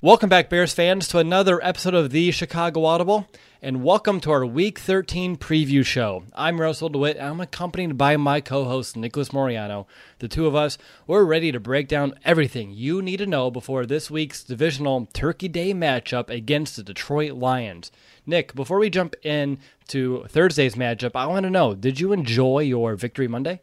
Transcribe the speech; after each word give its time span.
Welcome 0.00 0.28
back, 0.28 0.48
Bears 0.48 0.72
fans, 0.72 1.08
to 1.08 1.18
another 1.18 1.60
episode 1.60 1.92
of 1.92 2.10
the 2.10 2.30
Chicago 2.30 2.84
Audible, 2.84 3.26
and 3.60 3.82
welcome 3.82 4.20
to 4.20 4.30
our 4.30 4.46
Week 4.46 4.78
13 4.78 5.36
preview 5.36 5.84
show. 5.84 6.22
I'm 6.36 6.60
Russell 6.60 6.88
DeWitt, 6.88 7.16
and 7.16 7.26
I'm 7.26 7.40
accompanied 7.40 7.98
by 7.98 8.16
my 8.16 8.40
co 8.40 8.62
host, 8.62 8.96
Nicholas 8.96 9.30
Moriano. 9.30 9.86
The 10.20 10.28
two 10.28 10.46
of 10.46 10.54
us, 10.54 10.78
we're 11.08 11.24
ready 11.24 11.50
to 11.50 11.58
break 11.58 11.88
down 11.88 12.14
everything 12.24 12.70
you 12.70 13.02
need 13.02 13.16
to 13.16 13.26
know 13.26 13.50
before 13.50 13.86
this 13.86 14.08
week's 14.08 14.44
divisional 14.44 15.08
Turkey 15.14 15.48
Day 15.48 15.74
matchup 15.74 16.30
against 16.30 16.76
the 16.76 16.84
Detroit 16.84 17.32
Lions. 17.32 17.90
Nick, 18.24 18.54
before 18.54 18.78
we 18.78 18.90
jump 18.90 19.16
in 19.24 19.58
to 19.88 20.26
Thursday's 20.28 20.76
matchup, 20.76 21.16
I 21.16 21.26
want 21.26 21.42
to 21.42 21.50
know 21.50 21.74
did 21.74 21.98
you 21.98 22.12
enjoy 22.12 22.60
your 22.60 22.94
Victory 22.94 23.26
Monday? 23.26 23.62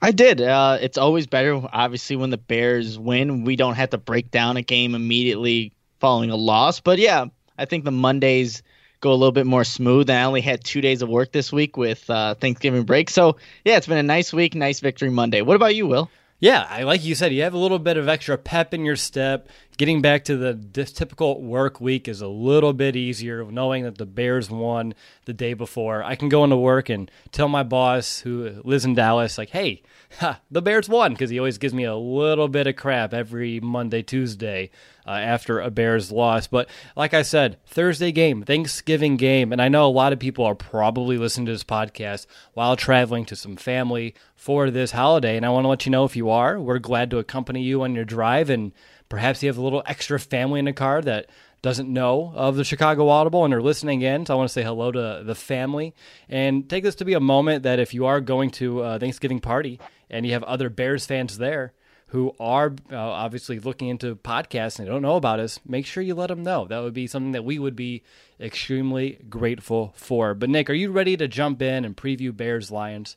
I 0.00 0.12
did. 0.12 0.40
Uh, 0.40 0.78
it's 0.80 0.98
always 0.98 1.26
better, 1.26 1.60
obviously, 1.72 2.16
when 2.16 2.30
the 2.30 2.38
Bears 2.38 2.98
win. 2.98 3.44
We 3.44 3.56
don't 3.56 3.74
have 3.74 3.90
to 3.90 3.98
break 3.98 4.30
down 4.30 4.56
a 4.56 4.62
game 4.62 4.94
immediately 4.94 5.72
following 5.98 6.30
a 6.30 6.36
loss. 6.36 6.80
But 6.80 6.98
yeah, 6.98 7.26
I 7.56 7.64
think 7.64 7.84
the 7.84 7.90
Mondays 7.90 8.62
go 9.00 9.10
a 9.10 9.14
little 9.14 9.32
bit 9.32 9.46
more 9.46 9.64
smooth. 9.64 10.08
And 10.10 10.18
I 10.18 10.24
only 10.24 10.40
had 10.40 10.62
two 10.62 10.80
days 10.80 11.02
of 11.02 11.08
work 11.08 11.32
this 11.32 11.52
week 11.52 11.76
with 11.76 12.08
uh, 12.10 12.34
Thanksgiving 12.34 12.84
break. 12.84 13.10
So 13.10 13.36
yeah, 13.64 13.76
it's 13.76 13.86
been 13.86 13.98
a 13.98 14.02
nice 14.02 14.32
week, 14.32 14.54
nice 14.54 14.80
victory 14.80 15.10
Monday. 15.10 15.42
What 15.42 15.56
about 15.56 15.74
you, 15.74 15.86
Will? 15.86 16.10
Yeah, 16.40 16.64
I 16.68 16.84
like 16.84 17.04
you 17.04 17.16
said, 17.16 17.32
you 17.32 17.42
have 17.42 17.54
a 17.54 17.58
little 17.58 17.80
bit 17.80 17.96
of 17.96 18.08
extra 18.08 18.38
pep 18.38 18.72
in 18.72 18.84
your 18.84 18.94
step. 18.94 19.48
Getting 19.78 20.02
back 20.02 20.24
to 20.24 20.36
the 20.36 20.84
typical 20.86 21.40
work 21.40 21.80
week 21.80 22.08
is 22.08 22.20
a 22.20 22.26
little 22.26 22.72
bit 22.72 22.96
easier, 22.96 23.44
knowing 23.44 23.84
that 23.84 23.96
the 23.96 24.06
Bears 24.06 24.50
won 24.50 24.92
the 25.24 25.32
day 25.32 25.54
before. 25.54 26.02
I 26.02 26.16
can 26.16 26.28
go 26.28 26.42
into 26.42 26.56
work 26.56 26.88
and 26.88 27.08
tell 27.30 27.46
my 27.46 27.62
boss, 27.62 28.18
who 28.18 28.60
lives 28.64 28.84
in 28.84 28.94
Dallas, 28.94 29.38
like, 29.38 29.50
"Hey, 29.50 29.82
ha, 30.18 30.40
the 30.50 30.60
Bears 30.60 30.88
won," 30.88 31.12
because 31.12 31.30
he 31.30 31.38
always 31.38 31.58
gives 31.58 31.74
me 31.74 31.84
a 31.84 31.94
little 31.94 32.48
bit 32.48 32.66
of 32.66 32.74
crap 32.74 33.14
every 33.14 33.60
Monday, 33.60 34.02
Tuesday 34.02 34.70
uh, 35.06 35.12
after 35.12 35.60
a 35.60 35.70
Bears 35.70 36.10
loss. 36.10 36.48
But 36.48 36.68
like 36.96 37.14
I 37.14 37.22
said, 37.22 37.58
Thursday 37.64 38.10
game, 38.10 38.42
Thanksgiving 38.42 39.16
game, 39.16 39.52
and 39.52 39.62
I 39.62 39.68
know 39.68 39.86
a 39.86 39.88
lot 39.88 40.12
of 40.12 40.18
people 40.18 40.44
are 40.44 40.56
probably 40.56 41.18
listening 41.18 41.46
to 41.46 41.52
this 41.52 41.62
podcast 41.62 42.26
while 42.52 42.74
traveling 42.74 43.24
to 43.26 43.36
some 43.36 43.56
family 43.56 44.16
for 44.34 44.72
this 44.72 44.90
holiday. 44.90 45.36
And 45.36 45.46
I 45.46 45.50
want 45.50 45.64
to 45.64 45.68
let 45.68 45.86
you 45.86 45.92
know 45.92 46.04
if 46.04 46.16
you 46.16 46.30
are, 46.30 46.58
we're 46.60 46.80
glad 46.80 47.10
to 47.12 47.18
accompany 47.18 47.62
you 47.62 47.82
on 47.82 47.94
your 47.94 48.04
drive. 48.04 48.50
And 48.50 48.72
perhaps 49.08 49.42
you 49.42 49.48
have 49.48 49.58
a 49.58 49.62
little 49.62 49.82
extra 49.86 50.18
family 50.18 50.58
in 50.58 50.64
the 50.64 50.72
car 50.72 51.00
that 51.02 51.26
doesn't 51.60 51.92
know 51.92 52.32
of 52.36 52.56
the 52.56 52.64
Chicago 52.64 53.08
Audible 53.08 53.44
and 53.44 53.52
are 53.52 53.62
listening 53.62 54.02
in. 54.02 54.26
So 54.26 54.34
I 54.34 54.36
want 54.36 54.48
to 54.48 54.52
say 54.52 54.62
hello 54.62 54.92
to 54.92 55.22
the 55.24 55.34
family 55.34 55.94
and 56.28 56.68
take 56.68 56.84
this 56.84 56.94
to 56.96 57.04
be 57.04 57.14
a 57.14 57.20
moment 57.20 57.64
that 57.64 57.78
if 57.78 57.94
you 57.94 58.06
are 58.06 58.20
going 58.20 58.50
to 58.52 58.82
a 58.82 58.98
Thanksgiving 58.98 59.40
party 59.40 59.80
and 60.08 60.24
you 60.24 60.32
have 60.32 60.44
other 60.44 60.70
Bears 60.70 61.06
fans 61.06 61.38
there, 61.38 61.72
who 62.08 62.34
are 62.40 62.74
uh, 62.90 62.96
obviously 62.96 63.58
looking 63.58 63.88
into 63.88 64.16
podcasts 64.16 64.78
and 64.78 64.88
don't 64.88 65.02
know 65.02 65.16
about 65.16 65.40
us, 65.40 65.60
make 65.66 65.84
sure 65.84 66.02
you 66.02 66.14
let 66.14 66.28
them 66.28 66.42
know. 66.42 66.66
That 66.66 66.80
would 66.80 66.94
be 66.94 67.06
something 67.06 67.32
that 67.32 67.44
we 67.44 67.58
would 67.58 67.76
be 67.76 68.02
extremely 68.40 69.18
grateful 69.28 69.92
for. 69.94 70.34
But 70.34 70.48
Nick, 70.48 70.70
are 70.70 70.74
you 70.74 70.90
ready 70.90 71.16
to 71.18 71.28
jump 71.28 71.60
in 71.60 71.84
and 71.84 71.96
preview 71.96 72.34
Bears 72.34 72.70
Lions? 72.70 73.16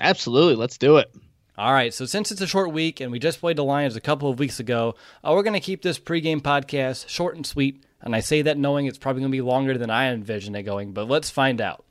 Absolutely. 0.00 0.54
Let's 0.54 0.78
do 0.78 0.98
it. 0.98 1.12
All 1.58 1.72
right, 1.72 1.92
so 1.92 2.06
since 2.06 2.30
it's 2.30 2.40
a 2.40 2.46
short 2.46 2.70
week 2.70 3.00
and 3.00 3.10
we 3.10 3.18
just 3.18 3.40
played 3.40 3.56
the 3.56 3.64
Lions 3.64 3.96
a 3.96 4.00
couple 4.00 4.30
of 4.30 4.38
weeks 4.38 4.60
ago, 4.60 4.94
uh, 5.24 5.32
we're 5.34 5.42
going 5.42 5.54
to 5.54 5.60
keep 5.60 5.82
this 5.82 5.98
pregame 5.98 6.40
podcast 6.40 7.08
short 7.08 7.34
and 7.34 7.44
sweet. 7.44 7.82
And 8.00 8.14
I 8.14 8.20
say 8.20 8.42
that 8.42 8.56
knowing 8.56 8.86
it's 8.86 8.96
probably 8.96 9.22
going 9.22 9.32
to 9.32 9.36
be 9.36 9.42
longer 9.42 9.76
than 9.76 9.90
I 9.90 10.12
envision 10.12 10.54
it 10.54 10.62
going, 10.62 10.92
but 10.92 11.08
let's 11.08 11.30
find 11.30 11.60
out. 11.60 11.84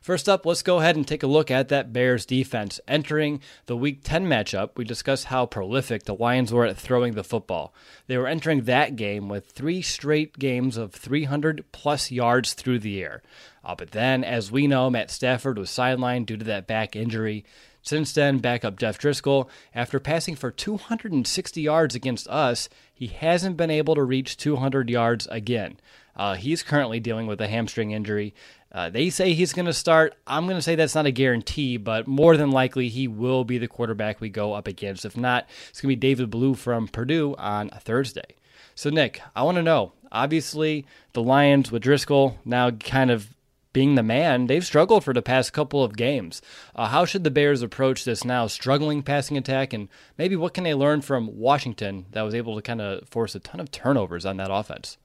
First 0.00 0.28
up, 0.28 0.44
let's 0.44 0.62
go 0.62 0.80
ahead 0.80 0.96
and 0.96 1.06
take 1.06 1.22
a 1.22 1.28
look 1.28 1.52
at 1.52 1.68
that 1.68 1.92
Bears 1.92 2.26
defense. 2.26 2.80
Entering 2.88 3.40
the 3.66 3.76
Week 3.76 4.00
10 4.02 4.26
matchup, 4.26 4.70
we 4.74 4.84
discussed 4.84 5.26
how 5.26 5.46
prolific 5.46 6.02
the 6.02 6.16
Lions 6.16 6.52
were 6.52 6.66
at 6.66 6.76
throwing 6.76 7.14
the 7.14 7.22
football. 7.22 7.72
They 8.08 8.18
were 8.18 8.26
entering 8.26 8.62
that 8.62 8.96
game 8.96 9.28
with 9.28 9.52
three 9.52 9.82
straight 9.82 10.36
games 10.36 10.76
of 10.76 10.92
300 10.92 11.66
plus 11.70 12.10
yards 12.10 12.54
through 12.54 12.80
the 12.80 13.00
air. 13.00 13.22
Uh, 13.64 13.76
but 13.76 13.92
then, 13.92 14.24
as 14.24 14.50
we 14.50 14.66
know, 14.66 14.90
Matt 14.90 15.12
Stafford 15.12 15.56
was 15.56 15.70
sidelined 15.70 16.26
due 16.26 16.36
to 16.36 16.44
that 16.46 16.66
back 16.66 16.96
injury. 16.96 17.44
Since 17.82 18.12
then, 18.12 18.38
backup 18.38 18.78
Jeff 18.78 18.98
Driskel, 18.98 19.48
after 19.74 19.98
passing 19.98 20.36
for 20.36 20.50
260 20.50 21.60
yards 21.60 21.94
against 21.94 22.28
us, 22.28 22.68
he 22.94 23.08
hasn't 23.08 23.56
been 23.56 23.70
able 23.70 23.94
to 23.94 24.02
reach 24.02 24.36
200 24.36 24.88
yards 24.88 25.26
again. 25.26 25.78
Uh, 26.14 26.34
he's 26.34 26.62
currently 26.62 27.00
dealing 27.00 27.26
with 27.26 27.40
a 27.40 27.48
hamstring 27.48 27.90
injury. 27.90 28.34
Uh, 28.70 28.88
they 28.88 29.10
say 29.10 29.34
he's 29.34 29.52
going 29.52 29.66
to 29.66 29.72
start. 29.72 30.14
I'm 30.26 30.44
going 30.44 30.56
to 30.56 30.62
say 30.62 30.76
that's 30.76 30.94
not 30.94 31.06
a 31.06 31.10
guarantee, 31.10 31.76
but 31.76 32.06
more 32.06 32.36
than 32.36 32.50
likely 32.50 32.88
he 32.88 33.08
will 33.08 33.44
be 33.44 33.58
the 33.58 33.68
quarterback 33.68 34.20
we 34.20 34.28
go 34.30 34.52
up 34.52 34.66
against. 34.66 35.04
If 35.04 35.16
not, 35.16 35.48
it's 35.68 35.80
going 35.80 35.92
to 35.92 35.96
be 35.96 36.08
David 36.08 36.30
Blough 36.30 36.54
from 36.54 36.88
Purdue 36.88 37.34
on 37.36 37.68
Thursday. 37.70 38.36
So, 38.74 38.88
Nick, 38.88 39.20
I 39.34 39.42
want 39.42 39.56
to 39.56 39.62
know 39.62 39.92
obviously, 40.12 40.86
the 41.14 41.22
Lions 41.22 41.72
with 41.72 41.82
Driskel 41.82 42.36
now 42.44 42.70
kind 42.70 43.10
of 43.10 43.34
being 43.72 43.94
the 43.94 44.02
man, 44.02 44.46
they've 44.46 44.64
struggled 44.64 45.04
for 45.04 45.14
the 45.14 45.22
past 45.22 45.52
couple 45.52 45.82
of 45.82 45.96
games. 45.96 46.42
Uh, 46.74 46.88
how 46.88 47.04
should 47.04 47.24
the 47.24 47.30
Bears 47.30 47.62
approach 47.62 48.04
this 48.04 48.24
now, 48.24 48.46
struggling 48.46 49.02
passing 49.02 49.36
attack, 49.36 49.72
and 49.72 49.88
maybe 50.18 50.36
what 50.36 50.54
can 50.54 50.64
they 50.64 50.74
learn 50.74 51.00
from 51.00 51.38
Washington 51.38 52.06
that 52.12 52.22
was 52.22 52.34
able 52.34 52.56
to 52.56 52.62
kind 52.62 52.80
of 52.80 53.08
force 53.08 53.34
a 53.34 53.40
ton 53.40 53.60
of 53.60 53.70
turnovers 53.70 54.26
on 54.26 54.36
that 54.36 54.52
offense? 54.52 54.98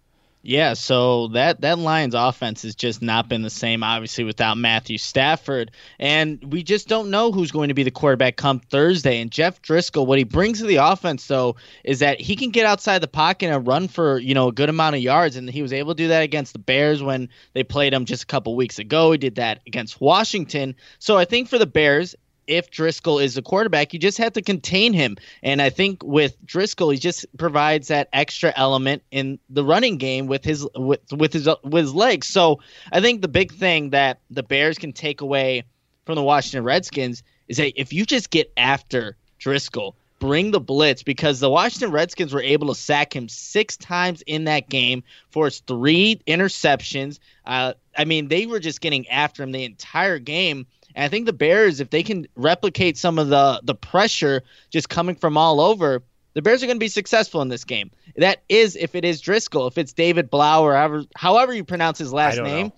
Yeah, 0.47 0.75
so 0.75 1.27
that 1.33 1.59
that 1.59 1.77
Lions 1.77 2.15
offense 2.15 2.61
has 2.61 2.73
just 2.73 3.01
not 3.01 3.27
been 3.27 3.41
the 3.41 3.49
same 3.49 3.83
obviously 3.83 4.23
without 4.23 4.57
Matthew 4.57 4.97
Stafford 4.97 5.71
and 5.99 6.41
we 6.41 6.63
just 6.63 6.87
don't 6.87 7.09
know 7.09 7.33
who's 7.33 7.51
going 7.51 7.67
to 7.67 7.73
be 7.73 7.83
the 7.83 7.91
quarterback 7.91 8.37
come 8.37 8.61
Thursday 8.61 9.19
and 9.19 9.29
Jeff 9.29 9.61
Driskel 9.61 10.07
what 10.07 10.19
he 10.19 10.23
brings 10.23 10.59
to 10.59 10.65
the 10.65 10.77
offense 10.77 11.27
though 11.27 11.57
is 11.83 11.99
that 11.99 12.21
he 12.21 12.37
can 12.37 12.51
get 12.51 12.65
outside 12.65 12.99
the 12.99 13.09
pocket 13.09 13.47
and 13.47 13.67
run 13.67 13.89
for, 13.89 14.19
you 14.19 14.33
know, 14.33 14.47
a 14.47 14.53
good 14.53 14.69
amount 14.69 14.95
of 14.95 15.01
yards 15.01 15.35
and 15.35 15.49
he 15.49 15.61
was 15.61 15.73
able 15.73 15.93
to 15.93 16.03
do 16.03 16.07
that 16.07 16.23
against 16.23 16.53
the 16.53 16.59
Bears 16.59 17.03
when 17.03 17.27
they 17.51 17.65
played 17.65 17.93
him 17.93 18.05
just 18.05 18.23
a 18.23 18.27
couple 18.27 18.55
weeks 18.55 18.79
ago. 18.79 19.11
He 19.11 19.17
did 19.17 19.35
that 19.35 19.59
against 19.67 19.99
Washington. 19.99 20.75
So 20.97 21.17
I 21.17 21.25
think 21.25 21.49
for 21.49 21.57
the 21.57 21.67
Bears 21.67 22.15
if 22.47 22.71
Driskel 22.71 23.23
is 23.23 23.35
the 23.35 23.41
quarterback, 23.41 23.93
you 23.93 23.99
just 23.99 24.17
have 24.17 24.33
to 24.33 24.41
contain 24.41 24.93
him. 24.93 25.17
And 25.43 25.61
I 25.61 25.69
think 25.69 26.03
with 26.03 26.43
Driskel, 26.45 26.93
he 26.93 26.99
just 26.99 27.25
provides 27.37 27.89
that 27.89 28.09
extra 28.13 28.53
element 28.55 29.03
in 29.11 29.39
the 29.49 29.63
running 29.63 29.97
game 29.97 30.27
with 30.27 30.43
his 30.43 30.67
with 30.75 31.01
with 31.11 31.33
his 31.33 31.47
with 31.63 31.83
his 31.83 31.93
legs. 31.93 32.27
So 32.27 32.59
I 32.91 33.01
think 33.01 33.21
the 33.21 33.27
big 33.27 33.53
thing 33.53 33.91
that 33.91 34.19
the 34.29 34.43
Bears 34.43 34.77
can 34.77 34.93
take 34.93 35.21
away 35.21 35.63
from 36.05 36.15
the 36.15 36.23
Washington 36.23 36.63
Redskins 36.63 37.23
is 37.47 37.57
that 37.57 37.79
if 37.79 37.93
you 37.93 38.05
just 38.05 38.29
get 38.29 38.51
after 38.57 39.17
Driskel, 39.39 39.93
bring 40.19 40.51
the 40.51 40.59
blitz 40.59 41.03
because 41.03 41.39
the 41.39 41.49
Washington 41.49 41.91
Redskins 41.91 42.33
were 42.33 42.41
able 42.41 42.67
to 42.67 42.75
sack 42.75 43.15
him 43.15 43.29
six 43.29 43.77
times 43.77 44.23
in 44.25 44.45
that 44.45 44.69
game 44.69 45.03
for 45.29 45.45
his 45.45 45.59
three 45.59 46.21
interceptions. 46.27 47.19
Uh, 47.45 47.73
I 47.97 48.05
mean, 48.05 48.27
they 48.27 48.45
were 48.45 48.59
just 48.59 48.81
getting 48.81 49.07
after 49.09 49.43
him 49.43 49.51
the 49.51 49.63
entire 49.63 50.19
game. 50.19 50.65
And 50.97 51.03
I 51.03 51.09
think 51.09 51.27
the 51.27 51.33
Bears, 51.33 51.79
if 51.79 51.91
they 51.91 52.01
can 52.01 52.27
replicate 52.35 52.97
some 52.97 53.19
of 53.19 53.29
the 53.29 53.61
the 53.63 53.75
pressure 53.75 54.43
just 54.71 54.89
coming 54.89 55.15
from 55.15 55.37
all 55.37 55.61
over, 55.61 56.01
the 56.33 56.41
Bears 56.41 56.63
are 56.63 56.65
going 56.65 56.77
to 56.77 56.83
be 56.83 56.87
successful 56.87 57.43
in 57.43 57.49
this 57.49 57.63
game. 57.63 57.91
That 58.15 58.41
is 58.49 58.75
if 58.75 58.95
it 58.95 59.05
is 59.05 59.21
Driskel, 59.21 59.69
if 59.69 59.77
it's 59.77 59.93
David 59.93 60.31
Blau 60.31 60.63
or 60.63 60.73
however, 60.73 61.03
however 61.15 61.53
you 61.53 61.63
pronounce 61.63 61.99
his 61.99 62.11
last 62.11 62.41
name. 62.41 62.67
Know. 62.67 62.73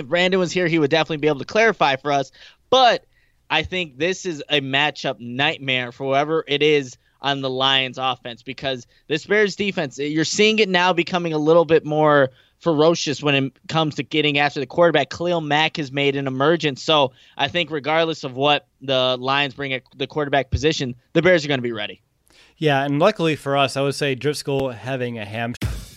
If 0.00 0.06
Brandon 0.06 0.40
was 0.40 0.50
here, 0.50 0.66
he 0.66 0.80
would 0.80 0.90
definitely 0.90 1.18
be 1.18 1.28
able 1.28 1.38
to 1.38 1.44
clarify 1.44 1.94
for 1.94 2.10
us. 2.10 2.32
But 2.68 3.06
I 3.48 3.62
think 3.62 3.96
this 3.96 4.26
is 4.26 4.42
a 4.50 4.60
matchup 4.60 5.20
nightmare 5.20 5.92
for 5.92 6.08
whoever 6.08 6.44
it 6.48 6.64
is 6.64 6.98
on 7.22 7.42
the 7.42 7.50
Lions 7.50 7.96
offense 7.96 8.42
because 8.42 8.88
this 9.06 9.24
Bears 9.24 9.54
defense, 9.54 9.98
you're 9.98 10.24
seeing 10.24 10.58
it 10.58 10.68
now 10.68 10.92
becoming 10.92 11.32
a 11.32 11.38
little 11.38 11.64
bit 11.64 11.84
more 11.84 12.30
ferocious 12.60 13.22
when 13.22 13.34
it 13.34 13.52
comes 13.68 13.94
to 13.96 14.02
getting 14.02 14.38
after 14.38 14.60
the 14.60 14.66
quarterback. 14.66 15.10
Khalil 15.10 15.40
Mack 15.40 15.76
has 15.76 15.92
made 15.92 16.16
an 16.16 16.26
emergence. 16.26 16.82
So 16.82 17.12
I 17.36 17.48
think 17.48 17.70
regardless 17.70 18.24
of 18.24 18.34
what 18.34 18.66
the 18.80 19.16
Lions 19.18 19.54
bring 19.54 19.72
at 19.72 19.82
the 19.96 20.06
quarterback 20.06 20.50
position, 20.50 20.94
the 21.12 21.22
Bears 21.22 21.44
are 21.44 21.48
going 21.48 21.58
to 21.58 21.62
be 21.62 21.72
ready. 21.72 22.02
Yeah, 22.58 22.84
and 22.84 22.98
luckily 22.98 23.36
for 23.36 23.56
us, 23.56 23.76
I 23.76 23.82
would 23.82 23.94
say 23.94 24.16
Driskel 24.16 24.74
having 24.74 25.18
a 25.18 25.24
ham. 25.24 25.54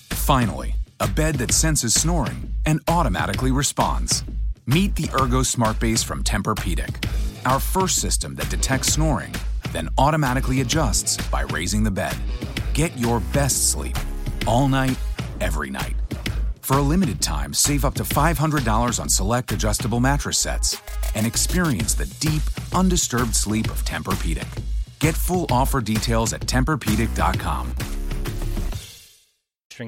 Finally, 0.10 0.76
a 1.00 1.08
bed 1.08 1.36
that 1.36 1.54
senses 1.54 1.94
snoring 1.94 2.54
and 2.66 2.82
automatically 2.88 3.52
responds. 3.52 4.24
Meet 4.66 4.96
the 4.96 5.10
Ergo 5.20 5.42
Smart 5.42 5.80
Base 5.80 6.04
from 6.04 6.24
Tempur-Pedic, 6.24 7.06
our 7.46 7.60
first 7.60 8.00
system 8.02 8.36
that 8.36 8.50
detects 8.50 8.94
snoring, 8.94 9.34
then 9.72 9.90
automatically 9.98 10.62
adjusts 10.62 11.18
by 11.30 11.42
raising 11.42 11.84
the 11.84 11.92
bed. 11.92 12.16
Get 12.74 12.96
your 12.98 13.22
best 13.34 13.72
sleep 13.72 13.98
all 14.46 14.68
night, 14.68 14.98
every 15.42 15.70
night. 15.70 15.96
For 16.70 16.78
a 16.78 16.84
limited 16.84 17.20
time, 17.20 17.52
save 17.52 17.84
up 17.84 17.96
to 17.96 18.04
$500 18.04 19.00
on 19.00 19.10
select 19.10 19.52
adjustable 19.52 20.00
mattress 20.00 20.38
sets 20.38 20.80
and 21.16 21.26
experience 21.26 21.96
the 21.96 22.06
deep, 22.20 22.44
undisturbed 22.76 23.34
sleep 23.34 23.72
of 23.72 23.84
Tempur-Pedic. 23.86 24.62
Get 25.00 25.16
full 25.16 25.48
offer 25.50 25.82
details 25.82 26.32
at 26.32 26.42
TempurPedic.com 26.42 27.74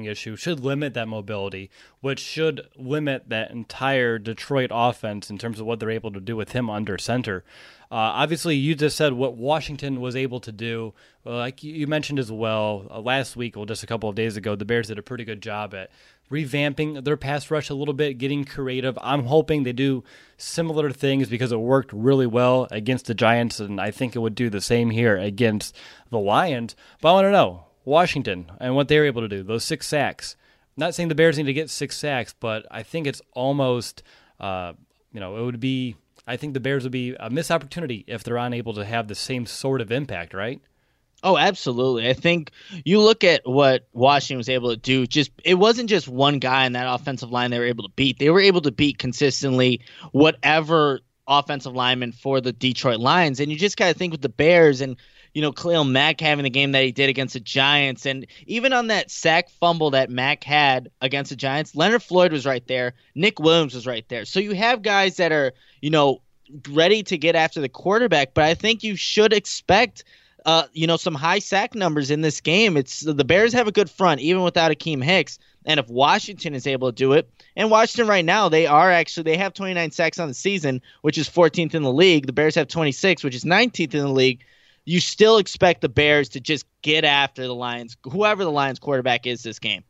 issue 0.00 0.36
should 0.36 0.60
limit 0.60 0.94
that 0.94 1.06
mobility, 1.06 1.70
which 2.00 2.18
should 2.18 2.62
limit 2.76 3.28
that 3.28 3.50
entire 3.50 4.18
Detroit 4.18 4.70
offense 4.72 5.28
in 5.28 5.36
terms 5.36 5.60
of 5.60 5.66
what 5.66 5.80
they're 5.80 5.90
able 5.90 6.12
to 6.12 6.20
do 6.20 6.34
with 6.34 6.52
him 6.52 6.70
under 6.70 6.96
center. 6.96 7.44
Uh, 7.92 8.16
obviously, 8.16 8.56
you 8.56 8.74
just 8.74 8.96
said 8.96 9.12
what 9.12 9.36
Washington 9.36 10.00
was 10.00 10.16
able 10.16 10.40
to 10.40 10.50
do. 10.50 10.94
Like 11.26 11.62
you 11.62 11.86
mentioned 11.86 12.18
as 12.18 12.32
well 12.32 12.86
uh, 12.90 12.98
last 12.98 13.36
week, 13.36 13.54
well, 13.54 13.66
just 13.66 13.82
a 13.82 13.86
couple 13.86 14.08
of 14.08 14.14
days 14.14 14.38
ago, 14.38 14.56
the 14.56 14.64
Bears 14.64 14.86
did 14.86 14.98
a 14.98 15.02
pretty 15.02 15.24
good 15.24 15.42
job 15.42 15.74
at 15.74 15.90
revamping 16.30 17.04
their 17.04 17.18
pass 17.18 17.50
rush 17.50 17.68
a 17.68 17.74
little 17.74 17.92
bit, 17.92 18.16
getting 18.16 18.46
creative. 18.46 18.98
I'm 19.02 19.24
hoping 19.24 19.64
they 19.64 19.74
do 19.74 20.04
similar 20.38 20.90
things 20.90 21.28
because 21.28 21.52
it 21.52 21.60
worked 21.60 21.92
really 21.92 22.26
well 22.26 22.66
against 22.70 23.08
the 23.08 23.14
Giants, 23.14 23.60
and 23.60 23.78
I 23.78 23.90
think 23.90 24.16
it 24.16 24.20
would 24.20 24.34
do 24.34 24.48
the 24.48 24.62
same 24.62 24.88
here 24.88 25.18
against 25.18 25.76
the 26.08 26.18
Lions. 26.18 26.74
But 27.02 27.10
I 27.10 27.12
want 27.12 27.26
to 27.26 27.30
know 27.30 27.66
Washington 27.84 28.50
and 28.58 28.74
what 28.74 28.88
they 28.88 28.98
were 28.98 29.04
able 29.04 29.20
to 29.20 29.28
do, 29.28 29.42
those 29.42 29.64
six 29.64 29.86
sacks. 29.86 30.34
Not 30.78 30.94
saying 30.94 31.10
the 31.10 31.14
Bears 31.14 31.36
need 31.36 31.44
to 31.44 31.52
get 31.52 31.68
six 31.68 31.98
sacks, 31.98 32.34
but 32.40 32.64
I 32.70 32.84
think 32.84 33.06
it's 33.06 33.20
almost, 33.32 34.02
uh, 34.40 34.72
you 35.12 35.20
know, 35.20 35.36
it 35.36 35.44
would 35.44 35.60
be 35.60 35.96
I 36.26 36.36
think 36.36 36.54
the 36.54 36.60
Bears 36.60 36.84
would 36.84 36.92
be 36.92 37.16
a 37.18 37.30
missed 37.30 37.50
opportunity 37.50 38.04
if 38.06 38.22
they're 38.22 38.36
unable 38.36 38.74
to 38.74 38.84
have 38.84 39.08
the 39.08 39.14
same 39.14 39.46
sort 39.46 39.80
of 39.80 39.90
impact, 39.90 40.34
right? 40.34 40.60
Oh, 41.24 41.38
absolutely. 41.38 42.08
I 42.08 42.14
think 42.14 42.50
you 42.84 43.00
look 43.00 43.22
at 43.22 43.42
what 43.44 43.86
Washington 43.92 44.38
was 44.38 44.48
able 44.48 44.70
to 44.70 44.76
do. 44.76 45.06
Just 45.06 45.30
it 45.44 45.54
wasn't 45.54 45.88
just 45.88 46.08
one 46.08 46.38
guy 46.38 46.66
in 46.66 46.72
that 46.72 46.92
offensive 46.92 47.30
line 47.30 47.50
they 47.50 47.60
were 47.60 47.64
able 47.64 47.84
to 47.84 47.94
beat. 47.94 48.18
They 48.18 48.30
were 48.30 48.40
able 48.40 48.60
to 48.62 48.72
beat 48.72 48.98
consistently 48.98 49.82
whatever 50.10 51.00
offensive 51.28 51.74
lineman 51.74 52.10
for 52.10 52.40
the 52.40 52.52
Detroit 52.52 52.98
Lions. 52.98 53.38
And 53.38 53.52
you 53.52 53.58
just 53.58 53.76
got 53.76 53.88
to 53.88 53.94
think 53.94 54.10
with 54.10 54.22
the 54.22 54.28
Bears 54.28 54.80
and 54.80 54.96
you 55.34 55.42
know, 55.42 55.52
Khalil 55.52 55.84
Mack 55.84 56.20
having 56.20 56.42
the 56.42 56.50
game 56.50 56.72
that 56.72 56.84
he 56.84 56.92
did 56.92 57.08
against 57.08 57.34
the 57.34 57.40
Giants. 57.40 58.06
And 58.06 58.26
even 58.46 58.72
on 58.72 58.88
that 58.88 59.10
sack 59.10 59.48
fumble 59.48 59.90
that 59.90 60.10
Mack 60.10 60.44
had 60.44 60.90
against 61.00 61.30
the 61.30 61.36
Giants, 61.36 61.74
Leonard 61.74 62.02
Floyd 62.02 62.32
was 62.32 62.44
right 62.44 62.66
there. 62.66 62.94
Nick 63.14 63.38
Williams 63.38 63.74
was 63.74 63.86
right 63.86 64.06
there. 64.08 64.24
So 64.24 64.40
you 64.40 64.52
have 64.52 64.82
guys 64.82 65.16
that 65.16 65.32
are, 65.32 65.52
you 65.80 65.90
know, 65.90 66.20
ready 66.68 67.02
to 67.04 67.16
get 67.16 67.34
after 67.34 67.60
the 67.60 67.68
quarterback, 67.68 68.34
but 68.34 68.44
I 68.44 68.54
think 68.54 68.82
you 68.82 68.96
should 68.96 69.32
expect 69.32 70.04
uh, 70.44 70.64
you 70.72 70.86
know, 70.86 70.96
some 70.96 71.14
high 71.14 71.38
sack 71.38 71.74
numbers 71.74 72.10
in 72.10 72.20
this 72.20 72.40
game. 72.40 72.76
It's 72.76 73.00
the 73.00 73.24
Bears 73.24 73.52
have 73.52 73.68
a 73.68 73.72
good 73.72 73.88
front, 73.88 74.20
even 74.20 74.42
without 74.42 74.72
Akiem 74.72 75.02
Hicks. 75.02 75.38
And 75.64 75.78
if 75.78 75.88
Washington 75.88 76.54
is 76.54 76.66
able 76.66 76.90
to 76.90 76.94
do 76.94 77.12
it, 77.12 77.30
and 77.54 77.70
Washington 77.70 78.08
right 78.08 78.24
now, 78.24 78.48
they 78.48 78.66
are 78.66 78.90
actually 78.90 79.22
they 79.22 79.36
have 79.36 79.54
29 79.54 79.92
sacks 79.92 80.18
on 80.18 80.26
the 80.26 80.34
season, 80.34 80.82
which 81.02 81.16
is 81.16 81.28
14th 81.28 81.74
in 81.74 81.84
the 81.84 81.92
league. 81.92 82.26
The 82.26 82.32
Bears 82.32 82.56
have 82.56 82.66
26, 82.66 83.22
which 83.22 83.36
is 83.36 83.44
19th 83.44 83.94
in 83.94 84.00
the 84.00 84.08
league 84.08 84.44
you 84.84 85.00
still 85.00 85.38
expect 85.38 85.80
the 85.80 85.88
Bears 85.88 86.30
to 86.30 86.40
just 86.40 86.66
get 86.82 87.04
after 87.04 87.42
the 87.42 87.54
Lions, 87.54 87.96
whoever 88.04 88.44
the 88.44 88.50
Lions 88.50 88.78
quarterback 88.78 89.26
is 89.26 89.42
this 89.42 89.58
game. 89.58 89.84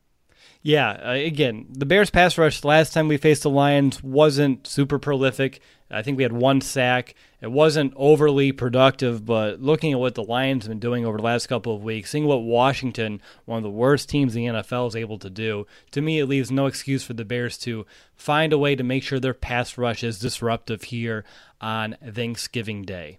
Yeah, 0.65 0.91
uh, 0.91 1.13
again, 1.13 1.67
the 1.71 1.87
Bears 1.87 2.11
pass 2.11 2.39
rush 2.39 2.63
last 2.63 2.93
time 2.93 3.09
we 3.09 3.17
faced 3.17 3.43
the 3.43 3.51
Lions 3.51 4.03
wasn't 4.03 4.67
super 4.67 4.99
prolific. 4.99 5.61
I 5.91 6.03
think 6.03 6.17
we 6.17 6.23
had 6.23 6.33
one 6.33 6.61
sack. 6.61 7.17
It 7.41 7.51
wasn't 7.51 7.93
overly 7.97 8.53
productive, 8.53 9.27
but 9.27 9.61
looking 9.61 9.93
at 9.93 9.99
what 9.99 10.15
the 10.15 10.23
Lions 10.23 10.65
have 10.65 10.71
been 10.71 10.79
doing 10.79 11.05
over 11.05 11.19
the 11.19 11.25
last 11.25 11.49
couple 11.49 11.75
of 11.75 11.83
weeks, 11.83 12.11
seeing 12.11 12.27
what 12.27 12.45
Washington, 12.45 13.21
one 13.45 13.59
of 13.59 13.65
the 13.65 13.71
worst 13.71 14.09
teams 14.09 14.37
in 14.37 14.43
the 14.43 14.61
NFL, 14.61 14.89
is 14.89 14.97
able 14.97 15.19
to 15.19 15.29
do, 15.29 15.67
to 15.91 16.01
me, 16.01 16.21
it 16.21 16.27
leaves 16.27 16.51
no 16.51 16.67
excuse 16.67 17.03
for 17.03 17.13
the 17.13 17.25
Bears 17.25 17.59
to 17.59 17.85
find 18.15 18.53
a 18.53 18.59
way 18.59 18.77
to 18.77 18.85
make 18.85 19.03
sure 19.03 19.19
their 19.19 19.35
pass 19.35 19.77
rush 19.77 20.05
is 20.05 20.21
disruptive 20.21 20.85
here 20.85 21.25
on 21.61 21.97
Thanksgiving 22.09 22.85
Day. 22.85 23.19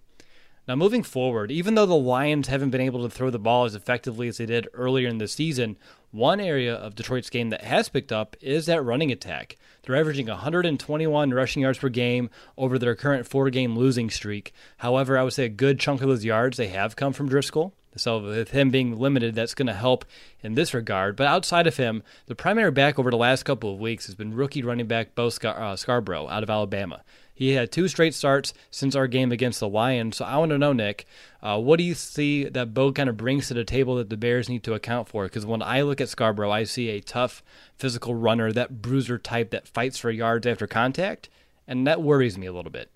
Now, 0.66 0.76
moving 0.76 1.02
forward, 1.02 1.50
even 1.50 1.74
though 1.74 1.84
the 1.84 1.94
Lions 1.94 2.48
haven't 2.48 2.70
been 2.70 2.80
able 2.80 3.02
to 3.02 3.10
throw 3.10 3.28
the 3.28 3.38
ball 3.38 3.64
as 3.66 3.74
effectively 3.74 4.28
as 4.28 4.38
they 4.38 4.46
did 4.46 4.66
earlier 4.72 5.08
in 5.08 5.18
the 5.18 5.28
season, 5.28 5.76
one 6.10 6.40
area 6.40 6.74
of 6.74 6.94
Detroit's 6.94 7.28
game 7.28 7.50
that 7.50 7.64
has 7.64 7.90
picked 7.90 8.12
up 8.12 8.34
is 8.40 8.64
that 8.64 8.82
running 8.82 9.12
attack. 9.12 9.56
They're 9.82 9.96
averaging 9.96 10.28
121 10.28 11.34
rushing 11.34 11.62
yards 11.62 11.78
per 11.78 11.90
game 11.90 12.30
over 12.56 12.78
their 12.78 12.94
current 12.94 13.26
four 13.26 13.50
game 13.50 13.76
losing 13.76 14.08
streak. 14.08 14.54
However, 14.78 15.18
I 15.18 15.22
would 15.24 15.34
say 15.34 15.44
a 15.44 15.50
good 15.50 15.78
chunk 15.78 16.00
of 16.00 16.08
those 16.08 16.24
yards 16.24 16.56
they 16.56 16.68
have 16.68 16.96
come 16.96 17.12
from 17.12 17.28
Driskel. 17.28 17.72
So, 17.96 18.18
with 18.18 18.50
him 18.50 18.70
being 18.70 18.98
limited, 18.98 19.34
that's 19.36 19.54
going 19.54 19.68
to 19.68 19.72
help 19.72 20.04
in 20.42 20.54
this 20.54 20.74
regard. 20.74 21.14
But 21.14 21.28
outside 21.28 21.68
of 21.68 21.76
him, 21.76 22.02
the 22.26 22.34
primary 22.34 22.72
back 22.72 22.98
over 22.98 23.10
the 23.10 23.16
last 23.16 23.44
couple 23.44 23.72
of 23.72 23.78
weeks 23.78 24.06
has 24.06 24.16
been 24.16 24.34
rookie 24.34 24.64
running 24.64 24.88
back 24.88 25.14
Bo 25.14 25.28
Scar- 25.28 25.56
uh, 25.56 25.74
Scarbrough 25.74 26.28
out 26.28 26.42
of 26.42 26.50
Alabama. 26.50 27.02
He 27.34 27.50
had 27.50 27.72
two 27.72 27.88
straight 27.88 28.14
starts 28.14 28.54
since 28.70 28.94
our 28.94 29.08
game 29.08 29.32
against 29.32 29.58
the 29.58 29.68
Lions. 29.68 30.16
So 30.16 30.24
I 30.24 30.36
want 30.36 30.50
to 30.50 30.58
know, 30.58 30.72
Nick, 30.72 31.04
uh, 31.42 31.60
what 31.60 31.78
do 31.78 31.84
you 31.84 31.94
see 31.94 32.44
that 32.44 32.72
Bo 32.72 32.92
kind 32.92 33.08
of 33.08 33.16
brings 33.16 33.48
to 33.48 33.54
the 33.54 33.64
table 33.64 33.96
that 33.96 34.08
the 34.08 34.16
Bears 34.16 34.48
need 34.48 34.62
to 34.64 34.74
account 34.74 35.08
for? 35.08 35.24
Because 35.24 35.44
when 35.44 35.60
I 35.60 35.82
look 35.82 36.00
at 36.00 36.08
Scarbrough, 36.08 36.52
I 36.52 36.62
see 36.62 36.90
a 36.90 37.00
tough 37.00 37.42
physical 37.76 38.14
runner, 38.14 38.52
that 38.52 38.80
bruiser 38.80 39.18
type 39.18 39.50
that 39.50 39.66
fights 39.66 39.98
for 39.98 40.10
yards 40.10 40.46
after 40.46 40.68
contact, 40.68 41.28
and 41.66 41.86
that 41.88 42.00
worries 42.00 42.38
me 42.38 42.46
a 42.46 42.52
little 42.52 42.70
bit. 42.70 42.90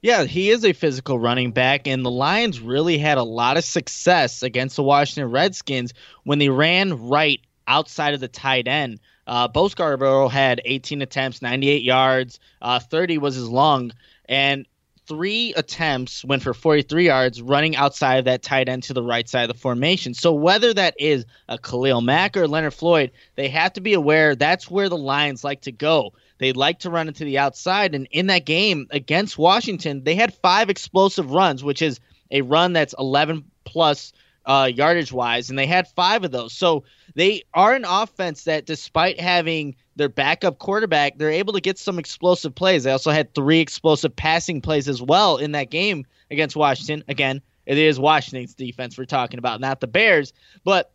Yeah, 0.00 0.24
he 0.24 0.50
is 0.50 0.64
a 0.64 0.74
physical 0.74 1.18
running 1.18 1.52
back, 1.52 1.88
and 1.88 2.04
the 2.04 2.10
Lions 2.10 2.60
really 2.60 2.98
had 2.98 3.18
a 3.18 3.22
lot 3.24 3.56
of 3.56 3.64
success 3.64 4.42
against 4.42 4.76
the 4.76 4.82
Washington 4.82 5.32
Redskins 5.32 5.94
when 6.24 6.38
they 6.38 6.50
ran 6.50 7.08
right 7.08 7.40
outside 7.66 8.14
of 8.14 8.20
the 8.20 8.28
tight 8.28 8.68
end. 8.68 9.00
Uh, 9.26 9.48
Bo 9.48 9.64
Scarbrough 9.68 10.30
had 10.30 10.60
18 10.64 11.02
attempts, 11.02 11.42
98 11.42 11.82
yards, 11.82 12.40
uh, 12.60 12.78
30 12.78 13.18
was 13.18 13.34
his 13.34 13.48
long, 13.48 13.92
and 14.28 14.66
three 15.06 15.52
attempts 15.54 16.24
went 16.24 16.42
for 16.42 16.54
43 16.54 17.06
yards 17.06 17.42
running 17.42 17.76
outside 17.76 18.16
of 18.16 18.24
that 18.24 18.42
tight 18.42 18.68
end 18.68 18.84
to 18.84 18.94
the 18.94 19.02
right 19.02 19.28
side 19.28 19.48
of 19.48 19.54
the 19.54 19.60
formation. 19.60 20.14
So 20.14 20.32
whether 20.32 20.72
that 20.74 20.94
is 20.98 21.26
a 21.48 21.58
Khalil 21.58 22.00
Mack 22.00 22.36
or 22.36 22.48
Leonard 22.48 22.74
Floyd, 22.74 23.10
they 23.34 23.48
have 23.48 23.74
to 23.74 23.80
be 23.80 23.94
aware 23.94 24.34
that's 24.34 24.70
where 24.70 24.88
the 24.88 24.96
Lions 24.96 25.44
like 25.44 25.62
to 25.62 25.72
go. 25.72 26.12
They 26.38 26.52
like 26.52 26.80
to 26.80 26.90
run 26.90 27.08
into 27.08 27.24
the 27.24 27.38
outside, 27.38 27.94
and 27.94 28.08
in 28.10 28.26
that 28.26 28.44
game 28.44 28.86
against 28.90 29.38
Washington, 29.38 30.04
they 30.04 30.14
had 30.14 30.34
five 30.34 30.68
explosive 30.68 31.30
runs, 31.30 31.62
which 31.62 31.82
is 31.82 32.00
a 32.30 32.42
run 32.42 32.72
that's 32.72 32.94
11 32.98 33.44
plus 33.64 34.12
uh, 34.46 34.70
yardage 34.72 35.12
wise, 35.12 35.50
and 35.50 35.58
they 35.58 35.66
had 35.66 35.88
five 35.88 36.24
of 36.24 36.30
those. 36.30 36.52
So 36.52 36.84
they 37.14 37.42
are 37.54 37.74
an 37.74 37.84
offense 37.84 38.44
that, 38.44 38.66
despite 38.66 39.20
having 39.20 39.76
their 39.96 40.08
backup 40.08 40.58
quarterback, 40.58 41.18
they're 41.18 41.30
able 41.30 41.52
to 41.52 41.60
get 41.60 41.78
some 41.78 41.98
explosive 41.98 42.54
plays. 42.54 42.84
They 42.84 42.90
also 42.90 43.10
had 43.10 43.34
three 43.34 43.60
explosive 43.60 44.14
passing 44.14 44.60
plays 44.60 44.88
as 44.88 45.00
well 45.00 45.36
in 45.36 45.52
that 45.52 45.70
game 45.70 46.04
against 46.30 46.56
Washington. 46.56 47.04
Again, 47.08 47.40
it 47.66 47.78
is 47.78 47.98
Washington's 47.98 48.54
defense 48.54 48.98
we're 48.98 49.04
talking 49.04 49.38
about, 49.38 49.60
not 49.60 49.80
the 49.80 49.86
Bears. 49.86 50.32
But 50.64 50.92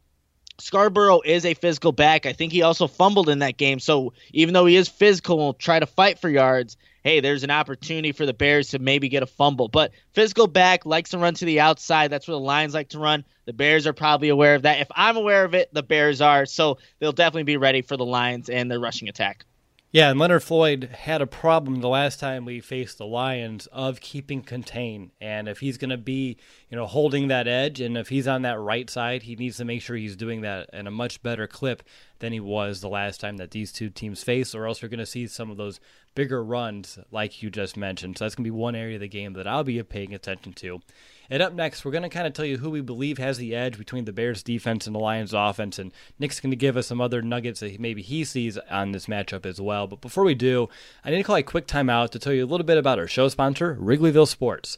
Scarbrough 0.60 1.26
is 1.26 1.46
a 1.46 1.54
physical 1.54 1.92
back. 1.92 2.26
I 2.26 2.34
think 2.34 2.52
he 2.52 2.62
also 2.62 2.88
fumbled 2.88 3.30
in 3.30 3.40
that 3.40 3.58
game. 3.58 3.80
So 3.80 4.14
even 4.34 4.54
though 4.54 4.66
he 4.66 4.76
is 4.76 4.88
physical 4.88 5.38
and 5.38 5.46
will 5.46 5.54
try 5.54 5.80
to 5.80 5.86
fight 5.86 6.20
for 6.20 6.30
yards, 6.30 6.78
hey, 7.04 7.22
there's 7.22 7.44
an 7.44 7.52
opportunity 7.52 8.12
for 8.12 8.26
the 8.26 8.34
Bears 8.34 8.70
to 8.70 8.80
maybe 8.80 9.10
get 9.10 9.24
a 9.24 9.28
fumble. 9.28 9.68
But 9.68 9.92
physical 10.12 10.48
back 10.48 10.86
likes 10.86 11.12
to 11.12 11.18
run 11.18 11.34
to 11.36 11.46
the 11.46 11.62
outside. 11.62 12.12
That's 12.12 12.28
where 12.28 12.36
the 12.36 12.40
Lions 12.40 12.74
like 12.74 12.90
to 12.90 13.00
run. 13.00 13.26
The 13.46 13.54
Bears 13.54 13.88
are 13.88 13.94
probably 13.94 14.30
aware 14.30 14.56
of 14.56 14.64
that. 14.64 14.82
If 14.82 14.90
I'm 14.94 15.18
aware 15.18 15.46
of 15.46 15.56
it, 15.56 15.74
the 15.74 15.84
Bears 15.84 16.22
are. 16.22 16.46
So 16.46 16.78
they'll 17.00 17.12
definitely 17.12 17.44
be 17.44 17.58
ready 17.58 17.82
for 17.82 17.98
the 17.98 18.06
Lions 18.06 18.50
and 18.50 18.70
their 18.70 18.80
rushing 18.80 19.10
attack. 19.10 19.46
Yeah, 19.92 20.12
and 20.12 20.20
Leonard 20.20 20.44
Floyd 20.44 20.84
had 21.00 21.20
a 21.20 21.26
problem 21.26 21.82
the 21.82 21.90
last 21.90 22.20
time 22.20 22.46
we 22.46 22.60
faced 22.60 23.00
the 23.00 23.08
Lions 23.08 23.66
of 23.72 24.00
keeping 24.00 24.44
contain. 24.44 25.10
And 25.20 25.48
if 25.48 25.62
he's 25.62 25.80
going 25.80 25.90
to 25.90 25.98
be, 25.98 26.38
you 26.70 26.78
know, 26.78 26.86
holding 26.86 27.28
that 27.30 27.48
edge 27.48 27.82
and 27.82 27.98
if 27.98 28.10
he's 28.10 28.28
on 28.28 28.44
that 28.44 28.60
right 28.60 28.88
side, 28.88 29.24
he 29.24 29.36
needs 29.36 29.58
to 29.58 29.66
make 29.66 29.82
sure 29.82 29.96
he's 29.96 30.16
doing 30.16 30.42
that 30.42 30.70
in 30.74 30.86
a 30.86 30.92
much 30.92 31.24
better 31.24 31.48
clip 31.48 31.82
than 32.20 32.32
he 32.32 32.40
was 32.40 32.82
the 32.82 32.88
last 32.88 33.20
time 33.20 33.38
that 33.38 33.50
these 33.50 33.72
two 33.72 33.90
teams 33.90 34.22
faced, 34.22 34.54
or 34.54 34.68
else 34.68 34.84
you're 34.84 34.90
going 34.90 35.00
to 35.00 35.08
see 35.08 35.26
some 35.26 35.50
of 35.50 35.58
those 35.58 35.80
bigger 36.14 36.44
runs 36.44 37.00
like 37.10 37.42
you 37.42 37.50
just 37.50 37.76
mentioned. 37.76 38.20
So 38.20 38.26
that's 38.26 38.36
going 38.36 38.44
to 38.44 38.52
be 38.52 38.56
one 38.56 38.76
area 38.76 38.98
of 38.98 39.02
the 39.02 39.08
game 39.08 39.34
that 39.34 39.48
I'll 39.48 39.64
be 39.64 39.82
paying 39.82 40.14
attention 40.14 40.54
to. 40.54 40.82
And 41.30 41.44
up 41.44 41.54
next, 41.54 41.86
we're 41.86 41.92
going 41.92 42.04
to 42.04 42.10
kind 42.10 42.26
of 42.26 42.34
tell 42.34 42.46
you 42.46 42.58
who 42.58 42.70
we 42.70 42.82
believe 42.82 43.18
has 43.18 43.38
the 43.38 43.56
edge 43.56 43.78
between 43.78 44.06
the 44.06 44.14
Bears 44.14 44.42
defense 44.42 44.88
and 44.88 44.96
the 44.96 45.00
Lions 45.00 45.34
offense. 45.34 45.78
And 45.78 45.92
Nick's 46.18 46.40
going 46.40 46.52
to 46.52 46.58
give 46.58 46.76
us 46.76 46.88
some 46.88 47.00
other 47.00 47.22
nuggets 47.22 47.60
that 47.60 47.80
maybe 47.80 48.02
he 48.02 48.24
sees 48.24 48.58
on 48.58 48.92
this 48.92 49.06
matchup 49.06 49.46
as 49.46 49.62
well. 49.62 49.86
But 49.86 50.02
before 50.02 50.24
we 50.24 50.36
do, 50.36 50.70
I 51.06 51.12
need 51.12 51.18
to 51.18 51.24
call 51.24 51.36
a 51.36 51.44
quick 51.44 51.68
timeout 51.68 52.10
to 52.12 52.20
tell 52.20 52.34
you 52.34 52.44
a 52.44 52.48
little 52.48 52.66
bit 52.66 52.78
about 52.78 53.00
our 53.00 53.08
show 53.08 53.28
sponsor, 53.28 53.78
Wrigleyville 53.80 54.28
Sports. 54.28 54.78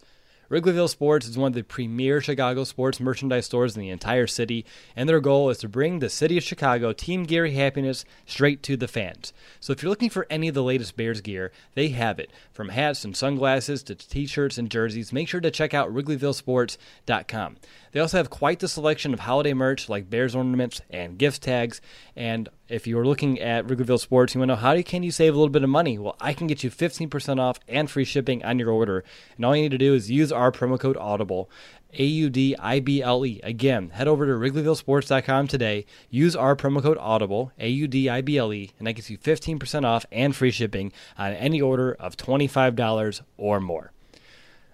Wrigleyville 0.52 0.90
Sports 0.90 1.30
is 1.30 1.38
one 1.38 1.48
of 1.48 1.54
the 1.54 1.64
premier 1.64 2.20
Chicago 2.20 2.66
sports 2.66 3.00
merchandise 3.00 3.46
stores 3.46 3.78
in 3.78 3.82
the 3.82 3.90
entire 3.90 4.28
city, 4.28 4.66
and 4.98 5.08
their 5.08 5.22
goal 5.22 5.50
is 5.50 5.60
to 5.60 5.70
bring 5.70 6.00
the 6.00 6.10
city 6.10 6.38
of 6.38 6.44
Chicago 6.44 6.92
Team 6.92 7.24
Gary 7.24 7.54
happiness 7.54 8.04
straight 8.26 8.62
to 8.64 8.76
the 8.76 8.90
fans. 8.90 9.32
So 9.62 9.72
if 9.72 9.82
you're 9.82 9.90
looking 9.90 10.10
for 10.10 10.28
any 10.30 10.50
of 10.50 10.54
the 10.54 10.62
latest 10.62 10.98
Bears 10.98 11.22
gear, 11.22 11.54
they 11.74 11.88
have 11.90 12.20
it. 12.20 12.32
From 12.52 12.68
hats 12.68 13.06
and 13.06 13.16
sunglasses 13.16 13.82
to 13.84 13.96
t 13.96 14.28
shirts 14.28 14.58
and 14.58 14.70
jerseys, 14.70 15.14
make 15.14 15.30
sure 15.30 15.40
to 15.40 15.52
check 15.52 15.74
out 15.74 15.94
WrigleyvilleSports.com. 15.94 17.56
They 17.94 18.00
also 18.02 18.18
have 18.18 18.30
quite 18.30 18.60
the 18.60 18.68
selection 18.68 19.14
of 19.14 19.22
holiday 19.22 19.54
merch 19.54 19.88
like 19.88 20.10
Bears 20.10 20.36
ornaments 20.36 20.82
and 20.90 21.18
gift 21.18 21.44
tags. 21.44 21.80
And 22.22 22.50
if 22.70 22.86
you're 22.86 23.04
looking 23.04 23.40
at 23.40 23.66
Wrigleyville 23.66 24.00
Sports, 24.00 24.36
you 24.36 24.40
want 24.40 24.50
to 24.50 24.56
know 24.56 24.62
how 24.62 24.80
can 24.84 25.02
you 25.02 25.10
save 25.10 25.34
a 25.34 25.38
little 25.38 25.50
bit 25.50 25.64
of 25.64 25.72
money? 25.72 25.98
Well, 25.98 26.16
I 26.22 26.34
can 26.34 26.46
get 26.46 26.64
you 26.64 26.70
15% 26.70 27.40
off 27.40 27.60
and 27.68 27.90
free 27.90 28.06
shipping 28.06 28.46
on 28.46 28.60
your 28.60 28.70
order. 28.70 29.04
And 29.36 29.44
all 29.44 29.56
you 29.56 29.64
need 29.64 29.72
to 29.72 29.80
do 29.80 29.96
is 29.96 30.12
use 30.12 30.32
our 30.32 30.52
promo 30.52 30.80
code 30.80 30.98
Audible. 30.98 31.50
A 31.98 32.04
U 32.04 32.30
D 32.30 32.56
I 32.60 32.80
B 32.80 33.02
L 33.02 33.26
E. 33.26 33.40
Again, 33.42 33.90
head 33.90 34.08
over 34.08 34.28
to 34.28 34.34
WrigleyvilleSports.com 34.34 35.48
today. 35.48 35.88
Use 36.12 36.36
our 36.36 36.56
promo 36.56 36.84
code 36.84 37.00
Audible, 37.00 37.54
A 37.58 37.68
U 37.70 37.88
D 37.88 38.08
I 38.08 38.22
B 38.22 38.38
L 38.38 38.54
E, 38.54 38.70
and 38.78 38.86
that 38.86 38.94
gets 38.94 39.10
you 39.10 39.18
15% 39.18 39.84
off 39.84 40.06
and 40.12 40.36
free 40.36 40.52
shipping 40.52 40.94
on 41.18 41.34
any 41.34 41.60
order 41.60 41.94
of 41.94 42.18
$25 42.18 43.22
or 43.38 43.60
more. 43.60 43.94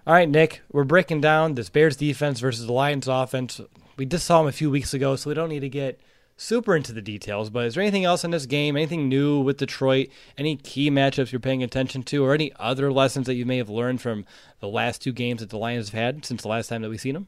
All 0.05 0.13
right, 0.13 0.27
Nick, 0.27 0.63
we're 0.69 0.83
breaking 0.83 1.21
down 1.21 1.55
this 1.55 1.69
Bears 1.69 1.95
defense 1.95 2.41
versus 2.41 2.65
the 2.65 2.73
Lions 2.73 3.07
offense. 3.07 3.61
We 3.95 4.05
just 4.05 4.25
saw 4.25 4.39
them 4.39 4.49
a 4.49 4.51
few 4.51 4.69
weeks 4.69 4.93
ago, 4.93 5.15
so 5.15 5.29
we 5.29 5.33
don't 5.33 5.49
need 5.49 5.61
to 5.61 5.69
get 5.69 6.01
super 6.37 6.75
into 6.75 6.93
the 6.93 7.01
details. 7.01 7.49
But 7.49 7.65
is 7.65 7.73
there 7.73 7.83
anything 7.83 8.05
else 8.05 8.23
in 8.23 8.31
this 8.31 8.45
game? 8.45 8.77
Anything 8.77 9.09
new 9.09 9.41
with 9.41 9.57
Detroit? 9.57 10.07
Any 10.37 10.55
key 10.55 10.89
matchups 10.89 11.31
you're 11.31 11.39
paying 11.39 11.63
attention 11.63 12.03
to, 12.03 12.23
or 12.23 12.33
any 12.33 12.53
other 12.57 12.91
lessons 12.91 13.27
that 13.27 13.35
you 13.35 13.45
may 13.45 13.57
have 13.57 13.69
learned 13.69 14.01
from 14.01 14.25
the 14.59 14.67
last 14.67 15.01
two 15.01 15.11
games 15.11 15.41
that 15.41 15.49
the 15.49 15.57
Lions 15.57 15.89
have 15.89 15.99
had 15.99 16.25
since 16.25 16.43
the 16.43 16.47
last 16.47 16.67
time 16.69 16.81
that 16.83 16.89
we've 16.89 17.01
seen 17.01 17.15
them? 17.15 17.27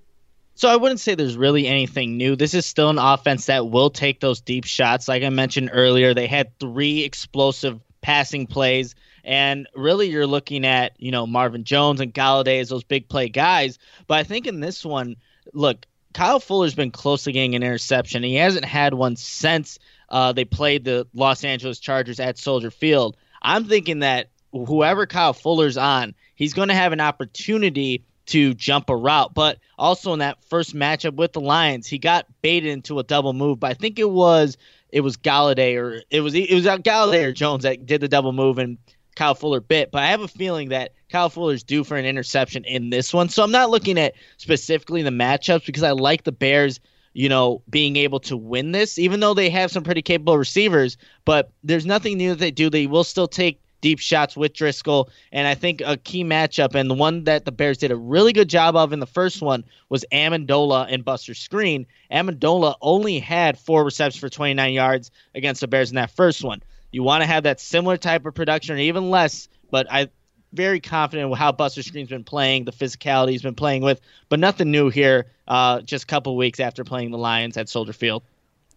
So 0.56 0.70
I 0.70 0.76
wouldn't 0.76 1.00
say 1.00 1.16
there's 1.16 1.38
really 1.38 1.68
anything 1.68 2.18
new. 2.18 2.36
This 2.36 2.54
is 2.54 2.66
still 2.66 2.90
an 2.90 3.00
offense 3.00 3.46
that 3.48 3.70
will 3.70 3.90
take 3.90 4.20
those 4.20 4.42
deep 4.42 4.66
shots. 4.66 5.08
Like 5.08 5.24
I 5.24 5.30
mentioned 5.30 5.70
earlier, 5.74 6.14
they 6.14 6.28
had 6.28 6.58
three 6.60 7.04
explosive 7.04 7.80
passing 8.02 8.46
plays 8.46 8.96
and 9.24 9.68
really, 9.76 10.10
you're 10.10 10.28
looking 10.28 10.66
at 10.66 10.94
you 10.98 11.12
know 11.12 11.28
Marvin 11.28 11.64
Jones 11.64 12.02
and 12.02 12.14
Golladay 12.14 12.60
as 12.62 12.70
those 12.70 12.84
big 12.84 13.10
play 13.10 13.30
guys. 13.30 13.78
But 14.08 14.20
I 14.20 14.24
think 14.24 14.48
in 14.48 14.60
this 14.60 14.86
one, 14.86 15.18
look, 15.54 15.86
Kyle 16.20 16.42
Fuller's 16.42 16.76
been 16.76 16.92
close 16.92 17.24
to 17.24 17.32
getting 17.32 17.56
an 17.56 17.64
interception. 17.64 18.24
He 18.24 18.36
hasn't 18.36 18.66
had 18.66 18.94
one 18.94 19.16
since 19.16 19.80
uh, 20.10 20.34
they 20.34 20.44
played 20.44 20.84
the 20.84 21.08
Los 21.14 21.46
Angeles 21.46 21.80
Chargers 21.80 22.20
at 22.20 22.38
Soldier 22.38 22.72
Field. 22.72 23.16
I'm 23.42 23.64
thinking 23.64 24.00
that 24.00 24.28
whoever 24.52 25.06
Kyle 25.06 25.32
Fuller's 25.32 25.78
on, 25.78 26.14
he's 26.36 26.54
going 26.54 26.68
to 26.68 26.74
have 26.74 26.92
an 26.92 27.00
opportunity 27.00 28.04
to 28.26 28.54
jump 28.54 28.90
a 28.90 28.98
route. 28.98 29.34
But 29.34 29.60
also 29.78 30.12
in 30.12 30.20
that 30.20 30.44
first 30.44 30.76
matchup 30.76 31.16
with 31.16 31.32
the 31.32 31.40
Lions, 31.40 31.88
he 31.88 32.00
got 32.00 32.26
baited 32.42 32.70
into 32.70 33.00
a 33.00 33.04
double 33.04 33.32
move. 33.32 33.62
But 33.62 33.72
I 33.72 33.74
think 33.76 33.98
it 33.98 34.10
was 34.10 34.58
it 34.90 35.00
was 35.00 35.16
Golladay 35.16 35.78
or 35.78 36.02
it 36.10 36.20
was 36.20 36.36
it 36.36 36.54
was 36.54 36.66
Golladay 36.66 37.24
or 37.24 37.32
Jones 37.32 37.64
that 37.64 37.86
did 37.86 38.02
the 38.02 38.10
double 38.10 38.34
move 38.34 38.58
and 38.58 38.78
Kyle 39.20 39.36
Fuller 39.36 39.60
bit, 39.60 39.92
but 39.92 40.02
I 40.02 40.08
have 40.08 40.22
a 40.22 40.30
feeling 40.30 40.70
that 40.70 40.94
Kyle 41.10 41.30
Fuller's 41.30 41.62
due 41.62 41.84
for 41.84 41.98
an 41.98 42.06
interception 42.06 42.64
in 42.64 42.90
this 42.90 43.14
one. 43.14 43.28
So 43.28 43.44
I'm 43.44 43.52
not 43.52 43.70
looking 43.70 44.00
at 44.00 44.14
specifically 44.38 45.02
the 45.02 45.10
matchups 45.10 45.66
because 45.66 45.84
I 45.84 45.92
like 45.92 46.24
the 46.24 46.32
Bears, 46.32 46.80
you 47.12 47.28
know, 47.28 47.62
being 47.70 47.98
able 47.98 48.22
to 48.22 48.38
win 48.38 48.72
this, 48.72 48.98
even 48.98 49.20
though 49.20 49.34
they 49.34 49.50
have 49.50 49.72
some 49.72 49.84
pretty 49.84 50.02
capable 50.02 50.38
receivers. 50.38 50.96
But 51.26 51.52
there's 51.66 51.86
nothing 51.86 52.18
new 52.18 52.30
that 52.30 52.40
they 52.40 52.50
do. 52.50 52.70
They 52.70 52.88
will 52.88 53.04
still 53.04 53.28
take 53.28 53.60
deep 53.82 54.00
shots 54.00 54.38
with 54.38 54.54
Driskel. 54.54 55.10
And 55.34 55.50
I 55.50 55.54
think 55.54 55.82
a 55.86 55.98
key 55.98 56.24
matchup, 56.24 56.74
and 56.74 56.90
the 56.90 56.96
one 56.96 57.26
that 57.26 57.44
the 57.44 57.52
Bears 57.52 57.78
did 57.78 57.92
a 57.92 57.98
really 57.98 58.32
good 58.32 58.48
job 58.48 58.78
of 58.78 58.94
in 58.94 59.02
the 59.02 59.06
first 59.06 59.42
one, 59.42 59.66
was 59.90 60.06
Amendola 60.14 60.88
and 60.90 61.04
Buster 61.04 61.34
Skrine. 61.34 61.86
Amendola 62.10 62.76
only 62.82 63.20
had 63.20 63.60
four 63.60 63.84
receptions 63.84 64.22
for 64.22 64.30
29 64.30 64.72
yards 64.72 65.12
against 65.36 65.60
the 65.60 65.68
Bears 65.68 65.90
in 65.90 65.96
that 65.96 66.12
first 66.12 66.42
one. 66.42 66.62
You 66.92 67.04
want 67.04 67.22
to 67.22 67.28
have 67.28 67.44
that 67.44 67.60
similar 67.60 67.98
type 67.98 68.26
of 68.26 68.34
production 68.34 68.76
or 68.76 68.80
even 68.80 69.10
less, 69.10 69.48
but 69.72 69.92
I 69.92 70.10
very 70.52 70.80
confident 70.80 71.30
with 71.30 71.38
how 71.38 71.52
Buster 71.52 71.82
Skrine's 71.82 72.10
been 72.10 72.24
playing, 72.24 72.66
the 72.66 72.72
physicality 72.72 73.32
he's 73.32 73.44
been 73.44 73.56
playing 73.56 73.84
with, 73.84 74.02
but 74.30 74.40
nothing 74.40 74.72
new 74.72 74.90
here. 74.90 75.28
Uh, 75.48 75.82
just 75.82 76.06
a 76.06 76.08
couple 76.08 76.36
weeks 76.36 76.60
after 76.60 76.84
playing 76.84 77.12
the 77.12 77.18
Lions 77.18 77.58
at 77.58 77.70
Soldier 77.70 77.94
Field. 77.94 78.24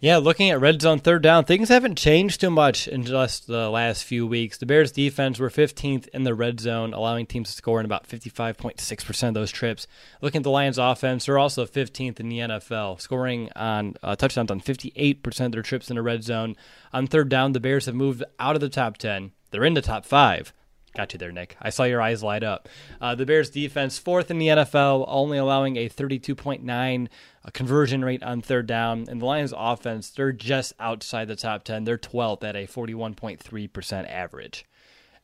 Yeah, 0.03 0.17
looking 0.17 0.51
at 0.51 0.61
red 0.61 0.83
zone 0.83 0.99
third 0.99 1.23
down, 1.23 1.45
things 1.45 1.69
haven't 1.69 1.97
changed 1.97 2.41
too 2.41 2.51
much 2.51 2.89
in 2.89 3.05
just 3.05 3.47
the 3.47 3.71
last 3.71 4.03
few 4.03 4.27
weeks. 4.27 4.59
The 4.59 4.67
Bears 4.67 4.91
defense 4.91 5.39
were 5.39 5.49
15th 5.49 6.09
in 6.09 6.25
the 6.25 6.35
red 6.35 6.59
zone, 6.59 6.93
allowing 6.93 7.25
teams 7.25 7.51
to 7.51 7.57
score 7.57 7.79
in 7.79 7.87
about 7.87 8.09
55.6% 8.09 9.29
of 9.29 9.35
those 9.35 9.53
trips. 9.53 9.87
Looking 10.21 10.41
at 10.41 10.43
the 10.43 10.51
Lions 10.51 10.77
offense, 10.77 11.27
they're 11.27 11.39
also 11.39 11.67
15th 11.67 12.19
in 12.19 12.29
the 12.29 12.41
NFL, 12.41 13.01
scoring 13.01 13.49
on 13.55 13.95
uh, 14.03 14.17
touchdowns 14.17 14.51
on 14.51 14.61
58% 14.61 15.47
of 15.47 15.53
their 15.53 15.63
trips 15.63 15.89
in 15.89 15.95
the 15.95 16.03
red 16.03 16.25
zone. 16.25 16.57
On 16.93 17.07
third 17.07 17.29
down, 17.29 17.53
the 17.53 17.61
Bears 17.61 17.87
have 17.87 17.95
moved 17.95 18.25
out 18.41 18.57
of 18.57 18.61
the 18.61 18.69
top 18.69 18.97
10. 18.97 19.31
They're 19.53 19.65
in 19.65 19.75
the 19.75 19.83
top 19.83 20.05
5. 20.05 20.53
Got 20.95 21.15
you 21.15 21.19
there, 21.19 21.33
Nick. 21.33 21.57
I 21.61 21.71
saw 21.71 21.85
your 21.85 22.03
eyes 22.03 22.23
light 22.23 22.43
up. 22.43 22.69
Uh, 23.01 23.15
the 23.15 23.25
Bears 23.25 23.49
defense, 23.49 23.97
fourth 23.97 24.31
in 24.31 24.39
the 24.39 24.49
NFL, 24.49 25.07
only 25.09 25.39
allowing 25.39 25.77
a 25.77 25.89
32.9 25.89 27.09
uh, 27.45 27.51
conversion 27.53 28.05
rate 28.05 28.23
on 28.23 28.43
third 28.43 28.67
down. 28.67 29.07
And 29.09 29.21
the 29.21 29.25
Lions 29.25 29.55
offense, 29.57 30.11
they're 30.11 30.33
just 30.33 30.75
outside 30.79 31.29
the 31.29 31.37
top 31.37 31.65
10. 31.65 31.85
They're 31.85 31.97
12th 31.97 32.45
at 32.45 32.57
a 32.57 32.67
41.3% 32.67 34.11
average. 34.11 34.67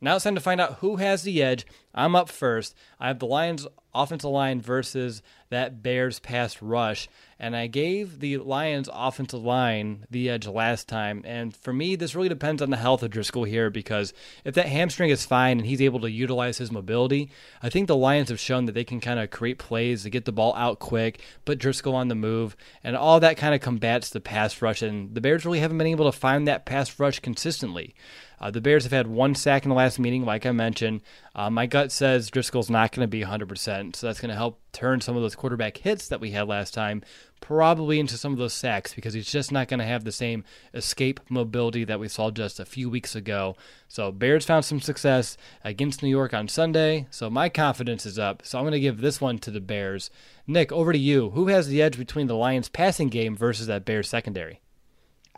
Now 0.00 0.14
it's 0.14 0.24
time 0.24 0.36
to 0.36 0.40
find 0.40 0.60
out 0.60 0.74
who 0.74 0.96
has 0.96 1.22
the 1.22 1.42
edge. 1.42 1.66
I'm 1.92 2.14
up 2.14 2.28
first. 2.28 2.76
I 3.00 3.08
have 3.08 3.18
the 3.18 3.26
Lions 3.26 3.66
offensive 3.92 4.30
line 4.30 4.60
versus 4.60 5.22
that 5.50 5.82
Bears 5.82 6.20
pass 6.20 6.62
rush. 6.62 7.08
And 7.40 7.56
I 7.56 7.66
gave 7.66 8.20
the 8.20 8.36
Lions 8.38 8.88
offensive 8.92 9.42
line 9.42 10.06
the 10.10 10.28
edge 10.28 10.46
last 10.46 10.88
time. 10.88 11.22
And 11.24 11.56
for 11.56 11.72
me, 11.72 11.96
this 11.96 12.14
really 12.14 12.28
depends 12.28 12.62
on 12.62 12.70
the 12.70 12.76
health 12.76 13.02
of 13.02 13.10
Driskel 13.10 13.48
here 13.48 13.70
because 13.70 14.12
if 14.44 14.54
that 14.54 14.66
hamstring 14.66 15.10
is 15.10 15.24
fine 15.26 15.58
and 15.58 15.66
he's 15.66 15.82
able 15.82 16.00
to 16.00 16.10
utilize 16.10 16.58
his 16.58 16.70
mobility, 16.70 17.30
I 17.62 17.68
think 17.68 17.88
the 17.88 17.96
Lions 17.96 18.28
have 18.28 18.40
shown 18.40 18.66
that 18.66 18.72
they 18.72 18.84
can 18.84 19.00
kind 19.00 19.18
of 19.18 19.30
create 19.30 19.58
plays 19.58 20.02
to 20.02 20.10
get 20.10 20.24
the 20.24 20.32
ball 20.32 20.54
out 20.54 20.78
quick, 20.78 21.22
put 21.44 21.58
Driskel 21.58 21.94
on 21.94 22.08
the 22.08 22.14
move, 22.14 22.56
and 22.84 22.96
all 22.96 23.18
that 23.20 23.36
kind 23.36 23.54
of 23.54 23.60
combats 23.60 24.10
the 24.10 24.20
pass 24.20 24.60
rush. 24.62 24.82
And 24.82 25.14
the 25.14 25.20
Bears 25.20 25.44
really 25.44 25.60
haven't 25.60 25.78
been 25.78 25.86
able 25.88 26.10
to 26.10 26.16
find 26.16 26.46
that 26.46 26.66
pass 26.66 27.00
rush 27.00 27.18
consistently. 27.20 27.94
Uh, 28.40 28.50
the 28.50 28.60
Bears 28.60 28.84
have 28.84 28.92
had 28.92 29.06
one 29.06 29.34
sack 29.34 29.64
in 29.64 29.68
the 29.68 29.74
last 29.74 29.98
meeting, 29.98 30.24
like 30.24 30.46
I 30.46 30.52
mentioned. 30.52 31.02
Uh, 31.34 31.50
my 31.50 31.66
gut 31.66 31.92
says 31.92 32.30
Driskel's 32.30 32.70
not 32.70 32.92
going 32.92 33.04
to 33.04 33.08
be 33.08 33.22
100%, 33.22 33.96
so 33.96 34.06
that's 34.06 34.20
going 34.20 34.30
to 34.30 34.36
help 34.36 34.60
turn 34.72 35.00
some 35.00 35.16
of 35.16 35.22
those 35.22 35.34
quarterback 35.34 35.78
hits 35.78 36.08
that 36.08 36.20
we 36.20 36.30
had 36.30 36.48
last 36.48 36.74
time 36.74 37.02
probably 37.40 38.00
into 38.00 38.16
some 38.16 38.32
of 38.32 38.38
those 38.38 38.52
sacks 38.52 38.94
because 38.94 39.14
he's 39.14 39.30
just 39.30 39.52
not 39.52 39.68
going 39.68 39.78
to 39.78 39.86
have 39.86 40.04
the 40.04 40.12
same 40.12 40.44
escape 40.74 41.20
mobility 41.28 41.84
that 41.84 42.00
we 42.00 42.08
saw 42.08 42.30
just 42.30 42.60
a 42.60 42.64
few 42.64 42.90
weeks 42.90 43.14
ago. 43.14 43.56
So 43.88 44.10
Bears 44.12 44.44
found 44.44 44.64
some 44.64 44.80
success 44.80 45.36
against 45.64 46.02
New 46.02 46.08
York 46.08 46.34
on 46.34 46.48
Sunday, 46.48 47.06
so 47.10 47.30
my 47.30 47.48
confidence 47.48 48.06
is 48.06 48.18
up. 48.18 48.42
So 48.44 48.58
I'm 48.58 48.64
going 48.64 48.72
to 48.72 48.80
give 48.80 49.00
this 49.00 49.20
one 49.20 49.38
to 49.40 49.50
the 49.50 49.60
Bears. 49.60 50.10
Nick, 50.46 50.72
over 50.72 50.92
to 50.92 50.98
you. 50.98 51.30
Who 51.30 51.48
has 51.48 51.68
the 51.68 51.82
edge 51.82 51.98
between 51.98 52.26
the 52.26 52.36
Lions 52.36 52.68
passing 52.68 53.08
game 53.08 53.36
versus 53.36 53.66
that 53.66 53.84
Bears 53.84 54.08
secondary? 54.08 54.60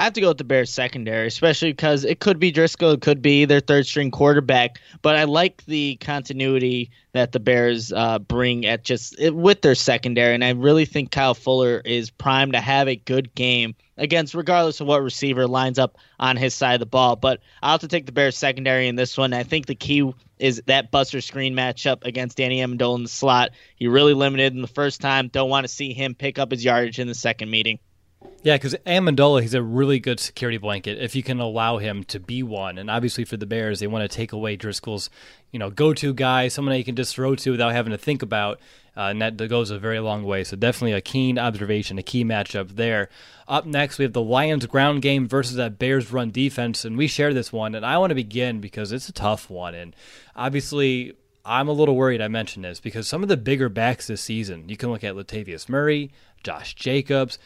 I 0.00 0.04
have 0.04 0.14
to 0.14 0.23
go 0.23 0.28
with 0.28 0.38
the 0.38 0.45
Bears 0.45 0.71
secondary, 0.71 1.26
especially 1.26 1.73
because 1.73 2.07
it 2.07 2.21
could 2.21 2.38
be 2.38 2.50
Driskel, 2.50 2.95
it 2.95 3.02
could 3.02 3.21
be 3.21 3.45
their 3.45 3.61
third 3.61 3.85
string 3.87 4.11
quarterback. 4.11 4.80
But 5.02 5.16
I 5.16 5.25
like 5.25 5.62
the 5.66 5.97
continuity 5.97 6.90
that 7.12 7.33
the 7.33 7.38
Bears 7.38 7.92
uh, 7.92 8.19
bring 8.19 8.64
at 8.64 8.83
just 8.83 9.16
with 9.21 9.61
their 9.61 9.75
secondary, 9.75 10.35
and 10.35 10.42
I 10.42 10.52
really 10.52 10.87
think 10.87 11.11
Kyle 11.11 11.35
Fuller 11.35 11.83
is 11.85 12.09
primed 12.09 12.54
to 12.54 12.62
have 12.62 12.88
a 12.88 12.97
good 12.97 13.35
game 13.35 13.75
against, 13.99 14.33
regardless 14.33 14.80
of 14.80 14.87
what 14.87 15.02
receiver 15.02 15.47
lines 15.47 15.78
up 15.78 15.99
on 16.19 16.38
his 16.38 16.54
side 16.54 16.73
of 16.73 16.80
the 16.80 16.87
ball. 16.87 17.16
But 17.16 17.40
I'll 17.62 17.73
have 17.73 17.80
to 17.80 17.88
take 17.88 18.07
the 18.07 18.12
Bears 18.12 18.38
secondary 18.38 18.88
in 18.88 18.97
this 18.97 19.19
one. 19.19 19.35
I 19.35 19.42
think 19.42 19.66
the 19.66 19.75
key 19.75 20.11
is 20.38 20.62
that 20.64 20.90
Buster 20.90 21.19
Skrine 21.19 21.52
matchup 21.52 22.07
against 22.07 22.38
Danny 22.38 22.61
Amendola 22.61 22.97
in 22.97 23.02
the 23.02 23.11
slot. 23.11 23.50
He 23.76 23.87
really 23.87 24.14
limited 24.14 24.54
in 24.54 24.62
the 24.62 24.66
first 24.66 25.02
time. 25.02 25.28
Don't 25.28 25.50
want 25.50 25.64
to 25.64 25.69
see 25.69 25.92
him 25.92 26.14
pick 26.14 26.38
up 26.38 26.52
his 26.52 26.64
yardage 26.64 26.99
in 26.99 27.07
the 27.07 27.14
second 27.14 27.50
meeting. 27.50 27.80
Yeah, 28.42 28.54
because 28.54 28.75
Amendola, 28.87 29.42
he's 29.42 29.52
a 29.52 29.62
really 29.62 29.99
good 29.99 30.18
security 30.18 30.56
blanket 30.56 30.97
if 30.99 31.14
you 31.14 31.23
can 31.23 31.40
allow 31.40 31.76
him 31.76 32.04
to 32.04 32.18
be 32.18 32.42
one. 32.42 32.78
And 32.78 32.90
obviously 32.90 33.26
for 33.26 33.37
the 33.37 33.44
Bears, 33.44 33.80
they 33.80 33.87
want 33.87 34.11
to 34.11 34.16
take 34.16 34.32
away 34.32 34.56
Driskel's, 34.56 35.11
you 35.52 35.59
know, 35.59 35.68
go-to 35.68 36.14
guy, 36.14 36.49
someone 36.49 36.73
that 36.73 36.78
you 36.78 36.85
can 36.85 36.97
just 36.97 37.14
throw 37.14 37.35
to 37.35 37.50
without 37.50 37.73
having 37.73 37.92
to 37.92 37.99
think 37.99 38.23
about. 38.23 38.59
Uh, 38.97 39.02
and 39.02 39.20
that 39.20 39.37
goes 39.37 39.70
a 39.70 39.78
very 39.78 40.00
long 40.00 40.25
way. 40.25 40.42
So 40.42 40.56
definitely 40.56 40.94
a 40.94 41.02
keen 41.02 41.38
observation, 41.38 41.99
a 41.99 42.02
key 42.02 42.25
matchup 42.25 42.76
there. 42.76 43.11
Up 43.47 43.66
next, 43.66 43.99
we 43.99 44.04
have 44.04 44.14
the 44.14 44.23
Lions 44.23 44.64
ground 44.64 45.02
game 45.02 45.28
versus 45.28 45.56
that 45.56 45.78
Bears 45.78 46.11
run 46.11 46.30
defense, 46.30 46.85
and 46.85 46.97
we 46.97 47.09
share 47.09 47.35
this 47.35 47.52
one. 47.52 47.75
And 47.75 47.85
I 47.85 47.99
want 47.99 48.11
to 48.11 48.14
begin 48.14 48.61
because 48.61 48.90
it's 48.90 49.09
a 49.09 49.12
tough 49.12 49.50
one, 49.50 49.75
and 49.75 49.94
obviously 50.35 51.14
I'm 51.44 51.68
a 51.68 51.73
little 51.73 51.97
worried 51.97 52.20
I 52.20 52.28
mentioned 52.28 52.64
this 52.64 52.80
because 52.80 53.09
some 53.09 53.23
of 53.23 53.28
the 53.28 53.37
bigger 53.37 53.68
backs 53.68 54.06
this 54.06 54.20
season, 54.20 54.68
you 54.68 54.76
can 54.76 54.90
look 54.90 55.04
at 55.04 55.14
Latavius 55.14 55.68
Murray, 55.68 56.12
Josh 56.42 56.75
Jacobs, 56.75 57.38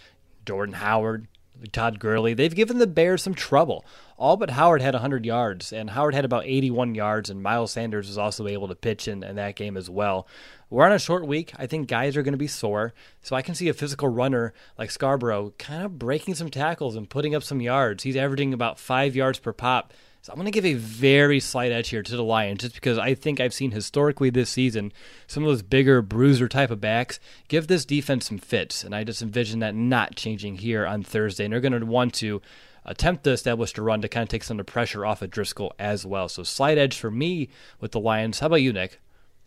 Jordan 0.44 0.74
Howard, 0.74 1.28
Todd 1.72 1.98
Gurley. 1.98 2.34
They've 2.34 2.54
given 2.54 2.78
the 2.78 2.86
Bears 2.86 3.22
some 3.22 3.34
trouble. 3.34 3.84
All 4.16 4.36
but 4.36 4.50
Howard 4.50 4.82
had 4.82 4.94
100 4.94 5.26
yards, 5.26 5.72
and 5.72 5.90
Howard 5.90 6.14
had 6.14 6.24
about 6.24 6.46
81 6.46 6.94
yards, 6.94 7.30
and 7.30 7.42
Miles 7.42 7.72
Sanders 7.72 8.06
was 8.06 8.18
also 8.18 8.46
able 8.46 8.68
to 8.68 8.74
pitch 8.74 9.08
in, 9.08 9.22
in 9.24 9.36
that 9.36 9.56
game 9.56 9.76
as 9.76 9.90
well. 9.90 10.26
We're 10.70 10.86
on 10.86 10.92
a 10.92 10.98
short 10.98 11.26
week. 11.26 11.52
I 11.56 11.66
think 11.66 11.88
guys 11.88 12.16
are 12.16 12.22
going 12.22 12.32
to 12.32 12.38
be 12.38 12.46
sore, 12.46 12.94
so 13.22 13.34
I 13.34 13.42
can 13.42 13.54
see 13.54 13.68
a 13.68 13.74
physical 13.74 14.08
runner 14.08 14.52
like 14.78 14.90
Scarbrough 14.90 15.58
kind 15.58 15.84
of 15.84 15.98
breaking 15.98 16.34
some 16.34 16.50
tackles 16.50 16.96
and 16.96 17.10
putting 17.10 17.34
up 17.34 17.42
some 17.42 17.60
yards. 17.60 18.04
He's 18.04 18.16
averaging 18.16 18.52
about 18.54 18.78
five 18.78 19.16
yards 19.16 19.38
per 19.38 19.52
pop 19.52 19.92
so 20.24 20.32
I'm 20.32 20.38
going 20.38 20.46
to 20.46 20.52
give 20.52 20.64
a 20.64 20.72
very 20.72 21.38
slight 21.38 21.70
edge 21.70 21.90
here 21.90 22.02
to 22.02 22.16
the 22.16 22.24
Lions 22.24 22.62
just 22.62 22.74
because 22.74 22.96
I 22.96 23.12
think 23.12 23.40
I've 23.40 23.52
seen 23.52 23.72
historically 23.72 24.30
this 24.30 24.48
season 24.48 24.90
some 25.26 25.42
of 25.42 25.50
those 25.50 25.60
bigger 25.60 26.00
bruiser 26.00 26.48
type 26.48 26.70
of 26.70 26.80
backs 26.80 27.20
give 27.48 27.66
this 27.66 27.84
defense 27.84 28.28
some 28.28 28.38
fits. 28.38 28.84
And 28.84 28.94
I 28.94 29.04
just 29.04 29.20
envision 29.20 29.58
that 29.58 29.74
not 29.74 30.16
changing 30.16 30.56
here 30.56 30.86
on 30.86 31.02
Thursday. 31.02 31.44
And 31.44 31.52
they're 31.52 31.60
going 31.60 31.78
to 31.78 31.84
want 31.84 32.14
to 32.14 32.40
attempt 32.86 33.24
to 33.24 33.32
establish 33.32 33.76
a 33.76 33.82
run 33.82 34.00
to 34.00 34.08
kind 34.08 34.22
of 34.22 34.30
take 34.30 34.44
some 34.44 34.58
of 34.58 34.64
the 34.64 34.72
pressure 34.72 35.04
off 35.04 35.20
of 35.20 35.30
Driskel 35.30 35.72
as 35.78 36.06
well. 36.06 36.30
So 36.30 36.42
slight 36.42 36.78
edge 36.78 36.96
for 36.96 37.10
me 37.10 37.50
with 37.78 37.92
the 37.92 38.00
Lions. 38.00 38.38
How 38.38 38.46
about 38.46 38.62
you, 38.62 38.72
Nick? 38.72 39.02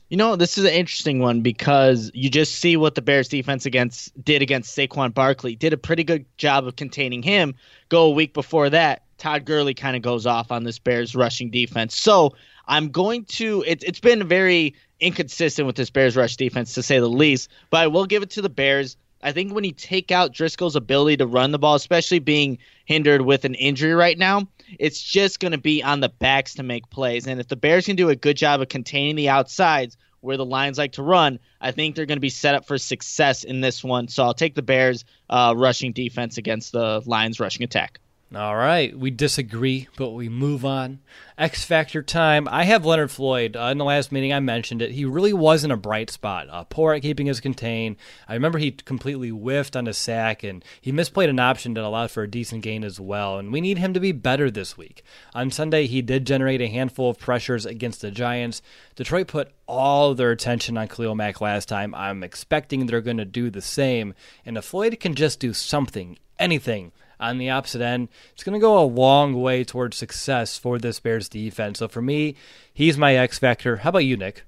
You 0.10 0.18
know, 0.18 0.36
this 0.36 0.60
is 0.60 0.66
an 0.66 0.74
interesting 0.74 1.18
one 1.18 1.42
because 1.42 2.12
you 2.14 2.30
just 2.30 2.54
see 2.54 2.78
what 2.78 2.94
the 2.94 3.02
Bears 3.02 3.30
defense 3.30 3.66
against 3.66 4.24
did 4.24 4.44
against 4.44 4.78
Saquon 4.78 5.12
Barkley. 5.12 5.56
Did 5.56 5.74
a 5.74 5.78
pretty 5.78 6.04
good 6.04 6.28
job 6.38 6.68
of 6.68 6.76
containing 6.76 7.24
him. 7.24 7.56
Go 7.90 8.04
a 8.04 8.12
week 8.12 8.36
before 8.36 8.70
that, 8.70 9.07
Todd 9.18 9.46
Gurley 9.46 9.74
kind 9.74 9.96
of 9.96 10.02
goes 10.02 10.26
off 10.26 10.52
on 10.52 10.64
this 10.64 10.80
Bears 10.80 11.16
rushing 11.16 11.50
defense. 11.50 11.96
So 11.96 12.36
I'm 12.68 12.90
going 12.90 13.26
to. 13.26 13.64
It, 13.66 13.84
it's 13.84 14.00
been 14.00 14.28
very 14.28 14.76
inconsistent 15.00 15.66
with 15.66 15.76
this 15.76 15.90
Bears 15.90 16.16
rush 16.16 16.36
defense 16.36 16.74
to 16.74 16.84
say 16.84 17.00
the 17.00 17.08
least. 17.08 17.50
But 17.70 17.82
I 17.82 17.88
will 17.88 18.06
give 18.06 18.24
it 18.24 18.30
to 18.32 18.42
the 18.42 18.50
Bears. 18.50 18.98
I 19.24 19.32
think 19.32 19.54
when 19.54 19.64
you 19.64 19.72
take 19.72 20.12
out 20.12 20.34
Driskel's 20.34 20.76
ability 20.76 21.18
to 21.18 21.28
run 21.28 21.52
the 21.52 21.60
ball, 21.60 21.76
especially 21.76 22.20
being 22.20 22.60
hindered 22.86 23.22
with 23.22 23.46
an 23.46 23.56
injury 23.56 23.94
right 23.94 24.18
now, 24.18 24.48
it's 24.78 25.02
just 25.02 25.40
going 25.40 25.54
to 25.54 25.58
be 25.58 25.82
on 25.82 26.02
the 26.02 26.10
backs 26.10 26.54
to 26.56 26.64
make 26.64 26.90
plays. 26.92 27.26
And 27.26 27.40
if 27.40 27.48
the 27.48 27.56
Bears 27.56 27.88
can 27.88 27.96
do 27.96 28.10
a 28.10 28.16
good 28.16 28.38
job 28.38 28.62
of 28.62 28.70
containing 28.70 29.16
the 29.16 29.30
outsides 29.30 29.98
where 30.22 30.38
the 30.38 30.46
Lions 30.46 30.78
like 30.78 30.92
to 30.94 31.04
run, 31.04 31.40
I 31.62 31.72
think 31.72 31.96
they're 31.96 32.06
going 32.06 32.18
to 32.18 32.22
be 32.22 32.30
set 32.30 32.54
up 32.54 32.68
for 32.68 32.78
success 32.78 33.44
in 33.44 33.62
this 33.62 33.84
one. 33.84 34.08
So 34.08 34.24
I'll 34.24 34.34
take 34.36 34.56
the 34.56 34.62
Bears 34.62 35.04
uh, 35.30 35.54
rushing 35.58 35.94
defense 35.94 36.38
against 36.38 36.72
the 36.72 37.02
Lions 37.06 37.40
rushing 37.40 37.64
attack. 37.64 38.00
All 38.36 38.58
right, 38.58 38.98
we 38.98 39.10
disagree, 39.10 39.88
but 39.96 40.10
we 40.10 40.28
move 40.28 40.66
on. 40.66 41.00
X 41.38 41.64
Factor 41.64 42.04
time. 42.04 42.46
I 42.52 42.66
have 42.66 42.86
Leonard 42.86 43.10
Floyd. 43.10 43.56
Uh, 43.56 43.70
in 43.72 43.78
the 43.78 43.86
last 43.86 44.12
meeting, 44.12 44.34
I 44.34 44.42
mentioned 44.42 44.82
it. 44.82 44.92
He 44.92 45.06
really 45.06 45.32
wasn't 45.32 45.72
a 45.72 45.78
bright 45.78 46.10
spot. 46.10 46.48
Uh, 46.50 46.66
poor 46.66 46.94
at 46.94 47.04
keeping 47.04 47.28
his 47.28 47.40
contain. 47.40 47.96
I 48.28 48.34
remember 48.34 48.58
he 48.58 48.72
completely 48.72 49.30
whiffed 49.30 49.78
on 49.78 49.88
a 49.88 49.94
sack, 49.94 50.44
and 50.44 50.62
he 50.82 50.92
misplayed 50.92 51.30
an 51.30 51.40
option 51.40 51.74
that 51.76 51.86
allowed 51.86 52.12
for 52.12 52.22
a 52.22 52.30
decent 52.30 52.64
gain 52.64 52.84
as 52.84 53.00
well. 53.00 53.40
And 53.40 53.54
we 53.54 53.62
need 53.62 53.78
him 53.78 53.94
to 53.94 54.00
be 54.02 54.12
better 54.12 54.52
this 54.52 54.78
week. 54.78 55.04
On 55.34 55.50
Sunday, 55.50 55.88
he 55.88 56.02
did 56.02 56.28
generate 56.28 56.62
a 56.62 56.68
handful 56.68 57.10
of 57.12 57.20
pressures 57.20 57.66
against 57.66 58.02
the 58.02 58.12
Giants. 58.12 58.62
Detroit 58.98 59.28
put 59.28 59.54
all 59.68 60.14
their 60.14 60.32
attention 60.32 60.78
on 60.78 60.90
Khalil 60.90 61.16
Mack 61.16 61.40
last 61.40 61.70
time. 61.70 61.96
I'm 61.96 62.24
expecting 62.24 62.88
they're 62.88 63.00
going 63.00 63.18
to 63.18 63.26
do 63.26 63.50
the 63.50 63.62
same. 63.62 64.14
And 64.46 64.58
if 64.58 64.66
Floyd 64.66 65.00
can 65.00 65.16
just 65.16 65.40
do 65.40 65.54
something, 65.54 66.18
anything, 66.38 66.92
on 67.20 67.38
the 67.38 67.50
opposite 67.50 67.82
end, 67.82 68.10
it's 68.34 68.44
going 68.44 68.60
to 68.60 68.64
go 68.64 68.80
a 68.80 68.86
long 68.86 69.42
way 69.42 69.64
towards 69.64 69.98
success 69.98 70.58
for 70.58 70.78
this 70.78 71.00
Bears 71.00 71.30
defense. 71.30 71.80
So 71.80 71.88
for 71.88 72.02
me, 72.02 72.36
he's 72.74 72.98
my 72.98 73.16
X 73.16 73.40
factor. 73.40 73.78
How 73.78 73.90
about 73.90 74.00
you, 74.00 74.18
Nick? 74.18 74.44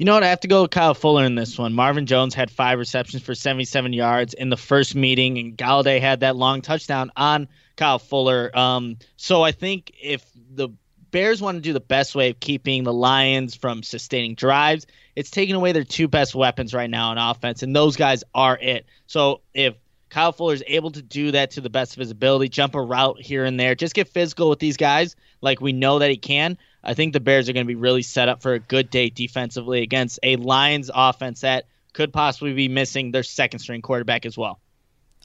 You 0.00 0.06
know 0.06 0.14
what? 0.14 0.22
I 0.22 0.28
have 0.28 0.40
to 0.40 0.48
go 0.48 0.62
with 0.62 0.70
Kyle 0.70 0.94
Fuller 0.94 1.26
in 1.26 1.34
this 1.34 1.58
one. 1.58 1.74
Marvin 1.74 2.06
Jones 2.06 2.32
had 2.32 2.50
five 2.50 2.78
receptions 2.78 3.22
for 3.22 3.34
77 3.34 3.92
yards 3.92 4.32
in 4.32 4.48
the 4.48 4.56
first 4.56 4.94
meeting, 4.94 5.36
and 5.36 5.58
Golladay 5.58 6.00
had 6.00 6.20
that 6.20 6.36
long 6.36 6.62
touchdown 6.62 7.12
on 7.16 7.48
Kyle 7.76 7.98
Fuller. 7.98 8.50
Um, 8.56 8.96
so 9.18 9.42
I 9.42 9.52
think 9.52 9.92
if 10.02 10.24
the 10.54 10.70
Bears 11.10 11.42
want 11.42 11.56
to 11.56 11.60
do 11.60 11.74
the 11.74 11.80
best 11.80 12.14
way 12.14 12.30
of 12.30 12.40
keeping 12.40 12.84
the 12.84 12.94
Lions 12.94 13.54
from 13.54 13.82
sustaining 13.82 14.36
drives, 14.36 14.86
it's 15.16 15.30
taking 15.30 15.54
away 15.54 15.72
their 15.72 15.84
two 15.84 16.08
best 16.08 16.34
weapons 16.34 16.72
right 16.72 16.88
now 16.88 17.10
on 17.10 17.18
offense, 17.18 17.62
and 17.62 17.76
those 17.76 17.96
guys 17.96 18.24
are 18.34 18.56
it. 18.56 18.86
So 19.06 19.42
if 19.52 19.74
Kyle 20.10 20.32
Fuller 20.32 20.54
is 20.54 20.64
able 20.66 20.90
to 20.90 21.02
do 21.02 21.30
that 21.30 21.52
to 21.52 21.60
the 21.60 21.70
best 21.70 21.92
of 21.92 22.00
his 22.00 22.10
ability, 22.10 22.48
jump 22.48 22.74
a 22.74 22.82
route 22.82 23.20
here 23.20 23.44
and 23.44 23.58
there, 23.58 23.74
just 23.74 23.94
get 23.94 24.08
physical 24.08 24.50
with 24.50 24.58
these 24.58 24.76
guys 24.76 25.16
like 25.40 25.60
we 25.60 25.72
know 25.72 26.00
that 26.00 26.10
he 26.10 26.16
can. 26.16 26.58
I 26.82 26.94
think 26.94 27.12
the 27.12 27.20
Bears 27.20 27.48
are 27.48 27.52
going 27.52 27.64
to 27.64 27.68
be 27.68 27.76
really 27.76 28.02
set 28.02 28.28
up 28.28 28.42
for 28.42 28.54
a 28.54 28.58
good 28.58 28.90
day 28.90 29.10
defensively 29.10 29.82
against 29.82 30.18
a 30.22 30.36
Lions 30.36 30.90
offense 30.92 31.42
that 31.42 31.66
could 31.92 32.12
possibly 32.12 32.52
be 32.52 32.68
missing 32.68 33.12
their 33.12 33.22
second 33.22 33.60
string 33.60 33.82
quarterback 33.82 34.26
as 34.26 34.36
well. 34.36 34.60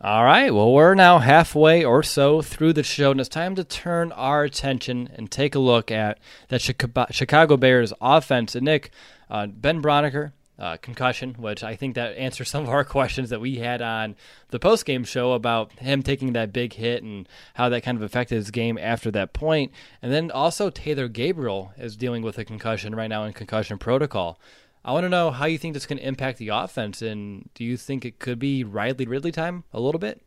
All 0.02 0.26
right. 0.26 0.54
Well, 0.54 0.74
we're 0.74 0.94
now 0.94 1.20
halfway 1.20 1.86
or 1.86 2.04
so 2.04 2.42
through 2.42 2.74
the 2.74 2.84
show, 2.84 3.12
and 3.12 3.20
it's 3.20 3.30
time 3.30 3.56
to 3.56 3.64
turn 3.64 4.12
our 4.12 4.44
attention 4.44 5.10
and 5.16 5.32
take 5.32 5.56
a 5.56 5.60
look 5.60 5.90
at 5.90 6.20
that 6.50 6.62
Chicago 6.62 7.56
Bears 7.56 7.94
offense. 8.02 8.56
And 8.56 8.66
Nick, 8.66 8.92
uh, 9.30 9.48
Ben 9.48 9.82
Braunecker, 9.82 10.34
uh, 10.58 10.78
concussion, 10.78 11.36
which 11.38 11.64
I 11.64 11.76
think 11.76 11.96
that 11.96 12.18
answers 12.18 12.50
some 12.52 12.64
of 12.64 12.70
our 12.70 12.84
questions 12.84 13.30
that 13.30 13.42
we 13.42 13.58
had 13.58 13.82
on 13.82 14.16
the 14.50 14.60
post 14.60 14.86
game 14.86 15.04
show 15.04 15.34
about 15.34 15.72
him 15.80 16.04
taking 16.04 16.34
that 16.34 16.54
big 16.54 16.74
hit 16.74 17.04
and 17.04 17.28
how 17.56 17.70
that 17.70 17.84
kind 17.84 17.98
of 17.98 18.04
affected 18.04 18.36
his 18.36 18.52
game 18.52 18.78
after 18.78 19.12
that 19.12 19.34
point. 19.34 19.72
And 20.02 20.12
then 20.12 20.32
also 20.32 20.70
Taylor 20.70 21.08
Gabriel 21.08 21.74
is 21.78 21.98
dealing 21.98 22.22
with 22.22 22.38
a 22.38 22.46
concussion 22.46 22.96
right 22.96 23.08
now 23.08 23.24
in 23.24 23.34
concussion 23.34 23.78
protocol. 23.78 24.40
I 24.84 24.92
want 24.92 25.04
to 25.04 25.10
know 25.10 25.32
how 25.32 25.46
you 25.46 25.58
think 25.58 25.74
this 25.74 25.88
can 25.88 25.98
impact 25.98 26.38
the 26.38 26.50
offense, 26.50 27.02
and 27.02 27.50
do 27.56 27.64
you 27.64 27.76
think 27.76 28.06
it 28.06 28.20
could 28.20 28.38
be 28.38 28.64
Riley 28.64 29.08
Ridley 29.08 29.32
time 29.32 29.64
a 29.74 29.80
little 29.80 29.98
bit? 29.98 30.22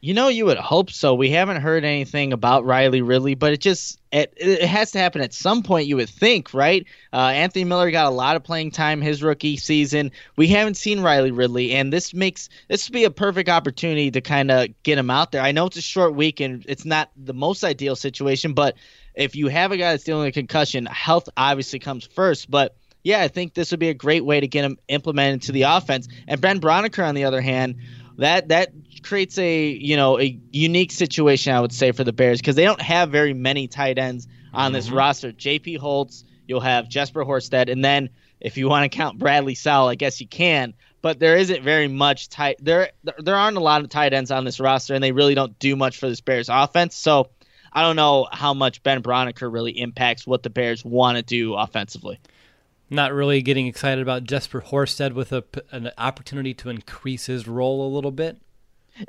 You 0.00 0.12
know, 0.14 0.28
you 0.28 0.44
would 0.44 0.58
hope 0.58 0.90
so. 0.90 1.14
We 1.14 1.30
haven't 1.30 1.62
heard 1.62 1.84
anything 1.84 2.32
about 2.32 2.66
Riley 2.66 3.00
Ridley, 3.00 3.34
but 3.34 3.52
it 3.52 3.60
just 3.60 3.98
it, 4.12 4.34
it 4.36 4.68
has 4.68 4.92
to 4.92 4.98
happen 4.98 5.22
at 5.22 5.32
some 5.32 5.62
point. 5.62 5.88
You 5.88 5.96
would 5.96 6.10
think, 6.10 6.52
right? 6.52 6.86
Uh, 7.12 7.16
Anthony 7.16 7.64
Miller 7.64 7.90
got 7.90 8.06
a 8.06 8.14
lot 8.14 8.36
of 8.36 8.44
playing 8.44 8.72
time 8.72 9.00
his 9.00 9.22
rookie 9.22 9.56
season. 9.56 10.12
We 10.36 10.48
haven't 10.48 10.76
seen 10.76 11.00
Riley 11.00 11.30
Ridley, 11.30 11.72
and 11.72 11.92
this 11.92 12.12
makes 12.12 12.50
this 12.68 12.86
would 12.86 12.92
be 12.92 13.04
a 13.04 13.10
perfect 13.10 13.48
opportunity 13.48 14.10
to 14.10 14.20
kind 14.20 14.50
of 14.50 14.68
get 14.82 14.98
him 14.98 15.10
out 15.10 15.32
there. 15.32 15.40
I 15.40 15.52
know 15.52 15.66
it's 15.66 15.78
a 15.78 15.82
short 15.82 16.14
week 16.14 16.40
and 16.40 16.64
it's 16.68 16.84
not 16.84 17.10
the 17.16 17.34
most 17.34 17.64
ideal 17.64 17.96
situation, 17.96 18.52
but 18.52 18.76
if 19.14 19.34
you 19.34 19.48
have 19.48 19.72
a 19.72 19.78
guy 19.78 19.92
that's 19.92 20.04
dealing 20.04 20.24
with 20.24 20.36
a 20.36 20.40
concussion, 20.40 20.84
health 20.84 21.28
obviously 21.36 21.78
comes 21.78 22.04
first. 22.04 22.50
But 22.50 22.76
yeah, 23.02 23.20
I 23.20 23.28
think 23.28 23.54
this 23.54 23.70
would 23.70 23.80
be 23.80 23.88
a 23.88 23.94
great 23.94 24.24
way 24.24 24.40
to 24.40 24.46
get 24.46 24.64
him 24.64 24.78
implemented 24.88 25.42
to 25.42 25.52
the 25.52 25.62
offense. 25.62 26.06
And 26.28 26.40
Ben 26.40 26.60
Braunecker, 26.60 27.06
on 27.06 27.14
the 27.14 27.24
other 27.24 27.40
hand, 27.40 27.76
that 28.18 28.48
that 28.48 28.72
creates 29.06 29.38
a 29.38 29.68
you 29.68 29.96
know 29.96 30.20
a 30.20 30.38
unique 30.52 30.92
situation 30.92 31.54
I 31.54 31.60
would 31.60 31.72
say 31.72 31.92
for 31.92 32.04
the 32.04 32.12
Bears 32.12 32.40
because 32.40 32.56
they 32.56 32.64
don't 32.64 32.80
have 32.82 33.10
very 33.10 33.32
many 33.32 33.68
tight 33.68 33.98
ends 33.98 34.26
on 34.52 34.72
this 34.72 34.86
mm-hmm. 34.86 34.96
roster. 34.96 35.32
J.P. 35.32 35.76
Holtz, 35.76 36.24
you'll 36.46 36.60
have 36.60 36.88
Jesper 36.88 37.24
Horsted, 37.24 37.70
and 37.70 37.84
then 37.84 38.10
if 38.40 38.56
you 38.56 38.68
want 38.68 38.90
to 38.90 38.96
count 38.96 39.18
Bradley 39.18 39.54
Sowell, 39.54 39.88
I 39.88 39.94
guess 39.94 40.20
you 40.20 40.26
can. 40.26 40.74
But 41.02 41.20
there 41.20 41.36
isn't 41.36 41.62
very 41.62 41.88
much 41.88 42.28
tight. 42.28 42.56
There 42.60 42.90
there 43.18 43.36
aren't 43.36 43.56
a 43.56 43.60
lot 43.60 43.82
of 43.82 43.88
tight 43.88 44.12
ends 44.12 44.30
on 44.30 44.44
this 44.44 44.60
roster, 44.60 44.94
and 44.94 45.02
they 45.02 45.12
really 45.12 45.34
don't 45.34 45.58
do 45.58 45.76
much 45.76 45.98
for 45.98 46.08
this 46.08 46.20
Bears 46.20 46.48
offense. 46.48 46.96
So 46.96 47.30
I 47.72 47.82
don't 47.82 47.96
know 47.96 48.26
how 48.32 48.54
much 48.54 48.82
Ben 48.82 49.02
Braunecker 49.02 49.52
really 49.52 49.78
impacts 49.78 50.26
what 50.26 50.42
the 50.42 50.50
Bears 50.50 50.84
want 50.84 51.16
to 51.16 51.22
do 51.22 51.54
offensively. 51.54 52.18
Not 52.88 53.12
really 53.12 53.42
getting 53.42 53.66
excited 53.66 54.00
about 54.00 54.24
Jesper 54.24 54.60
Horsted 54.60 55.12
with 55.12 55.32
a, 55.32 55.44
an 55.72 55.90
opportunity 55.98 56.54
to 56.54 56.70
increase 56.70 57.26
his 57.26 57.48
role 57.48 57.86
a 57.86 57.90
little 57.92 58.12
bit. 58.12 58.38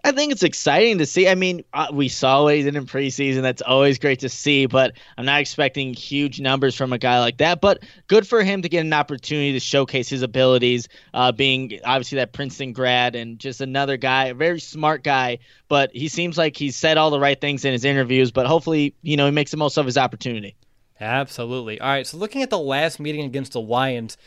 I 0.04 0.12
think 0.12 0.32
it's 0.32 0.44
exciting 0.44 0.98
to 0.98 1.06
see. 1.06 1.28
I 1.28 1.36
mean, 1.36 1.64
uh, 1.74 1.88
we 1.94 2.10
saw 2.10 2.44
what 2.44 2.56
he 2.56 2.64
did 2.64 2.76
in 2.76 2.86
preseason. 2.86 3.42
That's 3.42 3.62
always 3.62 3.98
great 4.00 4.20
to 4.20 4.30
see, 4.30 4.66
but 4.66 4.94
I'm 5.18 5.26
not 5.26 5.40
expecting 5.40 5.94
huge 5.94 6.40
numbers 6.40 6.76
from 6.76 6.92
a 6.94 6.98
guy 6.98 7.20
like 7.20 7.38
that. 7.38 7.62
But 7.62 7.84
good 8.08 8.28
for 8.28 8.44
him 8.44 8.62
to 8.64 8.70
get 8.70 8.82
an 8.82 8.94
opportunity 8.94 9.54
to 9.54 9.60
showcase 9.60 10.10
his 10.10 10.22
abilities, 10.22 10.90
uh, 11.14 11.32
being 11.32 11.80
obviously 11.86 12.18
that 12.18 12.34
Princeton 12.34 12.74
grad 12.74 13.16
and 13.16 13.40
just 13.40 13.62
another 13.62 13.98
guy, 13.98 14.26
a 14.26 14.34
very 14.34 14.60
smart 14.60 15.04
guy. 15.04 15.40
But 15.70 15.92
he 15.94 16.10
seems 16.10 16.38
like 16.38 16.58
he's 16.58 16.76
said 16.76 16.98
all 16.98 17.10
the 17.10 17.20
right 17.20 17.40
things 17.40 17.64
in 17.64 17.72
his 17.72 17.86
interviews, 17.86 18.32
but 18.32 18.46
hopefully, 18.46 18.94
you 19.02 19.18
know, 19.18 19.26
he 19.26 19.32
makes 19.32 19.52
the 19.52 19.58
most 19.58 19.78
of 19.78 19.86
his 19.86 19.98
opportunity. 19.98 20.56
Absolutely. 21.00 21.80
All 21.80 21.88
right, 21.88 22.08
so 22.08 22.18
looking 22.18 22.42
at 22.42 22.50
the 22.50 22.58
last 22.58 23.00
meeting 23.00 23.22
against 23.22 23.54
the 23.54 23.62
Lions, 23.62 24.18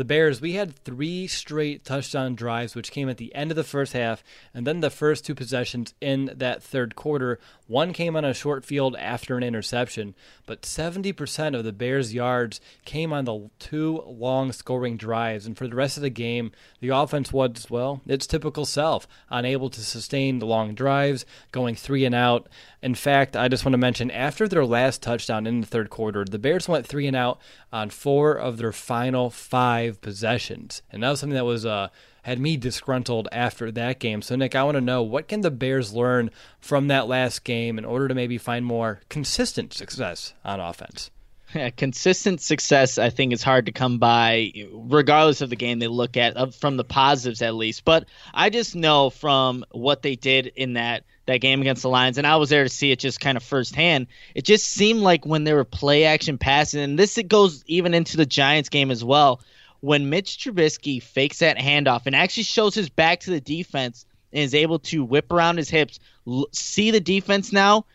the 0.00 0.04
Bears, 0.06 0.40
we 0.40 0.54
had 0.54 0.74
three 0.82 1.26
straight 1.26 1.84
touchdown 1.84 2.34
drives, 2.34 2.74
which 2.74 2.90
came 2.90 3.10
at 3.10 3.18
the 3.18 3.34
end 3.34 3.50
of 3.50 3.54
the 3.54 3.62
first 3.62 3.92
half, 3.92 4.24
and 4.54 4.66
then 4.66 4.80
the 4.80 4.88
first 4.88 5.26
two 5.26 5.34
possessions 5.34 5.92
in 6.00 6.32
that 6.34 6.62
third 6.62 6.96
quarter. 6.96 7.38
One 7.66 7.92
came 7.92 8.16
on 8.16 8.24
a 8.24 8.32
short 8.32 8.64
field 8.64 8.96
after 8.96 9.36
an 9.36 9.42
interception, 9.42 10.14
but 10.46 10.62
70% 10.62 11.54
of 11.54 11.64
the 11.64 11.72
Bears' 11.74 12.14
yards 12.14 12.62
came 12.86 13.12
on 13.12 13.26
the 13.26 13.50
two 13.58 14.02
long 14.06 14.52
scoring 14.52 14.96
drives. 14.96 15.44
And 15.44 15.54
for 15.54 15.68
the 15.68 15.76
rest 15.76 15.98
of 15.98 16.02
the 16.02 16.08
game, 16.08 16.50
the 16.80 16.88
offense 16.88 17.30
was, 17.30 17.66
well, 17.68 18.00
its 18.06 18.26
typical 18.26 18.64
self, 18.64 19.06
unable 19.28 19.68
to 19.68 19.82
sustain 19.82 20.38
the 20.38 20.46
long 20.46 20.74
drives, 20.74 21.26
going 21.52 21.74
three 21.74 22.06
and 22.06 22.14
out. 22.14 22.48
In 22.80 22.94
fact, 22.94 23.36
I 23.36 23.48
just 23.48 23.66
want 23.66 23.74
to 23.74 23.78
mention 23.78 24.10
after 24.10 24.48
their 24.48 24.64
last 24.64 25.02
touchdown 25.02 25.46
in 25.46 25.60
the 25.60 25.66
third 25.66 25.90
quarter, 25.90 26.24
the 26.24 26.38
Bears 26.38 26.68
went 26.68 26.86
three 26.86 27.06
and 27.06 27.14
out 27.14 27.38
on 27.70 27.90
four 27.90 28.32
of 28.32 28.56
their 28.56 28.72
final 28.72 29.28
five 29.28 29.89
possessions. 29.98 30.82
And 30.92 31.02
that 31.02 31.10
was 31.10 31.20
something 31.20 31.34
that 31.34 31.44
was 31.44 31.64
uh, 31.64 31.88
had 32.22 32.38
me 32.38 32.56
disgruntled 32.56 33.28
after 33.32 33.70
that 33.72 33.98
game. 33.98 34.22
So, 34.22 34.36
Nick, 34.36 34.54
I 34.54 34.62
want 34.62 34.76
to 34.76 34.80
know 34.80 35.02
what 35.02 35.28
can 35.28 35.40
the 35.40 35.50
Bears 35.50 35.92
learn 35.92 36.30
from 36.60 36.88
that 36.88 37.08
last 37.08 37.44
game 37.44 37.78
in 37.78 37.84
order 37.84 38.08
to 38.08 38.14
maybe 38.14 38.38
find 38.38 38.64
more 38.64 39.00
consistent 39.08 39.72
success 39.72 40.34
on 40.44 40.60
offense? 40.60 41.10
Yeah, 41.54 41.70
consistent 41.70 42.40
success, 42.40 42.96
I 42.96 43.10
think, 43.10 43.32
is 43.32 43.42
hard 43.42 43.66
to 43.66 43.72
come 43.72 43.98
by, 43.98 44.52
regardless 44.72 45.40
of 45.40 45.50
the 45.50 45.56
game 45.56 45.80
they 45.80 45.88
look 45.88 46.16
at, 46.16 46.54
from 46.54 46.76
the 46.76 46.84
positives 46.84 47.42
at 47.42 47.56
least. 47.56 47.84
But 47.84 48.04
I 48.32 48.50
just 48.50 48.76
know 48.76 49.10
from 49.10 49.64
what 49.72 50.02
they 50.02 50.14
did 50.14 50.52
in 50.54 50.74
that 50.74 51.04
that 51.26 51.38
game 51.38 51.60
against 51.60 51.82
the 51.82 51.88
Lions, 51.88 52.18
and 52.18 52.26
I 52.26 52.36
was 52.36 52.50
there 52.50 52.62
to 52.62 52.68
see 52.68 52.92
it 52.92 52.98
just 52.98 53.20
kind 53.20 53.36
of 53.36 53.42
firsthand. 53.42 54.06
It 54.34 54.44
just 54.44 54.66
seemed 54.66 55.00
like 55.00 55.26
when 55.26 55.44
they 55.44 55.52
were 55.52 55.64
play 55.64 56.04
action 56.04 56.38
passing, 56.38 56.80
and 56.80 56.98
this 56.98 57.18
it 57.18 57.28
goes 57.28 57.64
even 57.66 57.94
into 57.94 58.16
the 58.16 58.26
Giants 58.26 58.68
game 58.68 58.90
as 58.92 59.02
well 59.02 59.40
when 59.80 60.10
Mitch 60.10 60.38
Trubisky 60.38 61.02
fakes 61.02 61.38
that 61.38 61.58
handoff 61.58 62.02
and 62.06 62.14
actually 62.14 62.42
shows 62.44 62.74
his 62.74 62.88
back 62.88 63.20
to 63.20 63.30
the 63.30 63.40
defense 63.40 64.04
and 64.32 64.42
is 64.42 64.54
able 64.54 64.78
to 64.78 65.04
whip 65.04 65.32
around 65.32 65.56
his 65.56 65.70
hips, 65.70 65.98
l- 66.26 66.46
see 66.52 66.90
the 66.90 67.00
defense 67.00 67.52
now, 67.52 67.86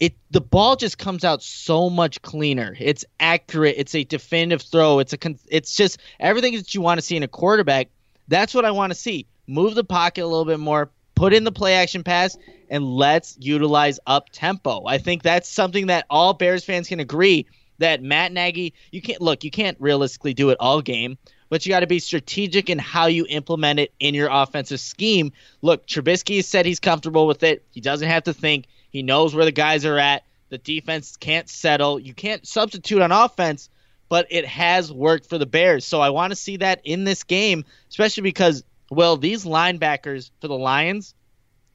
it 0.00 0.14
the 0.30 0.40
ball 0.40 0.76
just 0.76 0.98
comes 0.98 1.24
out 1.24 1.42
so 1.42 1.88
much 1.88 2.20
cleaner. 2.22 2.76
It's 2.78 3.04
accurate. 3.20 3.76
It's 3.78 3.94
a 3.94 4.04
definitive 4.04 4.62
throw. 4.62 4.98
It's 4.98 5.12
a 5.12 5.18
it's 5.48 5.74
just 5.74 5.98
everything 6.20 6.54
that 6.54 6.74
you 6.74 6.80
want 6.80 6.98
to 6.98 7.06
see 7.06 7.16
in 7.16 7.22
a 7.22 7.28
quarterback. 7.28 7.88
That's 8.28 8.54
what 8.54 8.64
I 8.64 8.70
want 8.72 8.90
to 8.90 8.98
see. 8.98 9.26
Move 9.46 9.74
the 9.74 9.84
pocket 9.84 10.22
a 10.22 10.26
little 10.26 10.44
bit 10.44 10.58
more, 10.58 10.90
put 11.14 11.32
in 11.32 11.44
the 11.44 11.52
play 11.52 11.74
action 11.74 12.02
pass, 12.02 12.36
and 12.68 12.84
let's 12.84 13.36
utilize 13.40 14.00
up 14.06 14.28
tempo. 14.32 14.84
I 14.86 14.98
think 14.98 15.22
that's 15.22 15.48
something 15.48 15.86
that 15.86 16.04
all 16.10 16.34
Bears 16.34 16.64
fans 16.64 16.88
can 16.88 17.00
agree 17.00 17.46
that 17.78 18.02
Matt 18.02 18.32
Nagy, 18.32 18.74
you 18.90 19.02
can't 19.02 19.20
look, 19.20 19.44
you 19.44 19.50
can't 19.50 19.76
realistically 19.80 20.34
do 20.34 20.50
it 20.50 20.56
all 20.60 20.80
game, 20.82 21.18
but 21.48 21.64
you 21.64 21.70
got 21.70 21.80
to 21.80 21.86
be 21.86 21.98
strategic 21.98 22.70
in 22.70 22.78
how 22.78 23.06
you 23.06 23.26
implement 23.28 23.80
it 23.80 23.92
in 24.00 24.14
your 24.14 24.28
offensive 24.30 24.80
scheme. 24.80 25.32
Look, 25.62 25.86
Trubisky 25.86 26.42
said 26.42 26.66
he's 26.66 26.80
comfortable 26.80 27.26
with 27.26 27.42
it. 27.42 27.64
He 27.70 27.80
doesn't 27.80 28.08
have 28.08 28.24
to 28.24 28.34
think. 28.34 28.66
He 28.90 29.02
knows 29.02 29.34
where 29.34 29.44
the 29.44 29.52
guys 29.52 29.84
are 29.84 29.98
at. 29.98 30.24
The 30.48 30.58
defense 30.58 31.16
can't 31.16 31.48
settle. 31.48 31.98
You 31.98 32.14
can't 32.14 32.46
substitute 32.46 33.02
on 33.02 33.12
offense, 33.12 33.68
but 34.08 34.26
it 34.30 34.46
has 34.46 34.92
worked 34.92 35.28
for 35.28 35.38
the 35.38 35.46
Bears. 35.46 35.84
So 35.84 36.00
I 36.00 36.10
want 36.10 36.30
to 36.30 36.36
see 36.36 36.58
that 36.58 36.80
in 36.84 37.04
this 37.04 37.24
game, 37.24 37.64
especially 37.90 38.22
because, 38.22 38.64
well, 38.90 39.16
these 39.16 39.44
linebackers 39.44 40.30
for 40.40 40.48
the 40.48 40.56
Lions, 40.56 41.14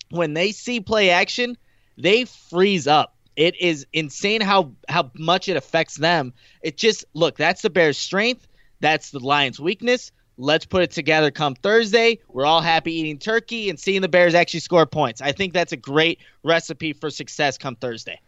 when 0.10 0.34
they 0.34 0.52
see 0.52 0.80
play 0.80 1.10
action, 1.10 1.58
they 1.98 2.26
freeze 2.26 2.88
up 2.88 3.16
it 3.36 3.60
is 3.60 3.86
insane 3.94 4.42
how 4.42 4.72
how 4.90 5.12
much 5.16 5.48
it 5.48 5.58
affects 5.58 5.96
them. 5.96 6.34
It 6.62 6.78
just 6.78 7.06
look, 7.14 7.38
that's 7.38 7.62
the 7.62 7.70
Bears' 7.70 7.98
strength, 7.98 8.48
that's 8.80 9.12
the 9.12 9.20
Lions' 9.20 9.60
weakness. 9.60 10.12
Let's 10.38 10.66
put 10.66 10.82
it 10.82 10.92
together 10.92 11.30
come 11.30 11.56
Thursday. 11.56 12.20
We're 12.28 12.46
all 12.46 12.62
happy 12.62 12.94
eating 12.94 13.20
turkey 13.20 13.70
and 13.70 13.80
seeing 13.80 14.02
the 14.02 14.10
Bears 14.10 14.34
actually 14.34 14.62
score 14.62 14.86
points. 14.86 15.22
I 15.22 15.34
think 15.34 15.54
that's 15.54 15.72
a 15.72 15.78
great 15.78 16.20
recipe 16.44 16.94
for 16.94 17.10
success 17.10 17.58
come 17.58 17.76
Thursday. 17.76 18.20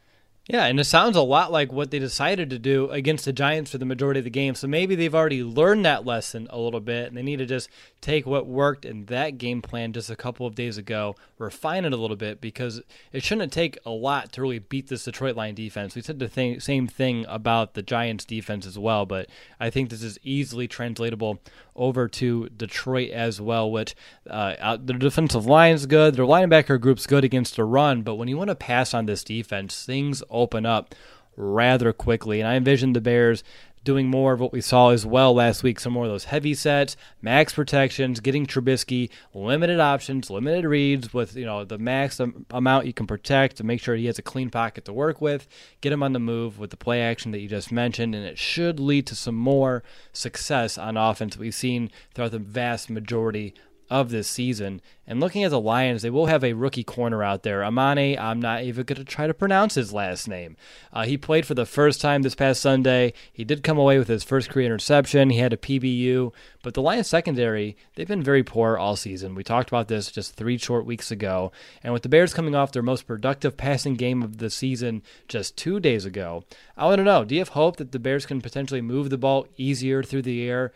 Yeah, 0.45 0.65
and 0.65 0.77
it 0.77 0.84
sounds 0.84 1.15
a 1.15 1.21
lot 1.21 1.53
like 1.53 1.71
what 1.71 1.89
they 1.89 1.99
decided 1.99 2.49
to 2.49 2.60
do 2.60 2.89
against 2.89 3.23
the 3.23 3.32
Giants 3.32 3.71
for 3.71 3.77
the 3.77 3.86
majority 3.86 4.19
of 4.19 4.25
the 4.25 4.29
game. 4.29 4.56
So 4.56 4.67
maybe 4.67 4.93
they've 4.93 5.15
already 5.15 5.41
learned 5.41 5.86
that 5.86 6.06
lesson 6.06 6.47
a 6.49 6.60
little 6.60 6.82
bit, 6.82 7.08
and 7.08 7.15
they 7.15 7.21
need 7.21 7.39
to 7.39 7.45
just 7.45 7.69
take 8.01 8.25
what 8.25 8.45
worked 8.45 8.84
in 8.84 9.06
that 9.06 9.38
game 9.38 9.62
plan 9.62 9.93
just 9.93 10.10
a 10.10 10.17
couple 10.17 10.45
of 10.45 10.53
days 10.53 10.77
ago, 10.77 11.15
refine 11.38 11.86
it 11.86 11.93
a 11.93 11.97
little 11.97 12.17
bit, 12.17 12.41
because 12.41 12.82
it 13.13 13.23
shouldn't 13.23 13.53
take 13.53 13.77
a 13.86 13.89
lot 13.89 14.34
to 14.34 14.41
really 14.41 14.60
beat 14.60 14.88
this 14.88 15.06
Detroit 15.06 15.38
line 15.38 15.56
defense. 15.56 15.95
We 15.95 16.01
said 16.01 16.19
the 16.19 16.27
th- 16.27 16.62
same 16.62 16.88
thing 16.88 17.25
about 17.29 17.73
the 17.73 17.82
Giants 17.82 18.25
defense 18.25 18.65
as 18.65 18.77
well, 18.77 19.06
but 19.06 19.29
I 19.62 19.69
think 19.69 19.89
this 19.89 20.03
is 20.03 20.19
easily 20.23 20.67
translatable 20.67 21.39
over 21.73 22.10
to 22.10 22.49
Detroit 22.49 23.12
as 23.12 23.39
well, 23.39 23.71
which 23.71 23.95
uh, 24.29 24.77
their 24.77 24.97
defensive 24.97 25.45
line's 25.45 25.86
good, 25.86 26.15
their 26.15 26.25
linebacker 26.25 26.79
group's 26.82 27.08
good 27.08 27.23
against 27.23 27.56
the 27.56 27.63
run, 27.63 28.01
but 28.01 28.15
when 28.15 28.27
you 28.27 28.38
want 28.38 28.49
to 28.49 28.56
pass 28.56 28.93
on 28.93 29.06
this 29.06 29.23
defense, 29.23 29.86
things 29.86 30.21
open 30.34 30.65
up 30.65 30.93
rather 31.36 31.93
quickly. 31.93 32.39
And 32.39 32.50
I 32.50 32.56
envision 32.56 32.93
the 32.93 33.02
Bears 33.02 33.43
doing 33.84 34.08
more 34.08 34.34
of 34.34 34.39
what 34.39 34.54
we 34.54 34.62
saw 34.62 34.89
as 34.89 35.06
well 35.06 35.34
last 35.34 35.62
week 35.62 35.80
some 35.80 35.93
more 35.93 36.06
of 36.06 36.12
those 36.12 36.26
heavy 36.26 36.54
sets, 36.54 36.96
max 37.22 37.54
protections, 37.54 38.19
getting 38.19 38.46
Trubisky 38.46 39.10
limited 39.34 39.80
options, 39.80 40.30
limited 40.30 40.65
reads 40.65 41.13
with 41.13 41.36
you 41.36 41.46
know 41.46 41.65
the 41.65 41.78
max 41.78 42.19
amount 42.52 42.86
you 42.86 42.93
can 42.93 43.08
protect 43.08 43.58
to 43.58 43.63
make 43.63 43.82
sure 43.82 43.96
he 43.96 44.06
has 44.06 44.19
a 44.19 44.24
clean 44.24 44.50
pocket 44.50 44.86
to 44.86 44.93
work 44.93 45.22
with, 45.22 45.48
get 45.82 45.91
him 45.91 46.04
on 46.04 46.13
the 46.13 46.19
move 46.19 46.60
with 46.60 46.69
the 46.69 46.78
play 46.78 47.02
action 47.02 47.32
that 47.32 47.39
you 47.39 47.50
just 47.50 47.72
mentioned, 47.72 48.15
and 48.15 48.26
it 48.26 48.38
should 48.38 48.80
lead 48.80 49.06
to 49.08 49.15
some 49.15 49.36
more 49.36 49.84
success 50.13 50.78
on 50.78 50.98
offense 50.98 51.38
we've 51.38 51.56
seen 51.56 51.91
throughout 52.13 52.32
the 52.32 52.39
vast 52.39 52.89
majority 52.89 53.54
of 53.89 54.10
this 54.10 54.28
season. 54.28 54.82
And 55.06 55.19
looking 55.19 55.43
at 55.43 55.52
the 55.52 55.60
Lions, 55.60 56.02
they 56.02 56.10
will 56.10 56.28
have 56.28 56.43
a 56.43 56.54
rookie 56.54 56.84
corner 56.84 57.24
out 57.24 57.43
there. 57.43 57.63
Amani, 57.63 58.17
I'm 58.17 58.39
not 58.39 58.63
even 58.63 58.86
going 58.86 58.98
to 58.98 59.04
try 59.04 59.28
to 59.28 59.34
pronounce 59.34 59.76
his 59.76 59.91
last 59.91 60.28
name. 60.28 60.56
Uh, 60.93 61.04
he 61.04 61.17
played 61.17 61.46
for 61.46 61.54
the 61.54 61.65
first 61.65 62.00
time 62.00 62.22
this 62.22 62.36
past 62.36 62.62
Sunday. 62.62 63.13
He 63.32 63.43
did 63.43 63.63
come 63.63 63.78
away 63.78 63.98
with 63.98 64.08
his 64.08 64.24
first 64.24 64.50
career 64.50 64.65
interception. 64.67 65.30
He 65.30 65.39
had 65.39 65.52
a 65.52 65.58
PBU. 65.58 66.32
But 66.63 66.74
the 66.74 66.82
Lions 66.82 67.08
secondary, 67.08 67.76
they've 67.96 68.08
been 68.08 68.24
very 68.24 68.43
poor 68.43 68.78
all 68.78 68.96
season. 68.96 69.36
We 69.36 69.43
talked 69.43 69.69
about 69.69 69.89
this 69.89 70.10
just 70.10 70.36
three 70.36 70.58
short 70.58 70.86
weeks 70.86 71.12
ago. 71.12 71.52
And 71.84 71.91
with 71.91 72.04
the 72.04 72.10
Bears 72.10 72.34
coming 72.34 72.56
off 72.56 72.72
their 72.72 72.82
most 72.82 73.06
productive 73.06 73.58
passing 73.58 73.96
game 73.96 74.24
of 74.24 74.38
the 74.38 74.50
season 74.50 75.04
just 75.28 75.58
two 75.58 75.82
days 75.82 76.06
ago, 76.06 76.46
I 76.78 76.86
want 76.86 77.00
to 77.00 77.04
know 77.04 77.26
do 77.26 77.36
you 77.36 77.41
have 77.41 77.50
hope 77.50 77.76
that 77.78 77.91
the 77.91 78.00
Bears 78.00 78.26
can 78.26 78.39
potentially 78.39 78.82
move 78.82 79.10
the 79.10 79.17
ball 79.17 79.48
easier 79.58 80.02
through 80.02 80.22
the 80.22 80.48
air? 80.48 80.72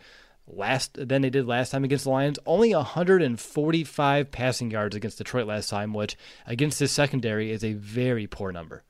Last 0.48 0.94
than 0.96 1.22
they 1.22 1.30
did 1.30 1.46
last 1.46 1.72
time 1.72 1.84
against 1.84 2.06
the 2.06 2.10
Lions. 2.10 2.40
Only 2.46 2.74
145 2.74 4.32
passing 4.32 4.72
yards 4.72 4.96
against 4.96 5.18
Detroit 5.18 5.48
last 5.48 5.70
time, 5.70 5.94
which 5.94 6.16
against 6.46 6.80
this 6.80 6.92
secondary 6.92 7.52
is 7.52 7.64
a 7.64 7.74
very 7.74 8.28
poor 8.28 8.52
number. 8.52 8.84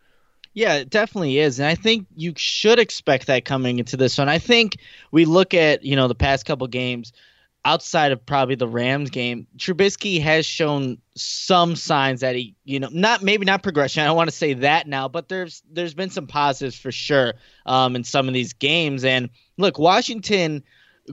Yeah, 0.54 0.76
it 0.76 0.90
definitely 0.90 1.38
is. 1.38 1.60
And 1.60 1.68
I 1.68 1.76
think 1.76 2.08
you 2.16 2.34
should 2.36 2.80
expect 2.80 3.28
that 3.28 3.46
coming 3.46 3.80
into 3.80 3.96
this 3.96 4.18
one. 4.18 4.28
I 4.30 4.40
think 4.40 4.78
we 5.12 5.26
look 5.26 5.54
at, 5.54 5.84
you 5.84 5.96
know, 5.96 6.08
the 6.08 6.16
past 6.16 6.46
couple 6.46 6.66
games 6.68 7.14
outside 7.68 8.14
of 8.14 8.26
probably 8.26 8.56
the 8.56 8.68
Rams 8.68 9.10
game, 9.10 9.46
Trubisky 9.58 10.22
has 10.22 10.46
shown 10.46 11.00
some 11.16 11.76
signs 11.76 12.22
that 12.22 12.34
he, 12.34 12.56
you 12.64 12.80
know, 12.80 12.88
not 12.92 13.22
maybe 13.22 13.46
not 13.46 13.62
progression. 13.62 14.02
I 14.02 14.06
don't 14.06 14.16
want 14.16 14.30
to 14.30 14.36
say 14.36 14.54
that 14.54 14.88
now, 14.88 15.10
but 15.10 15.28
there's 15.28 15.62
there's 15.70 15.94
been 15.94 16.10
some 16.10 16.28
positives 16.28 16.80
for 16.80 16.92
sure 16.92 17.34
um, 17.66 17.96
in 17.98 18.06
some 18.06 18.28
of 18.28 18.34
these 18.34 18.54
games. 18.54 19.04
And 19.04 19.30
look, 19.58 19.78
Washington 19.78 20.64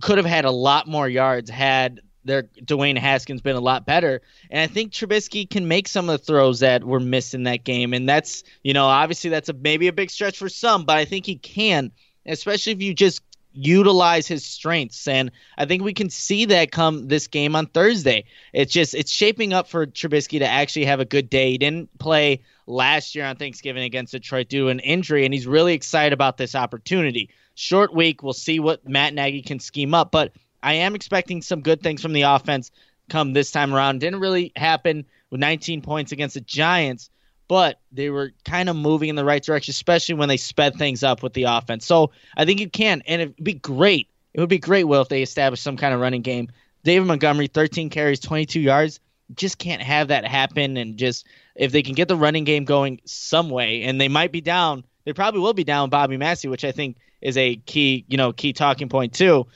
could 0.03 0.19
have 0.19 0.27
had 0.27 0.45
a 0.45 0.51
lot 0.51 0.89
more 0.89 1.09
yards 1.09 1.51
had 1.51 2.01
their 2.25 2.45
Dwayne 2.45 2.99
Haskins 2.99 3.43
been 3.43 3.57
a 3.57 3.61
lot 3.61 3.87
better. 3.87 4.23
And 4.51 4.61
I 4.61 4.73
think 4.73 4.93
Trubisky 4.93 5.49
can 5.49 5.69
make 5.69 5.89
some 5.89 6.09
of 6.09 6.19
the 6.19 6.25
throws 6.25 6.61
that 6.61 6.83
were 6.83 7.01
missed 7.01 7.35
in 7.35 7.45
that 7.45 7.65
game. 7.65 7.93
And 7.93 8.09
that's, 8.09 8.45
you 8.63 8.73
know, 8.73 8.87
obviously 8.87 9.31
that's 9.31 9.49
a 9.49 9.53
maybe 9.53 9.89
a 9.89 9.93
big 9.93 10.11
stretch 10.11 10.39
for 10.39 10.49
some, 10.49 10.85
but 10.85 10.97
I 10.97 11.05
think 11.05 11.27
he 11.27 11.37
can, 11.37 11.93
especially 12.27 12.73
if 12.73 12.83
you 12.83 12.95
just 12.95 13.23
utilize 13.53 14.27
his 14.27 14.45
strengths. 14.45 15.07
And 15.07 15.31
I 15.57 15.67
think 15.67 15.83
we 15.83 15.95
can 15.95 16.11
see 16.11 16.47
that 16.47 16.73
come 16.73 17.09
this 17.09 17.29
game 17.29 17.55
on 17.55 17.67
Thursday. 17.67 18.25
It's 18.53 18.73
just 18.73 18.95
it's 18.95 19.13
shaping 19.13 19.53
up 19.53 19.69
for 19.69 19.87
Trubisky 19.87 20.39
to 20.41 20.49
actually 20.49 20.87
have 20.87 21.01
a 21.01 21.05
good 21.05 21.31
day. 21.31 21.53
He 21.53 21.59
didn't 21.59 21.97
play 21.99 22.43
last 22.67 23.15
year 23.15 23.27
on 23.27 23.37
Thanksgiving 23.37 23.85
against 23.85 24.13
Detroit 24.13 24.49
due 24.49 24.65
to 24.65 24.69
an 24.71 24.81
injury, 24.81 25.25
and 25.25 25.35
he's 25.35 25.47
really 25.47 25.75
excited 25.75 26.13
about 26.13 26.37
this 26.37 26.55
opportunity 26.55 27.31
short 27.55 27.95
week. 27.95 28.23
We'll 28.23 28.33
see 28.33 28.61
what 28.61 28.87
Matt 28.89 29.15
Nagy 29.15 29.43
can 29.43 29.61
scheme 29.61 29.95
up, 29.95 30.11
but 30.11 30.33
I 30.63 30.75
am 30.75 30.95
expecting 30.95 31.43
some 31.43 31.61
good 31.61 31.83
things 31.83 32.03
from 32.03 32.13
the 32.13 32.23
offense 32.23 32.71
come 33.09 33.33
this 33.33 33.51
time 33.51 33.75
around. 33.75 34.01
Didn't 34.01 34.21
really 34.21 34.53
happen 34.57 35.05
with 35.31 35.41
19 35.41 35.83
points 35.83 36.13
against 36.13 36.35
the 36.35 36.41
Giants, 36.41 37.11
but 37.49 37.81
they 37.93 38.11
were 38.11 38.33
kind 38.45 38.69
of 38.69 38.77
moving 38.77 39.09
in 39.09 39.17
the 39.17 39.25
right 39.25 39.43
direction, 39.43 39.73
especially 39.73 40.15
when 40.15 40.29
they 40.29 40.37
sped 40.37 40.77
things 40.77 41.03
up 41.03 41.23
with 41.23 41.35
the 41.35 41.45
offense. 41.45 41.85
So 41.85 42.11
I 42.37 42.45
think 42.45 42.61
you 42.61 42.71
can, 42.71 43.03
and 43.07 43.21
it'd 43.21 43.45
be 43.45 43.55
great. 43.55 44.09
It 44.33 44.41
would 44.41 44.49
be 44.49 44.59
great, 44.59 44.85
Will, 44.85 45.03
if 45.03 45.09
they 45.09 45.23
establish 45.23 45.61
some 45.61 45.77
kind 45.77 45.95
of 45.95 46.01
running 46.01 46.23
game. 46.23 46.49
David 46.83 47.07
Montgomery, 47.07 47.47
13 47.47 47.91
carries, 47.91 48.21
22 48.21 48.61
yards. 48.61 49.01
Just 49.35 49.59
can't 49.59 49.83
have 49.83 50.09
that 50.09 50.27
happen. 50.27 50.77
And 50.77 50.97
just 50.97 51.27
if 51.55 51.73
they 51.73 51.83
can 51.83 51.95
get 51.95 52.09
the 52.09 52.17
running 52.17 52.45
game 52.45 52.65
going 52.65 53.01
some 53.05 53.51
way, 53.51 53.83
and 53.83 54.01
they 54.01 54.09
might 54.09 54.33
be 54.33 54.41
down, 54.41 54.85
they 55.05 55.13
probably 55.13 55.41
will 55.41 55.55
be 55.55 55.65
down 55.65 55.91
Bobby 55.91 56.17
Massie, 56.17 56.49
which 56.49 56.65
I 56.65 56.73
think 56.73 56.97
is 57.25 57.37
a 57.37 57.57
key, 57.57 58.05
you 58.07 58.17
know, 58.17 58.33
key 58.33 58.53
talking 58.53 58.89
point 58.89 59.15
too. 59.15 59.47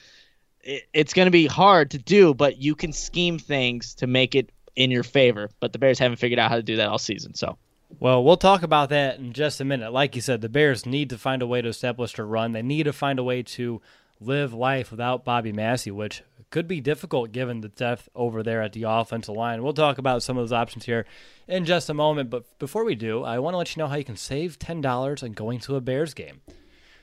it, 0.61 0.83
it's 0.93 1.13
going 1.13 1.27
to 1.27 1.31
be 1.31 1.45
hard 1.45 1.91
to 1.91 1.97
do, 1.97 2.33
but 2.33 2.57
you 2.57 2.75
can 2.75 2.91
scheme 2.91 3.39
things 3.39 3.95
to 3.95 4.07
make 4.07 4.35
it 4.35 4.51
in 4.75 4.91
your 4.91 5.03
favor. 5.03 5.49
But 5.61 5.71
the 5.71 5.79
Bears 5.79 5.99
haven't 5.99 6.17
figured 6.17 6.39
out 6.39 6.49
how 6.49 6.57
to 6.57 6.63
do 6.63 6.75
that 6.77 6.89
all 6.89 6.97
season. 6.97 7.33
So. 7.35 7.57
Well, 7.99 8.23
we'll 8.23 8.37
talk 8.37 8.61
about 8.61 8.89
that 8.89 9.17
in 9.17 9.33
just 9.33 9.61
a 9.61 9.65
minute. 9.65 9.91
Like 9.91 10.15
you 10.15 10.21
said, 10.21 10.41
the 10.41 10.49
Bears 10.49 10.85
need 10.85 11.09
to 11.09 11.17
find 11.17 11.41
a 11.41 11.47
way 11.47 11.61
to 11.61 11.69
establish 11.69 12.17
a 12.19 12.23
run. 12.23 12.51
They 12.51 12.61
need 12.61 12.83
to 12.83 12.93
find 12.93 13.17
a 13.17 13.23
way 13.23 13.41
to 13.43 13.81
live 14.21 14.53
life 14.53 14.91
without 14.91 15.25
Bobby 15.25 15.51
Massie, 15.51 15.91
which 15.91 16.21
could 16.51 16.67
be 16.67 16.81
difficult 16.81 17.31
given 17.31 17.61
the 17.61 17.69
depth 17.69 18.09
over 18.15 18.43
there 18.43 18.61
at 18.61 18.73
the 18.73 18.83
offensive 18.83 19.35
line. 19.35 19.63
We'll 19.63 19.73
talk 19.73 19.97
about 19.97 20.23
some 20.23 20.37
of 20.37 20.43
those 20.43 20.53
options 20.53 20.85
here 20.85 21.05
in 21.47 21.65
just 21.65 21.89
a 21.89 21.93
moment. 21.93 22.29
But 22.29 22.45
before 22.59 22.83
we 22.83 22.95
do, 22.95 23.23
I 23.23 23.39
want 23.39 23.53
to 23.53 23.57
let 23.57 23.75
you 23.75 23.81
know 23.81 23.87
how 23.87 23.95
you 23.95 24.03
can 24.03 24.17
save 24.17 24.59
$10 24.59 25.23
on 25.23 25.31
going 25.31 25.59
to 25.61 25.75
a 25.75 25.81
Bears 25.81 26.13
game. 26.13 26.41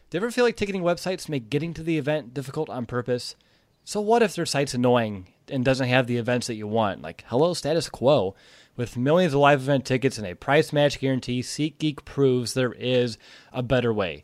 Do 0.09 0.17
you 0.17 0.21
ever 0.21 0.31
feel 0.31 0.45
like 0.45 0.55
ticketing 0.55 0.83
websites 0.83 1.29
make 1.29 1.51
getting 1.51 1.75
to 1.75 1.83
the 1.83 1.99
event 1.99 2.33
difficult 2.33 2.71
on 2.71 2.87
purpose? 2.87 3.35
So 3.83 4.01
what 4.01 4.23
if 4.23 4.37
their 4.37 4.47
site's 4.47 4.73
annoying 4.73 5.27
and 5.49 5.65
doesn't 5.65 5.89
have 5.89 6.07
the 6.07 6.17
events 6.17 6.47
that 6.47 6.55
you 6.55 6.69
want? 6.69 7.03
Like, 7.03 7.25
hello, 7.27 7.55
status 7.55 7.89
quo. 7.89 8.37
With 8.77 8.97
millions 8.97 9.35
of 9.35 9.41
live 9.41 9.63
event 9.63 9.85
tickets 9.85 10.17
and 10.17 10.25
a 10.25 10.37
price 10.37 10.73
match 10.73 11.01
guarantee, 11.01 11.43
SeatGeek 11.43 12.05
proves 12.05 12.55
there 12.55 12.73
is 12.75 13.19
a 13.53 13.65
better 13.65 13.93
way. 13.93 14.23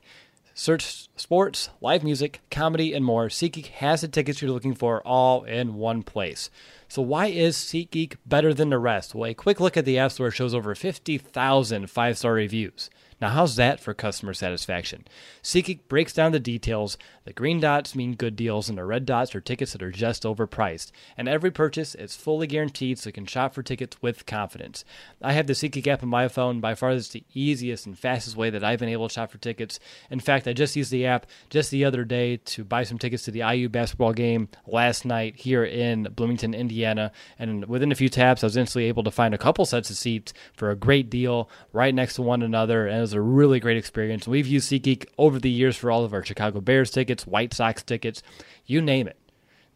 Search 0.55 1.09
sports, 1.17 1.69
live 1.81 2.05
music, 2.05 2.43
comedy, 2.49 2.95
and 2.95 3.05
more. 3.05 3.27
SeatGeek 3.27 3.67
has 3.67 4.03
the 4.03 4.09
tickets 4.09 4.41
you're 4.41 4.53
looking 4.53 4.77
for 4.77 5.05
all 5.05 5.43
in 5.43 5.75
one 5.75 6.05
place. 6.05 6.49
So 6.87 7.03
why 7.03 7.27
is 7.27 7.57
SeatGeek 7.57 8.19
better 8.25 8.55
than 8.55 8.71
the 8.71 8.79
rest? 8.79 9.17
Well, 9.17 9.31
a 9.31 9.35
quick 9.35 9.59
look 9.59 9.77
at 9.77 9.85
the 9.85 9.99
App 9.99 10.13
Store 10.13 10.31
shows 10.31 10.55
over 10.55 10.77
50,000 10.77 11.91
five-star 11.91 12.35
reviews. 12.35 12.89
Now, 13.23 13.29
how's 13.29 13.55
that 13.55 13.79
for 13.79 13.95
customer 13.95 14.35
satisfaction? 14.35 15.07
SeatGeek 15.45 15.87
breaks 15.87 16.13
down 16.13 16.33
the 16.33 16.41
details. 16.41 16.99
The 17.25 17.33
green 17.33 17.61
dots 17.61 17.95
mean 17.95 18.17
good 18.17 18.35
deals, 18.35 18.69
and 18.69 18.77
the 18.77 18.85
red 18.85 19.07
dots 19.07 19.33
are 19.37 19.41
tickets 19.41 19.71
that 19.73 19.83
are 19.83 19.93
just 19.93 20.25
overpriced. 20.25 20.91
And 21.17 21.29
every 21.29 21.53
purchase 21.53 21.95
is 21.95 22.17
fully 22.17 22.49
guaranteed, 22.49 22.99
so 22.99 23.11
you 23.11 23.13
can 23.13 23.27
shop 23.27 23.55
for 23.55 23.63
tickets 23.63 23.97
with 24.03 24.27
confidence. 24.27 24.85
I 25.23 25.35
have 25.35 25.47
the 25.47 25.53
SeatGeek 25.53 25.87
app 25.87 26.03
on 26.03 26.09
my 26.09 26.27
phone. 26.27 26.61
By 26.61 26.75
far, 26.75 26.91
is 26.91 27.11
the 27.11 27.23
easiest 27.33 27.87
and 27.87 27.97
fastest 27.97 28.37
way 28.37 28.51
that 28.51 28.65
I've 28.65 28.81
been 28.81 28.89
able 28.89 29.07
to 29.07 29.15
shop 29.15 29.31
for 29.31 29.39
tickets. 29.39 29.79
In 30.11 30.19
fact, 30.19 30.49
I 30.49 30.53
just 30.53 30.75
used 30.75 30.91
the 30.91 31.07
app 31.07 31.27
just 31.49 31.71
the 31.71 31.85
other 31.85 32.05
day 32.05 32.39
to 32.39 32.65
buy 32.65 32.83
some 32.83 32.99
tickets 32.99 33.23
to 33.27 33.31
the 33.31 33.49
IU 33.49 33.69
basketball 33.69 34.15
game 34.15 34.49
last 34.67 35.05
night 35.05 35.37
here 35.37 35.63
in 35.63 36.09
Bloomington, 36.17 36.55
Indiana. 36.55 37.13
And 37.39 37.67
within 37.67 37.93
a 37.93 37.95
few 37.95 38.09
taps, 38.09 38.43
I 38.43 38.47
was 38.47 38.57
instantly 38.57 38.89
able 38.89 39.05
to 39.05 39.13
find 39.13 39.33
a 39.33 39.39
couple 39.39 39.65
sets 39.65 39.91
of 39.91 39.97
seats 39.97 40.35
for 40.55 40.73
a 40.73 40.77
great 40.77 41.09
deal 41.09 41.49
right 41.73 41.95
next 41.95 42.17
to 42.17 42.23
one 42.23 42.43
another. 42.43 42.89
And 42.89 42.99
it 42.99 43.12
was 43.13 43.19
a 43.19 43.21
really 43.21 43.61
great 43.61 43.77
experience. 43.77 44.27
We've 44.27 44.47
used 44.47 44.73
SeatGeek 44.73 45.05
over 45.19 45.39
the 45.39 45.51
years 45.51 45.77
for 45.77 45.91
all 45.91 46.03
of 46.03 46.15
our 46.15 46.25
Chicago 46.25 46.63
Bears 46.63 46.91
tickets, 46.91 47.27
White 47.27 47.53
Sox 47.53 47.83
tickets, 47.83 48.23
you 48.65 48.81
name 48.81 49.07
it. 49.07 49.19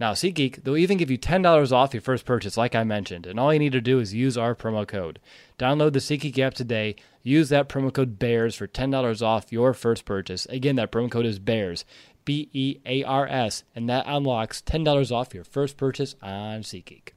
Now, 0.01 0.13
SeatGeek, 0.13 0.65
they'll 0.65 0.79
even 0.79 0.97
give 0.97 1.11
you 1.11 1.19
$10 1.19 1.71
off 1.71 1.93
your 1.93 2.01
first 2.01 2.25
purchase, 2.25 2.57
like 2.57 2.75
I 2.75 2.83
mentioned, 2.83 3.27
and 3.27 3.39
all 3.39 3.53
you 3.53 3.59
need 3.59 3.73
to 3.73 3.83
do 3.83 3.99
is 3.99 4.15
use 4.15 4.39
our 4.39 4.55
promo 4.55 4.89
code. 4.89 5.19
Download 5.59 5.93
the 5.93 5.99
SeatGeek 5.99 6.39
app 6.39 6.55
today. 6.55 6.97
Use 7.23 7.51
that 7.51 7.69
promo 7.69 7.93
code 7.93 8.19
BEARS 8.19 8.55
for 8.55 8.67
$10 8.67 9.21
off 9.23 9.53
your 9.53 9.75
first 9.75 10.07
purchase. 10.07 10.47
Again, 10.47 10.77
that 10.77 10.91
promo 10.91 11.11
code 11.11 11.27
is 11.27 11.39
BEARS, 11.39 11.85
B 12.25 12.49
E 12.55 12.79
A 12.87 13.05
R 13.05 13.27
S, 13.27 13.65
and 13.75 13.87
that 13.91 14.07
unlocks 14.07 14.63
$10 14.63 15.13
off 15.13 15.35
your 15.35 15.45
first 15.45 15.77
purchase 15.77 16.15
on 16.23 16.63
SeatGeek. 16.63 17.11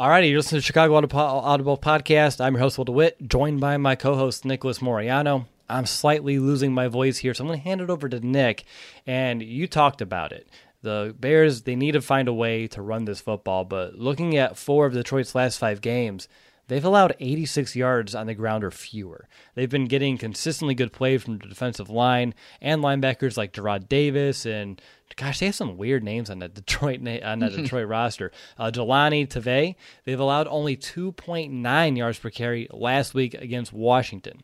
Alrighty, 0.00 0.30
you're 0.30 0.38
listening 0.38 0.62
to 0.62 0.66
Chicago 0.66 0.94
Audible 0.94 1.76
Podcast. 1.76 2.42
I'm 2.42 2.54
your 2.54 2.60
host, 2.60 2.78
Will 2.78 2.86
DeWitt, 2.86 3.28
joined 3.28 3.60
by 3.60 3.76
my 3.76 3.96
co-host, 3.96 4.46
Nicholas 4.46 4.78
Moriano. 4.78 5.44
I'm 5.68 5.84
slightly 5.84 6.38
losing 6.38 6.72
my 6.72 6.88
voice 6.88 7.18
here, 7.18 7.34
so 7.34 7.44
I'm 7.44 7.48
going 7.48 7.58
to 7.58 7.64
hand 7.68 7.82
it 7.82 7.90
over 7.90 8.08
to 8.08 8.26
Nick. 8.26 8.64
And 9.06 9.42
you 9.42 9.66
talked 9.66 10.00
about 10.00 10.32
it. 10.32 10.48
The 10.80 11.14
Bears, 11.20 11.64
they 11.64 11.76
need 11.76 11.92
to 11.92 12.00
find 12.00 12.28
a 12.28 12.32
way 12.32 12.66
to 12.68 12.80
run 12.80 13.04
this 13.04 13.20
football, 13.20 13.66
but 13.66 13.96
looking 13.96 14.38
at 14.38 14.56
four 14.56 14.86
of 14.86 14.94
Detroit's 14.94 15.34
last 15.34 15.58
five 15.58 15.82
games, 15.82 16.28
they've 16.70 16.84
allowed 16.84 17.16
86 17.18 17.74
yards 17.74 18.14
on 18.14 18.26
the 18.26 18.34
ground 18.34 18.64
or 18.64 18.70
fewer. 18.70 19.28
They've 19.54 19.68
been 19.68 19.86
getting 19.86 20.16
consistently 20.16 20.74
good 20.74 20.92
play 20.92 21.18
from 21.18 21.38
the 21.38 21.48
defensive 21.48 21.90
line 21.90 22.32
and 22.62 22.82
linebackers 22.82 23.36
like 23.36 23.52
Jarrad 23.52 23.88
Davis 23.88 24.46
and 24.46 24.80
gosh, 25.16 25.40
they 25.40 25.46
have 25.46 25.54
some 25.56 25.76
weird 25.76 26.04
names 26.04 26.30
on 26.30 26.38
that 26.38 26.54
Detroit 26.66 27.00
on 27.22 27.40
that 27.40 27.52
Detroit 27.56 27.88
roster. 27.88 28.30
Uh, 28.56 28.70
Jahlani 28.70 29.28
Tavai, 29.28 29.74
they've 30.04 30.20
allowed 30.20 30.46
only 30.48 30.76
2.9 30.76 31.96
yards 31.96 32.18
per 32.18 32.30
carry 32.30 32.68
last 32.70 33.12
week 33.12 33.34
against 33.34 33.72
Washington. 33.72 34.42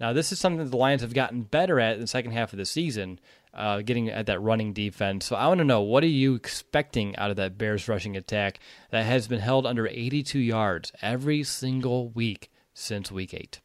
Now, 0.00 0.12
this 0.12 0.30
is 0.30 0.38
something 0.38 0.64
that 0.64 0.70
the 0.70 0.76
Lions 0.76 1.02
have 1.02 1.14
gotten 1.14 1.42
better 1.42 1.80
at 1.80 1.94
in 1.94 2.00
the 2.00 2.06
second 2.06 2.32
half 2.32 2.52
of 2.52 2.58
the 2.58 2.66
season, 2.66 3.18
uh, 3.58 3.82
getting 3.82 4.08
at 4.08 4.26
that 4.26 4.40
running 4.40 4.72
defense. 4.72 5.26
So 5.26 5.36
I 5.36 5.48
want 5.48 5.58
to 5.58 5.64
know 5.64 5.82
what 5.82 6.04
are 6.04 6.06
you 6.06 6.34
expecting 6.34 7.16
out 7.16 7.30
of 7.30 7.36
that 7.36 7.58
Bears 7.58 7.88
rushing 7.88 8.16
attack 8.16 8.60
that 8.90 9.04
has 9.04 9.26
been 9.26 9.40
held 9.40 9.66
under 9.66 9.86
82 9.86 10.38
yards 10.38 10.92
every 11.02 11.42
single 11.42 12.08
week 12.10 12.50
since 12.72 13.10
week 13.10 13.34
eight? 13.34 13.60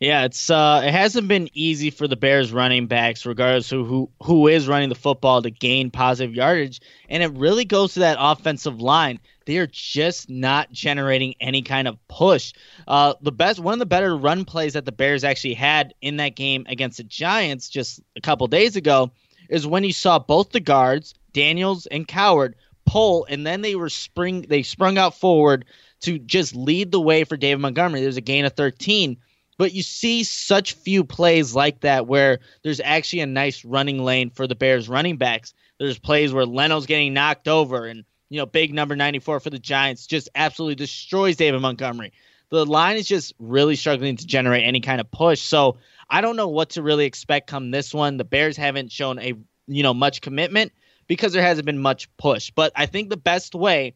Yeah, 0.00 0.24
it's 0.24 0.50
uh, 0.50 0.82
it 0.84 0.90
hasn't 0.90 1.28
been 1.28 1.48
easy 1.54 1.90
for 1.90 2.08
the 2.08 2.16
Bears 2.16 2.52
running 2.52 2.86
backs, 2.86 3.24
regardless 3.24 3.72
of 3.72 3.86
who 3.86 4.10
who 4.22 4.48
is 4.48 4.68
running 4.68 4.88
the 4.88 4.94
football, 4.94 5.40
to 5.40 5.50
gain 5.50 5.90
positive 5.90 6.34
yardage, 6.34 6.80
and 7.08 7.22
it 7.22 7.32
really 7.32 7.64
goes 7.64 7.94
to 7.94 8.00
that 8.00 8.18
offensive 8.20 8.80
line. 8.80 9.20
They 9.46 9.58
are 9.58 9.66
just 9.66 10.28
not 10.28 10.70
generating 10.72 11.34
any 11.40 11.62
kind 11.62 11.88
of 11.88 11.96
push. 12.08 12.52
Uh, 12.86 13.14
the 13.20 13.32
best, 13.32 13.58
one 13.58 13.72
of 13.72 13.78
the 13.78 13.86
better 13.86 14.16
run 14.16 14.44
plays 14.44 14.74
that 14.74 14.84
the 14.84 14.92
Bears 14.92 15.24
actually 15.24 15.54
had 15.54 15.94
in 16.02 16.18
that 16.18 16.36
game 16.36 16.66
against 16.68 16.98
the 16.98 17.04
Giants 17.04 17.68
just 17.68 18.00
a 18.16 18.20
couple 18.20 18.46
days 18.48 18.76
ago 18.76 19.10
is 19.48 19.66
when 19.66 19.84
you 19.84 19.92
saw 19.92 20.18
both 20.18 20.50
the 20.50 20.60
guards, 20.60 21.14
Daniels 21.32 21.86
and 21.86 22.06
Coward, 22.06 22.56
pull, 22.84 23.24
and 23.28 23.46
then 23.46 23.62
they 23.62 23.76
were 23.76 23.88
spring, 23.88 24.44
they 24.48 24.62
sprung 24.62 24.98
out 24.98 25.14
forward 25.14 25.64
to 26.00 26.18
just 26.18 26.54
lead 26.54 26.90
the 26.90 27.00
way 27.00 27.24
for 27.24 27.36
David 27.36 27.60
Montgomery. 27.60 28.02
There's 28.02 28.16
a 28.16 28.22
gain 28.22 28.44
of 28.44 28.52
13 28.52 29.16
but 29.58 29.72
you 29.72 29.82
see 29.82 30.24
such 30.24 30.74
few 30.74 31.04
plays 31.04 31.54
like 31.54 31.80
that 31.80 32.06
where 32.06 32.40
there's 32.62 32.80
actually 32.80 33.20
a 33.20 33.26
nice 33.26 33.64
running 33.64 34.04
lane 34.04 34.30
for 34.30 34.46
the 34.46 34.54
Bears 34.54 34.88
running 34.88 35.16
backs. 35.16 35.54
There's 35.78 35.98
plays 35.98 36.32
where 36.32 36.46
Leno's 36.46 36.86
getting 36.86 37.14
knocked 37.14 37.48
over 37.48 37.86
and 37.86 38.04
you 38.28 38.38
know, 38.38 38.46
big 38.46 38.74
number 38.74 38.96
94 38.96 39.40
for 39.40 39.50
the 39.50 39.58
Giants 39.58 40.06
just 40.06 40.28
absolutely 40.34 40.74
destroys 40.74 41.36
David 41.36 41.60
Montgomery. 41.60 42.12
The 42.50 42.64
line 42.64 42.96
is 42.96 43.06
just 43.06 43.34
really 43.38 43.76
struggling 43.76 44.16
to 44.16 44.26
generate 44.26 44.64
any 44.64 44.80
kind 44.80 45.00
of 45.00 45.10
push. 45.10 45.40
So 45.40 45.78
I 46.08 46.20
don't 46.20 46.36
know 46.36 46.48
what 46.48 46.70
to 46.70 46.82
really 46.82 47.04
expect 47.04 47.48
come 47.48 47.70
this 47.70 47.92
one. 47.92 48.16
The 48.16 48.24
Bears 48.24 48.56
haven't 48.56 48.92
shown 48.92 49.18
a 49.18 49.34
you 49.66 49.82
know 49.82 49.94
much 49.94 50.20
commitment 50.20 50.72
because 51.08 51.32
there 51.32 51.42
hasn't 51.42 51.66
been 51.66 51.80
much 51.80 52.14
push. 52.16 52.50
But 52.50 52.72
I 52.76 52.86
think 52.86 53.10
the 53.10 53.16
best 53.16 53.54
way 53.54 53.94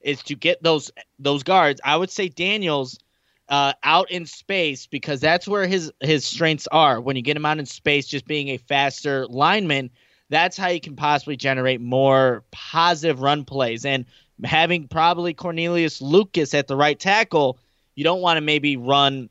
is 0.00 0.22
to 0.24 0.34
get 0.34 0.62
those 0.62 0.90
those 1.18 1.42
guards. 1.42 1.80
I 1.84 1.96
would 1.96 2.10
say 2.10 2.28
Daniels 2.28 2.98
uh, 3.48 3.72
out 3.82 4.10
in 4.10 4.26
space 4.26 4.86
because 4.86 5.20
that's 5.20 5.46
where 5.46 5.66
his 5.66 5.92
his 6.00 6.24
strengths 6.24 6.66
are. 6.68 7.00
When 7.00 7.16
you 7.16 7.22
get 7.22 7.36
him 7.36 7.46
out 7.46 7.58
in 7.58 7.66
space, 7.66 8.06
just 8.06 8.26
being 8.26 8.48
a 8.48 8.56
faster 8.56 9.26
lineman, 9.26 9.90
that's 10.32 10.56
how 10.56 10.68
you 10.68 10.80
can 10.80 10.96
possibly 10.96 11.36
generate 11.36 11.80
more 11.80 12.42
positive 12.50 13.20
run 13.20 13.44
plays. 13.44 13.84
And 13.84 14.06
having 14.42 14.88
probably 14.88 15.34
Cornelius 15.34 16.00
Lucas 16.00 16.54
at 16.54 16.68
the 16.68 16.74
right 16.74 16.98
tackle, 16.98 17.58
you 17.94 18.02
don't 18.02 18.22
want 18.22 18.38
to 18.38 18.40
maybe 18.40 18.78
run 18.78 19.28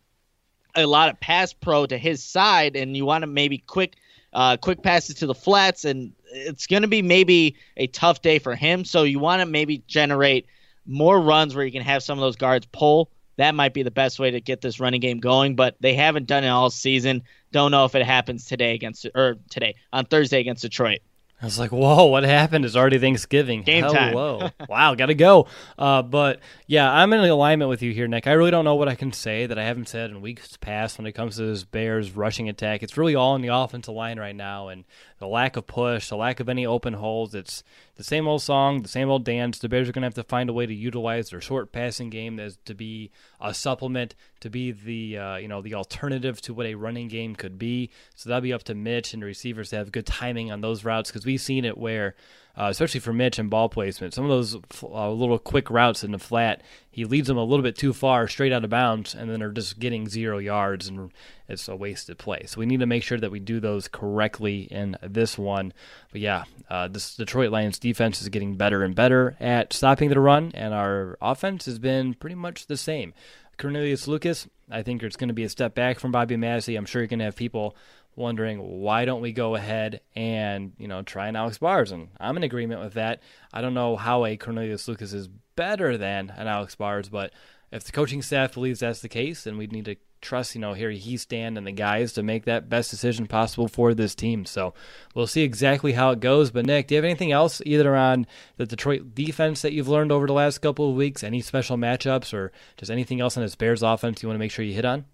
a 0.75 0.85
lot 0.85 1.09
of 1.09 1.19
pass 1.19 1.53
pro 1.53 1.87
to 1.87 1.97
his 1.97 2.23
side, 2.23 2.75
and 2.75 2.95
you 2.95 3.03
want 3.03 3.23
to 3.23 3.27
maybe 3.27 3.57
quick 3.57 3.95
uh, 4.33 4.55
quick 4.57 4.81
passes 4.83 5.15
to 5.15 5.25
the 5.25 5.33
flats, 5.33 5.83
and 5.83 6.13
it's 6.31 6.67
going 6.67 6.83
to 6.83 6.87
be 6.87 7.01
maybe 7.01 7.55
a 7.75 7.87
tough 7.87 8.21
day 8.21 8.39
for 8.39 8.55
him. 8.55 8.85
So 8.85 9.03
you 9.03 9.19
want 9.19 9.41
to 9.41 9.45
maybe 9.45 9.83
generate 9.87 10.45
more 10.85 11.19
runs 11.19 11.55
where 11.55 11.65
you 11.65 11.71
can 11.71 11.81
have 11.81 12.03
some 12.03 12.17
of 12.17 12.21
those 12.21 12.37
guards 12.37 12.67
pull 12.71 13.09
that 13.41 13.55
might 13.55 13.73
be 13.73 13.83
the 13.83 13.91
best 13.91 14.19
way 14.19 14.31
to 14.31 14.41
get 14.41 14.61
this 14.61 14.79
running 14.79 15.01
game 15.01 15.19
going. 15.19 15.55
But 15.55 15.75
they 15.79 15.95
haven't 15.95 16.27
done 16.27 16.43
it 16.43 16.49
all 16.49 16.69
season. 16.69 17.23
Don't 17.51 17.71
know 17.71 17.85
if 17.85 17.95
it 17.95 18.05
happens 18.05 18.45
today 18.45 18.73
against 18.73 19.07
or 19.15 19.37
today 19.49 19.75
on 19.91 20.05
Thursday 20.05 20.39
against 20.39 20.61
Detroit. 20.61 20.99
I 21.41 21.45
was 21.45 21.57
like, 21.57 21.71
whoa, 21.71 22.05
what 22.05 22.23
happened? 22.23 22.65
It's 22.65 22.75
already 22.75 22.99
Thanksgiving. 22.99 23.63
Game 23.63 23.83
time. 23.83 24.51
Wow, 24.69 24.93
got 24.93 25.07
to 25.07 25.15
go. 25.15 25.47
Uh, 25.75 26.03
but 26.03 26.39
yeah, 26.67 26.91
I'm 26.91 27.11
in 27.13 27.19
alignment 27.21 27.67
with 27.67 27.81
you 27.81 27.91
here, 27.93 28.07
Nick. 28.07 28.27
I 28.27 28.33
really 28.33 28.51
don't 28.51 28.63
know 28.63 28.75
what 28.75 28.87
I 28.87 28.93
can 28.93 29.11
say 29.11 29.47
that 29.47 29.57
I 29.57 29.63
haven't 29.63 29.89
said 29.89 30.11
in 30.11 30.21
weeks 30.21 30.55
past 30.57 30.99
when 30.99 31.07
it 31.07 31.13
comes 31.13 31.37
to 31.37 31.45
this 31.47 31.63
Bears 31.63 32.11
rushing 32.11 32.47
attack. 32.47 32.83
It's 32.83 32.95
really 32.95 33.15
all 33.15 33.35
in 33.35 33.41
the 33.41 33.47
offensive 33.47 33.95
line 33.95 34.19
right 34.19 34.35
now. 34.35 34.67
And 34.67 34.85
the 35.21 35.27
lack 35.27 35.55
of 35.55 35.67
push, 35.67 36.09
the 36.09 36.17
lack 36.17 36.39
of 36.39 36.49
any 36.49 36.65
open 36.65 36.93
holes. 36.93 37.33
It's 37.35 37.63
the 37.95 38.03
same 38.03 38.27
old 38.27 38.41
song, 38.41 38.81
the 38.81 38.89
same 38.89 39.09
old 39.09 39.23
dance. 39.23 39.59
The 39.59 39.69
Bears 39.69 39.87
are 39.87 39.91
going 39.91 40.01
to 40.01 40.07
have 40.07 40.15
to 40.15 40.23
find 40.23 40.49
a 40.49 40.53
way 40.53 40.65
to 40.65 40.73
utilize 40.73 41.29
their 41.29 41.39
short 41.39 41.71
passing 41.71 42.09
game 42.09 42.39
as 42.39 42.57
to 42.65 42.73
be 42.73 43.11
a 43.39 43.53
supplement, 43.53 44.15
to 44.41 44.49
be 44.49 44.71
the 44.71 45.17
uh, 45.17 45.35
you 45.37 45.47
know 45.47 45.61
the 45.61 45.75
alternative 45.75 46.41
to 46.41 46.53
what 46.53 46.65
a 46.65 46.75
running 46.75 47.07
game 47.07 47.35
could 47.35 47.57
be. 47.57 47.89
So 48.15 48.29
that'll 48.29 48.41
be 48.41 48.51
up 48.51 48.63
to 48.63 48.75
Mitch 48.75 49.13
and 49.13 49.21
the 49.21 49.27
receivers 49.27 49.69
to 49.69 49.77
have 49.77 49.91
good 49.91 50.05
timing 50.05 50.51
on 50.51 50.61
those 50.61 50.83
routes 50.83 51.09
because 51.09 51.25
we 51.25 51.31
we've 51.31 51.41
seen 51.41 51.65
it 51.65 51.77
where 51.77 52.15
uh, 52.57 52.67
especially 52.69 52.99
for 52.99 53.13
Mitch 53.13 53.39
and 53.39 53.49
ball 53.49 53.69
placement. 53.69 54.13
Some 54.13 54.25
of 54.25 54.29
those 54.29 54.55
uh, 54.83 55.11
little 55.11 55.39
quick 55.39 55.69
routes 55.69 56.03
in 56.03 56.11
the 56.11 56.19
flat, 56.19 56.61
he 56.89 57.05
leads 57.05 57.27
them 57.27 57.37
a 57.37 57.43
little 57.43 57.63
bit 57.63 57.77
too 57.77 57.93
far, 57.93 58.27
straight 58.27 58.51
out 58.51 58.63
of 58.63 58.69
bounds, 58.69 59.15
and 59.15 59.29
then 59.29 59.39
they're 59.39 59.49
just 59.51 59.79
getting 59.79 60.09
zero 60.09 60.37
yards, 60.37 60.87
and 60.87 61.11
it's 61.47 61.67
a 61.67 61.75
wasted 61.75 62.17
play. 62.17 62.43
So 62.45 62.59
we 62.59 62.65
need 62.65 62.81
to 62.81 62.85
make 62.85 63.03
sure 63.03 63.19
that 63.19 63.31
we 63.31 63.39
do 63.39 63.59
those 63.59 63.87
correctly 63.87 64.61
in 64.63 64.97
this 65.01 65.37
one. 65.37 65.73
But 66.11 66.21
yeah, 66.21 66.43
uh, 66.69 66.87
this 66.87 67.15
Detroit 67.15 67.51
Lions 67.51 67.79
defense 67.79 68.21
is 68.21 68.29
getting 68.29 68.55
better 68.55 68.83
and 68.83 68.95
better 68.95 69.37
at 69.39 69.73
stopping 69.73 70.09
the 70.09 70.19
run, 70.19 70.51
and 70.53 70.73
our 70.73 71.17
offense 71.21 71.65
has 71.65 71.79
been 71.79 72.13
pretty 72.13 72.35
much 72.35 72.67
the 72.67 72.77
same. 72.77 73.13
Cornelius 73.57 74.07
Lucas, 74.07 74.47
I 74.71 74.81
think 74.81 75.03
it's 75.03 75.15
going 75.15 75.27
to 75.27 75.33
be 75.33 75.43
a 75.43 75.49
step 75.49 75.75
back 75.75 75.99
from 75.99 76.11
Bobby 76.11 76.35
Massie. 76.35 76.75
I'm 76.75 76.85
sure 76.85 77.01
you're 77.01 77.07
going 77.07 77.19
to 77.19 77.25
have 77.25 77.35
people 77.35 77.75
wondering 78.15 78.81
why 78.81 79.05
don't 79.05 79.21
we 79.21 79.31
go 79.31 79.55
ahead 79.55 80.01
and 80.15 80.73
you 80.77 80.87
know 80.87 81.01
try 81.01 81.27
an 81.27 81.35
Alex 81.35 81.57
Bars, 81.57 81.91
and 81.91 82.09
I'm 82.19 82.37
in 82.37 82.43
agreement 82.43 82.81
with 82.81 82.93
that. 82.93 83.21
I 83.53 83.61
don't 83.61 83.73
know 83.73 83.95
how 83.95 84.25
a 84.25 84.37
Cornelius 84.37 84.87
Lucas 84.87 85.13
is 85.13 85.29
better 85.55 85.97
than 85.97 86.31
an 86.35 86.47
Alex 86.47 86.75
Bars, 86.75 87.09
but 87.09 87.31
if 87.71 87.83
the 87.83 87.91
coaching 87.91 88.21
staff 88.21 88.53
believes 88.53 88.81
that's 88.81 89.01
the 89.01 89.09
case, 89.09 89.43
then 89.43 89.57
we 89.57 89.67
need 89.67 89.85
to 89.85 89.95
trust 90.21 90.53
you 90.53 90.61
know 90.61 90.73
here 90.73 90.91
he 90.91 91.17
stand 91.17 91.57
and 91.57 91.65
the 91.65 91.71
guys 91.71 92.13
to 92.13 92.21
make 92.21 92.45
that 92.45 92.69
best 92.69 92.91
decision 92.91 93.25
possible 93.25 93.67
for 93.67 93.93
this 93.93 94.13
team. 94.13 94.45
So 94.45 94.73
we'll 95.15 95.27
see 95.27 95.41
exactly 95.41 95.93
how 95.93 96.11
it 96.11 96.19
goes. 96.19 96.51
But 96.51 96.65
Nick, 96.65 96.87
do 96.87 96.95
you 96.95 96.97
have 96.97 97.05
anything 97.05 97.31
else 97.31 97.61
either 97.65 97.95
on 97.95 98.27
the 98.57 98.65
Detroit 98.65 99.15
defense 99.15 99.61
that 99.63 99.73
you've 99.73 99.87
learned 99.87 100.11
over 100.11 100.27
the 100.27 100.33
last 100.33 100.59
couple 100.59 100.89
of 100.89 100.95
weeks? 100.95 101.23
Any 101.23 101.41
special 101.41 101.77
matchups 101.77 102.33
or 102.33 102.51
just 102.77 102.91
anything 102.91 103.19
else 103.19 103.35
on 103.35 103.43
this 103.43 103.55
Bears 103.55 103.81
offense 103.81 104.21
you 104.21 104.29
want 104.29 104.35
to 104.35 104.39
make 104.39 104.51
sure 104.51 104.63
you 104.63 104.73
hit 104.73 104.85
on? 104.85 105.05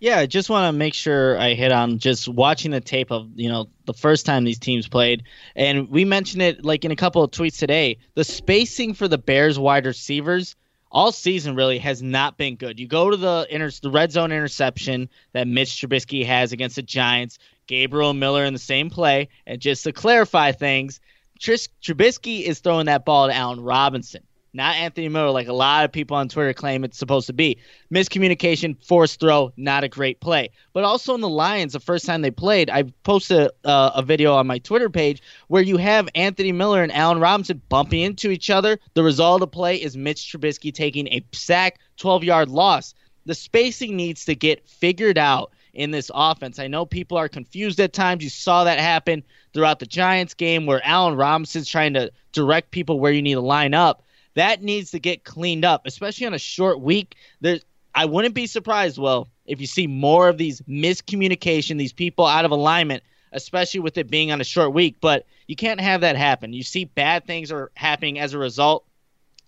Yeah, 0.00 0.18
I 0.18 0.24
just 0.24 0.48
want 0.48 0.66
to 0.66 0.72
make 0.72 0.94
sure 0.94 1.38
I 1.38 1.52
hit 1.52 1.72
on 1.72 1.98
just 1.98 2.26
watching 2.26 2.70
the 2.70 2.80
tape 2.80 3.12
of, 3.12 3.28
you 3.34 3.50
know, 3.50 3.68
the 3.84 3.92
first 3.92 4.24
time 4.24 4.44
these 4.44 4.58
teams 4.58 4.88
played. 4.88 5.24
And 5.54 5.90
we 5.90 6.06
mentioned 6.06 6.40
it 6.40 6.64
like 6.64 6.86
in 6.86 6.90
a 6.90 6.96
couple 6.96 7.22
of 7.22 7.30
tweets 7.30 7.58
today. 7.58 7.98
The 8.14 8.24
spacing 8.24 8.94
for 8.94 9.08
the 9.08 9.18
Bears 9.18 9.58
wide 9.58 9.84
receivers 9.84 10.56
all 10.90 11.12
season 11.12 11.54
really 11.54 11.78
has 11.78 12.02
not 12.02 12.38
been 12.38 12.56
good. 12.56 12.80
You 12.80 12.88
go 12.88 13.10
to 13.10 13.16
the 13.16 13.46
inter- 13.50 13.70
the 13.82 13.90
red 13.90 14.10
zone 14.10 14.32
interception 14.32 15.10
that 15.34 15.46
Mitch 15.46 15.68
Trubisky 15.68 16.24
has 16.24 16.52
against 16.52 16.76
the 16.76 16.82
Giants, 16.82 17.38
Gabriel 17.66 18.14
Miller 18.14 18.44
in 18.44 18.54
the 18.54 18.58
same 18.58 18.88
play, 18.88 19.28
and 19.46 19.60
just 19.60 19.84
to 19.84 19.92
clarify 19.92 20.50
things, 20.50 20.98
Tris- 21.38 21.68
Trubisky 21.82 22.42
is 22.42 22.60
throwing 22.60 22.86
that 22.86 23.04
ball 23.04 23.28
to 23.28 23.34
Allen 23.34 23.60
Robinson 23.60 24.22
not 24.52 24.74
Anthony 24.76 25.08
Miller, 25.08 25.30
like 25.30 25.46
a 25.46 25.52
lot 25.52 25.84
of 25.84 25.92
people 25.92 26.16
on 26.16 26.28
Twitter 26.28 26.52
claim 26.52 26.82
it's 26.82 26.98
supposed 26.98 27.28
to 27.28 27.32
be. 27.32 27.58
Miscommunication, 27.92 28.76
forced 28.84 29.20
throw, 29.20 29.52
not 29.56 29.84
a 29.84 29.88
great 29.88 30.20
play. 30.20 30.50
But 30.72 30.84
also 30.84 31.14
in 31.14 31.20
the 31.20 31.28
Lions, 31.28 31.72
the 31.72 31.80
first 31.80 32.04
time 32.04 32.22
they 32.22 32.30
played, 32.30 32.68
I 32.68 32.84
posted 33.04 33.50
uh, 33.64 33.90
a 33.94 34.02
video 34.02 34.34
on 34.34 34.46
my 34.46 34.58
Twitter 34.58 34.90
page 34.90 35.22
where 35.48 35.62
you 35.62 35.76
have 35.76 36.08
Anthony 36.14 36.52
Miller 36.52 36.82
and 36.82 36.92
Allen 36.92 37.20
Robinson 37.20 37.62
bumping 37.68 38.00
into 38.00 38.30
each 38.30 38.50
other. 38.50 38.78
The 38.94 39.04
result 39.04 39.36
of 39.36 39.40
the 39.40 39.54
play 39.54 39.76
is 39.76 39.96
Mitch 39.96 40.32
Trubisky 40.32 40.74
taking 40.74 41.06
a 41.08 41.24
sack, 41.32 41.78
12 41.98 42.24
yard 42.24 42.48
loss. 42.48 42.94
The 43.26 43.34
spacing 43.34 43.96
needs 43.96 44.24
to 44.24 44.34
get 44.34 44.68
figured 44.68 45.18
out 45.18 45.52
in 45.72 45.92
this 45.92 46.10
offense. 46.12 46.58
I 46.58 46.66
know 46.66 46.84
people 46.84 47.16
are 47.16 47.28
confused 47.28 47.78
at 47.78 47.92
times. 47.92 48.24
You 48.24 48.30
saw 48.30 48.64
that 48.64 48.80
happen 48.80 49.22
throughout 49.52 49.78
the 49.78 49.86
Giants 49.86 50.34
game 50.34 50.66
where 50.66 50.80
Allen 50.84 51.16
Robinson's 51.16 51.68
trying 51.68 51.94
to 51.94 52.10
direct 52.32 52.72
people 52.72 52.98
where 52.98 53.12
you 53.12 53.22
need 53.22 53.34
to 53.34 53.40
line 53.40 53.74
up 53.74 54.02
that 54.40 54.62
needs 54.62 54.90
to 54.92 54.98
get 54.98 55.24
cleaned 55.24 55.66
up, 55.66 55.82
especially 55.84 56.26
on 56.26 56.32
a 56.32 56.38
short 56.38 56.80
week. 56.80 57.14
There's 57.42 57.62
I 57.94 58.06
wouldn't 58.06 58.34
be 58.34 58.46
surprised, 58.46 58.96
well, 58.96 59.28
if 59.44 59.60
you 59.60 59.66
see 59.66 59.86
more 59.86 60.28
of 60.28 60.38
these 60.38 60.62
miscommunication, 60.62 61.76
these 61.76 61.92
people 61.92 62.24
out 62.24 62.46
of 62.46 62.50
alignment, 62.50 63.02
especially 63.32 63.80
with 63.80 63.98
it 63.98 64.08
being 64.08 64.32
on 64.32 64.40
a 64.40 64.44
short 64.44 64.72
week. 64.72 64.96
But 65.00 65.26
you 65.46 65.56
can't 65.56 65.80
have 65.80 66.00
that 66.00 66.16
happen. 66.16 66.54
You 66.54 66.62
see 66.62 66.86
bad 66.86 67.26
things 67.26 67.52
are 67.52 67.70
happening 67.74 68.18
as 68.18 68.32
a 68.32 68.38
result. 68.38 68.86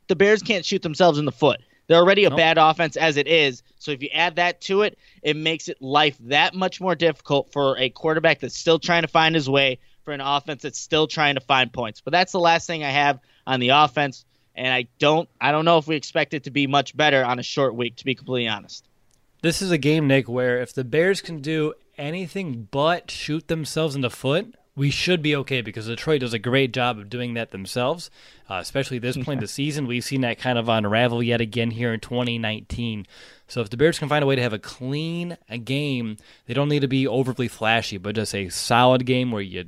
The 0.09 0.17
Bears 0.17 0.43
can't 0.43 0.65
shoot 0.65 0.83
themselves 0.83 1.19
in 1.19 1.25
the 1.25 1.33
foot. 1.33 1.63
They're 1.87 2.01
already 2.01 2.25
a 2.25 2.31
nope. 2.31 2.37
bad 2.37 2.59
offense 2.59 2.97
as 2.97 3.17
it 3.17 3.27
is. 3.27 3.63
So 3.79 3.93
if 3.93 4.03
you 4.03 4.11
add 4.13 4.37
that 4.37 4.61
to 4.63 4.83
it, 4.83 4.99
it 5.23 5.37
makes 5.37 5.69
it 5.69 5.81
life 5.81 6.19
that 6.21 6.55
much 6.55 6.83
more 6.83 6.95
difficult 6.95 7.51
for 7.51 7.79
a 7.79 7.89
quarterback 7.89 8.41
that's 8.41 8.59
still 8.59 8.79
trying 8.79 9.03
to 9.03 9.09
find 9.09 9.35
his 9.35 9.49
way, 9.49 9.79
for 10.05 10.13
an 10.13 10.21
offense 10.21 10.63
that's 10.63 10.79
still 10.79 11.07
trying 11.07 11.37
to 11.37 11.41
find 11.41 11.73
points. 11.73 12.03
But 12.03 12.11
that's 12.13 12.33
the 12.33 12.41
last 12.41 12.67
thing 12.67 12.85
I 12.85 12.91
have 12.91 13.21
on 13.47 13.61
the 13.61 13.71
offense 13.71 14.25
and 14.55 14.73
I 14.73 14.87
don't 14.99 15.29
I 15.41 15.53
don't 15.53 15.65
know 15.65 15.79
if 15.79 15.87
we 15.87 15.97
expect 15.97 16.35
it 16.35 16.45
to 16.45 16.51
be 16.51 16.67
much 16.67 16.97
better 16.97 17.25
on 17.25 17.39
a 17.39 17.43
short 17.43 17.75
week 17.75 17.97
to 17.97 18.05
be 18.05 18.15
completely 18.15 18.49
honest. 18.49 18.89
This 19.43 19.61
is 19.61 19.73
a 19.73 19.79
game, 19.79 20.07
Nick, 20.07 20.29
where 20.29 20.61
if 20.61 20.73
the 20.73 20.85
Bears 20.85 21.21
can 21.21 21.41
do 21.41 21.75
anything 21.99 22.69
but 22.71 23.11
shoot 23.11 23.49
themselves 23.49 23.97
in 23.97 24.01
the 24.01 24.11
foot, 24.11 24.55
we 24.75 24.91
should 24.91 25.21
be 25.21 25.37
okay 25.37 25.61
because 25.61 25.87
Detroit 25.87 26.21
does 26.21 26.33
a 26.33 26.39
great 26.39 26.73
job 26.73 26.99
of 26.99 27.11
doing 27.11 27.35
that 27.35 27.51
themselves, 27.51 28.11
uh, 28.49 28.55
especially 28.55 28.99
this 28.99 29.17
point 29.17 29.39
in 29.39 29.41
the 29.41 29.49
season. 29.49 29.87
We've 29.87 30.05
seen 30.05 30.23
that 30.23 30.39
kind 30.39 30.59
of 30.59 30.69
unravel 30.69 31.23
yet 31.23 31.41
again 31.41 31.73
here 31.73 31.93
in 31.93 32.01
2019. 32.01 33.07
So 33.49 33.61
if 33.61 33.69
the 33.69 33.77
Bears 33.77 33.99
can 33.99 34.09
find 34.09 34.23
a 34.23 34.27
way 34.27 34.37
to 34.37 34.43
have 34.43 34.55
a 34.55 34.59
clean 34.59 35.37
a 35.49 35.59
game, 35.59 36.17
they 36.47 36.55
don't 36.55 36.69
need 36.69 36.81
to 36.81 36.89
be 36.89 37.07
overly 37.07 37.49
flashy, 37.49 37.99
but 37.99 38.15
just 38.15 38.35
a 38.35 38.49
solid 38.49 39.05
game 39.05 39.31
where 39.31 39.43
you 39.43 39.67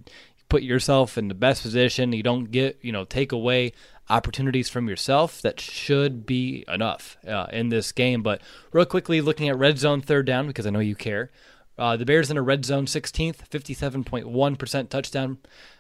put 0.48 0.62
yourself 0.62 1.18
in 1.18 1.28
the 1.28 1.34
best 1.34 1.62
position. 1.62 2.12
You 2.12 2.22
don't 2.22 2.50
get, 2.50 2.78
you 2.80 2.92
know, 2.92 3.04
take 3.04 3.32
away 3.32 3.72
opportunities 4.08 4.68
from 4.68 4.88
yourself, 4.88 5.40
that 5.42 5.60
should 5.60 6.26
be 6.26 6.64
enough 6.68 7.16
uh, 7.26 7.46
in 7.52 7.68
this 7.68 7.92
game. 7.92 8.22
But 8.22 8.40
real 8.72 8.84
quickly, 8.84 9.20
looking 9.20 9.48
at 9.48 9.58
red 9.58 9.78
zone 9.78 10.00
third 10.00 10.26
down, 10.26 10.46
because 10.46 10.66
I 10.66 10.70
know 10.70 10.80
you 10.80 10.94
care. 10.94 11.30
Uh, 11.76 11.96
the 11.96 12.04
Bears 12.04 12.30
in 12.30 12.36
a 12.36 12.42
red 12.42 12.64
zone 12.64 12.86
16th, 12.86 13.48
57.1% 13.48 14.88
touchdown 14.88 15.38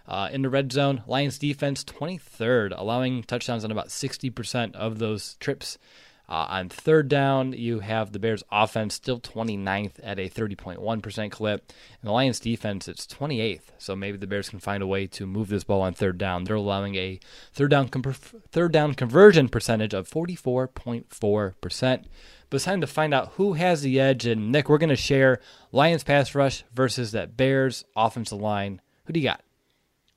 uh, 0.08 0.28
in 0.32 0.42
the 0.42 0.48
red 0.48 0.72
zone. 0.72 1.04
Lions 1.06 1.38
defense 1.38 1.84
23rd, 1.84 2.72
allowing 2.76 3.22
touchdowns 3.22 3.64
on 3.64 3.70
about 3.70 3.88
60% 3.88 4.74
of 4.74 4.98
those 4.98 5.34
trips. 5.34 5.78
Uh, 6.26 6.46
on 6.48 6.68
third 6.70 7.08
down, 7.08 7.52
you 7.52 7.80
have 7.80 8.12
the 8.12 8.18
Bears 8.18 8.42
offense 8.50 8.94
still 8.94 9.20
29th 9.20 9.92
at 10.02 10.18
a 10.18 10.28
30.1% 10.28 11.30
clip. 11.30 11.72
And 12.00 12.08
the 12.08 12.12
Lions 12.12 12.40
defense, 12.40 12.88
it's 12.88 13.06
28th. 13.06 13.60
So 13.76 13.94
maybe 13.94 14.16
the 14.16 14.26
Bears 14.26 14.48
can 14.48 14.58
find 14.58 14.82
a 14.82 14.86
way 14.86 15.06
to 15.08 15.26
move 15.26 15.48
this 15.48 15.64
ball 15.64 15.82
on 15.82 15.92
third 15.92 16.16
down. 16.16 16.44
They're 16.44 16.56
allowing 16.56 16.94
a 16.94 17.20
third 17.52 17.70
down, 17.70 17.88
com- 17.88 18.02
third 18.02 18.72
down 18.72 18.94
conversion 18.94 19.50
percentage 19.50 19.92
of 19.92 20.08
44.4%. 20.08 22.04
But 22.50 22.56
it's 22.56 22.64
time 22.64 22.80
to 22.80 22.86
find 22.86 23.12
out 23.12 23.32
who 23.34 23.54
has 23.54 23.82
the 23.82 24.00
edge. 24.00 24.24
And 24.24 24.50
Nick, 24.50 24.70
we're 24.70 24.78
going 24.78 24.88
to 24.88 24.96
share 24.96 25.40
Lions 25.72 26.04
pass 26.04 26.34
rush 26.34 26.64
versus 26.72 27.12
that 27.12 27.36
Bears 27.36 27.84
offensive 27.94 28.40
line. 28.40 28.80
Who 29.04 29.12
do 29.12 29.20
you 29.20 29.28
got? 29.28 29.43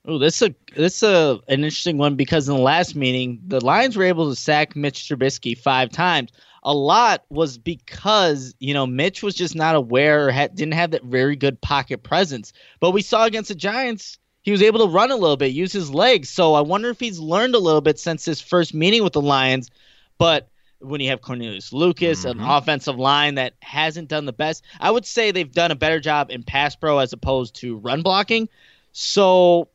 Oh, 0.08 0.16
this 0.16 0.40
is 0.40 0.48
a 0.48 0.54
this 0.74 0.96
is 0.96 1.02
a, 1.02 1.38
an 1.48 1.62
interesting 1.62 1.98
one 1.98 2.16
because 2.16 2.48
in 2.48 2.56
the 2.56 2.62
last 2.62 2.96
meeting, 2.96 3.42
the 3.46 3.62
Lions 3.62 3.94
were 3.94 4.04
able 4.04 4.30
to 4.30 4.34
sack 4.34 4.74
Mitch 4.74 5.06
Trubisky 5.06 5.56
five 5.56 5.90
times. 5.90 6.32
A 6.62 6.72
lot 6.72 7.24
was 7.28 7.58
because 7.58 8.54
you 8.58 8.72
know 8.72 8.86
Mitch 8.86 9.22
was 9.22 9.34
just 9.34 9.54
not 9.54 9.74
aware 9.74 10.26
or 10.26 10.30
had, 10.30 10.54
didn't 10.54 10.72
have 10.72 10.92
that 10.92 11.04
very 11.04 11.36
good 11.36 11.60
pocket 11.60 12.02
presence. 12.02 12.54
But 12.80 12.92
we 12.92 13.02
saw 13.02 13.26
against 13.26 13.48
the 13.48 13.54
Giants, 13.54 14.18
he 14.40 14.50
was 14.50 14.62
able 14.62 14.80
to 14.80 14.90
run 14.90 15.10
a 15.10 15.16
little 15.16 15.36
bit, 15.36 15.48
use 15.48 15.72
his 15.72 15.92
legs. 15.92 16.30
So 16.30 16.54
I 16.54 16.62
wonder 16.62 16.88
if 16.88 16.98
he's 16.98 17.18
learned 17.18 17.54
a 17.54 17.58
little 17.58 17.82
bit 17.82 17.98
since 17.98 18.24
his 18.24 18.40
first 18.40 18.72
meeting 18.72 19.04
with 19.04 19.12
the 19.12 19.20
Lions. 19.20 19.70
But 20.16 20.48
when 20.78 21.02
you 21.02 21.10
have 21.10 21.20
Cornelius 21.20 21.70
Lucas, 21.70 22.24
mm-hmm. 22.24 22.40
an 22.40 22.46
offensive 22.46 22.96
line 22.98 23.34
that 23.34 23.56
hasn't 23.60 24.08
done 24.08 24.24
the 24.24 24.32
best, 24.32 24.64
I 24.80 24.90
would 24.90 25.04
say 25.04 25.32
they've 25.32 25.52
done 25.52 25.70
a 25.70 25.76
better 25.76 26.00
job 26.00 26.30
in 26.30 26.44
pass 26.44 26.74
pro 26.74 26.96
as 26.98 27.12
opposed 27.12 27.56
to 27.56 27.76
run 27.76 28.00
blocking. 28.00 28.48
So 28.92 29.68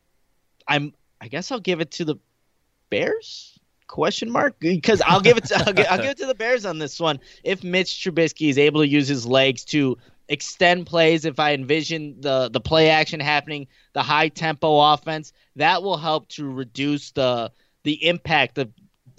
I'm 0.68 0.94
I 1.22 1.28
guess 1.30 1.52
I'll 1.52 1.60
give 1.60 1.80
it 1.82 1.92
to 1.92 2.06
the 2.06 2.16
Bears? 2.90 3.58
Question 3.88 4.30
mark? 4.30 4.56
Because 4.60 5.02
I'll 5.02 5.22
give 5.22 5.38
it 5.38 5.46
to, 5.46 5.58
I'll, 5.58 5.74
give, 5.74 5.86
I'll 5.90 5.98
give 5.98 6.12
it 6.12 6.18
to 6.18 6.26
the 6.26 6.36
Bears 6.36 6.66
on 6.66 6.80
this 6.80 7.00
one. 7.00 7.20
If 7.44 7.64
Mitch 7.64 7.90
Trubisky 7.90 8.50
is 8.50 8.58
able 8.58 8.82
to 8.82 8.88
use 8.88 9.08
his 9.08 9.26
legs 9.26 9.64
to 9.66 9.98
extend 10.30 10.86
plays 10.86 11.26
if 11.26 11.40
I 11.40 11.54
envision 11.54 12.22
the 12.22 12.50
the 12.50 12.62
play 12.62 12.90
action 12.90 13.20
happening 13.20 13.68
the 13.92 14.02
high 14.02 14.30
tempo 14.30 14.80
offense 14.94 15.34
that 15.58 15.84
will 15.84 15.98
help 15.98 16.28
to 16.30 16.50
reduce 16.50 17.12
the 17.12 17.52
the 17.84 18.08
impact 18.08 18.56
the 18.56 18.70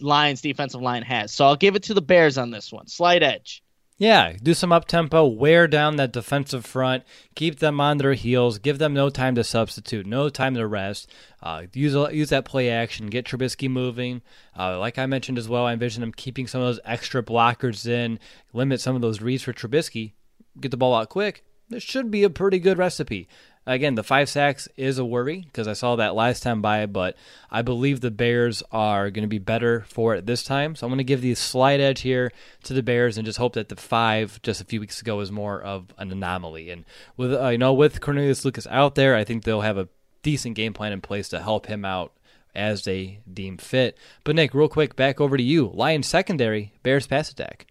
Lions 0.00 0.40
defensive 0.40 0.80
line 0.80 1.02
has. 1.02 1.32
So 1.32 1.44
I'll 1.46 1.56
give 1.56 1.76
it 1.76 1.84
to 1.84 1.94
the 1.94 2.02
Bears 2.02 2.36
on 2.36 2.50
this 2.50 2.72
one. 2.72 2.86
Slight 2.86 3.22
edge 3.22 3.62
yeah, 3.96 4.32
do 4.42 4.54
some 4.54 4.72
up 4.72 4.86
tempo, 4.86 5.24
wear 5.26 5.68
down 5.68 5.96
that 5.96 6.12
defensive 6.12 6.66
front, 6.66 7.04
keep 7.36 7.60
them 7.60 7.80
on 7.80 7.98
their 7.98 8.14
heels, 8.14 8.58
give 8.58 8.78
them 8.78 8.92
no 8.92 9.08
time 9.08 9.36
to 9.36 9.44
substitute, 9.44 10.04
no 10.04 10.28
time 10.28 10.54
to 10.54 10.66
rest. 10.66 11.08
Uh, 11.40 11.62
use 11.72 11.94
use 12.12 12.30
that 12.30 12.44
play 12.44 12.70
action, 12.70 13.06
get 13.06 13.24
Trubisky 13.24 13.70
moving. 13.70 14.22
Uh, 14.58 14.78
like 14.80 14.98
I 14.98 15.06
mentioned 15.06 15.38
as 15.38 15.48
well, 15.48 15.66
I 15.66 15.72
envision 15.74 16.00
them 16.00 16.12
keeping 16.12 16.48
some 16.48 16.60
of 16.60 16.66
those 16.66 16.80
extra 16.84 17.22
blockers 17.22 17.86
in, 17.86 18.18
limit 18.52 18.80
some 18.80 18.96
of 18.96 19.02
those 19.02 19.20
reads 19.20 19.44
for 19.44 19.52
Trubisky, 19.52 20.12
get 20.60 20.72
the 20.72 20.76
ball 20.76 20.94
out 20.94 21.08
quick. 21.08 21.44
This 21.68 21.82
should 21.82 22.10
be 22.10 22.24
a 22.24 22.30
pretty 22.30 22.58
good 22.58 22.78
recipe. 22.78 23.28
Again, 23.66 23.94
the 23.94 24.02
five 24.02 24.28
sacks 24.28 24.68
is 24.76 24.98
a 24.98 25.04
worry 25.04 25.40
because 25.40 25.66
I 25.66 25.72
saw 25.72 25.96
that 25.96 26.14
last 26.14 26.42
time 26.42 26.60
by, 26.60 26.84
but 26.84 27.16
I 27.50 27.62
believe 27.62 28.00
the 28.00 28.10
Bears 28.10 28.62
are 28.70 29.10
going 29.10 29.22
to 29.22 29.28
be 29.28 29.38
better 29.38 29.84
for 29.88 30.14
it 30.14 30.26
this 30.26 30.44
time. 30.44 30.76
So 30.76 30.86
I'm 30.86 30.90
going 30.90 30.98
to 30.98 31.04
give 31.04 31.22
the 31.22 31.34
slight 31.34 31.80
edge 31.80 32.02
here 32.02 32.30
to 32.64 32.74
the 32.74 32.82
Bears 32.82 33.16
and 33.16 33.24
just 33.24 33.38
hope 33.38 33.54
that 33.54 33.70
the 33.70 33.76
five 33.76 34.40
just 34.42 34.60
a 34.60 34.64
few 34.64 34.80
weeks 34.80 35.00
ago 35.00 35.16
was 35.16 35.32
more 35.32 35.62
of 35.62 35.94
an 35.96 36.12
anomaly. 36.12 36.68
And 36.70 36.84
with 37.16 37.32
uh, 37.32 37.48
you 37.48 37.58
know 37.58 37.72
with 37.72 38.02
Cornelius 38.02 38.44
Lucas 38.44 38.66
out 38.66 38.96
there, 38.96 39.16
I 39.16 39.24
think 39.24 39.44
they'll 39.44 39.62
have 39.62 39.78
a 39.78 39.88
decent 40.22 40.56
game 40.56 40.74
plan 40.74 40.92
in 40.92 41.00
place 41.00 41.30
to 41.30 41.42
help 41.42 41.66
him 41.66 41.86
out 41.86 42.12
as 42.54 42.84
they 42.84 43.20
deem 43.32 43.56
fit. 43.56 43.96
But 44.24 44.36
Nick, 44.36 44.54
real 44.54 44.68
quick, 44.68 44.94
back 44.94 45.20
over 45.20 45.36
to 45.36 45.42
you. 45.42 45.70
Lions 45.72 46.06
secondary, 46.06 46.72
Bears 46.82 47.06
pass 47.06 47.30
attack. 47.30 47.66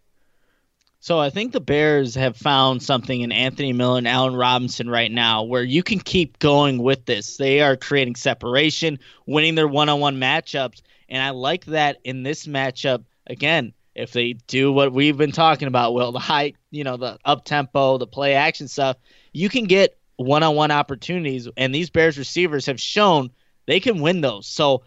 So 1.04 1.20
I 1.20 1.32
think 1.32 1.51
the 1.51 1.60
Bears 1.60 2.16
have 2.16 2.38
found 2.38 2.82
something 2.82 3.20
in 3.20 3.34
Anthony 3.34 3.74
Miller 3.74 3.97
and 3.97 4.08
Allen 4.08 4.38
Robinson 4.38 4.89
right 4.89 5.12
now 5.12 5.43
where 5.43 5.62
you 5.62 5.84
can 5.84 5.99
keep 5.99 6.39
going 6.39 6.78
with 6.82 7.04
this. 7.06 7.36
They 7.36 7.60
are 7.60 7.76
creating 7.76 8.16
separation, 8.16 8.99
winning 9.26 9.56
their 9.56 9.68
one-on-one 9.68 10.16
matchups, 10.16 10.82
and 11.10 11.22
I 11.22 11.32
like 11.32 11.66
that 11.66 11.97
in 12.06 12.24
this 12.24 12.47
matchup. 12.47 13.04
Again, 13.28 13.74
if 13.95 14.14
they 14.14 14.38
do 14.47 14.72
what 14.72 14.93
we've 14.93 15.18
been 15.18 15.34
talking 15.34 15.68
about, 15.68 15.93
well, 15.93 16.14
the 16.14 16.20
high, 16.20 16.54
you 16.72 16.86
know, 16.86 16.95
the 16.95 17.20
up 17.26 17.43
tempo, 17.43 17.97
the 17.97 18.08
play 18.08 18.36
action 18.36 18.70
stuff, 18.70 18.95
you 19.34 19.49
can 19.49 19.66
get 19.66 19.97
one-on-one 20.16 20.72
opportunities, 20.72 21.49
and 21.58 21.76
these 21.76 21.89
Bears 21.89 22.18
receivers 22.18 22.68
have 22.68 22.80
shown 22.80 23.30
they 23.66 23.82
can 23.82 23.99
win 23.99 24.22
those. 24.22 24.47
So 24.47 24.84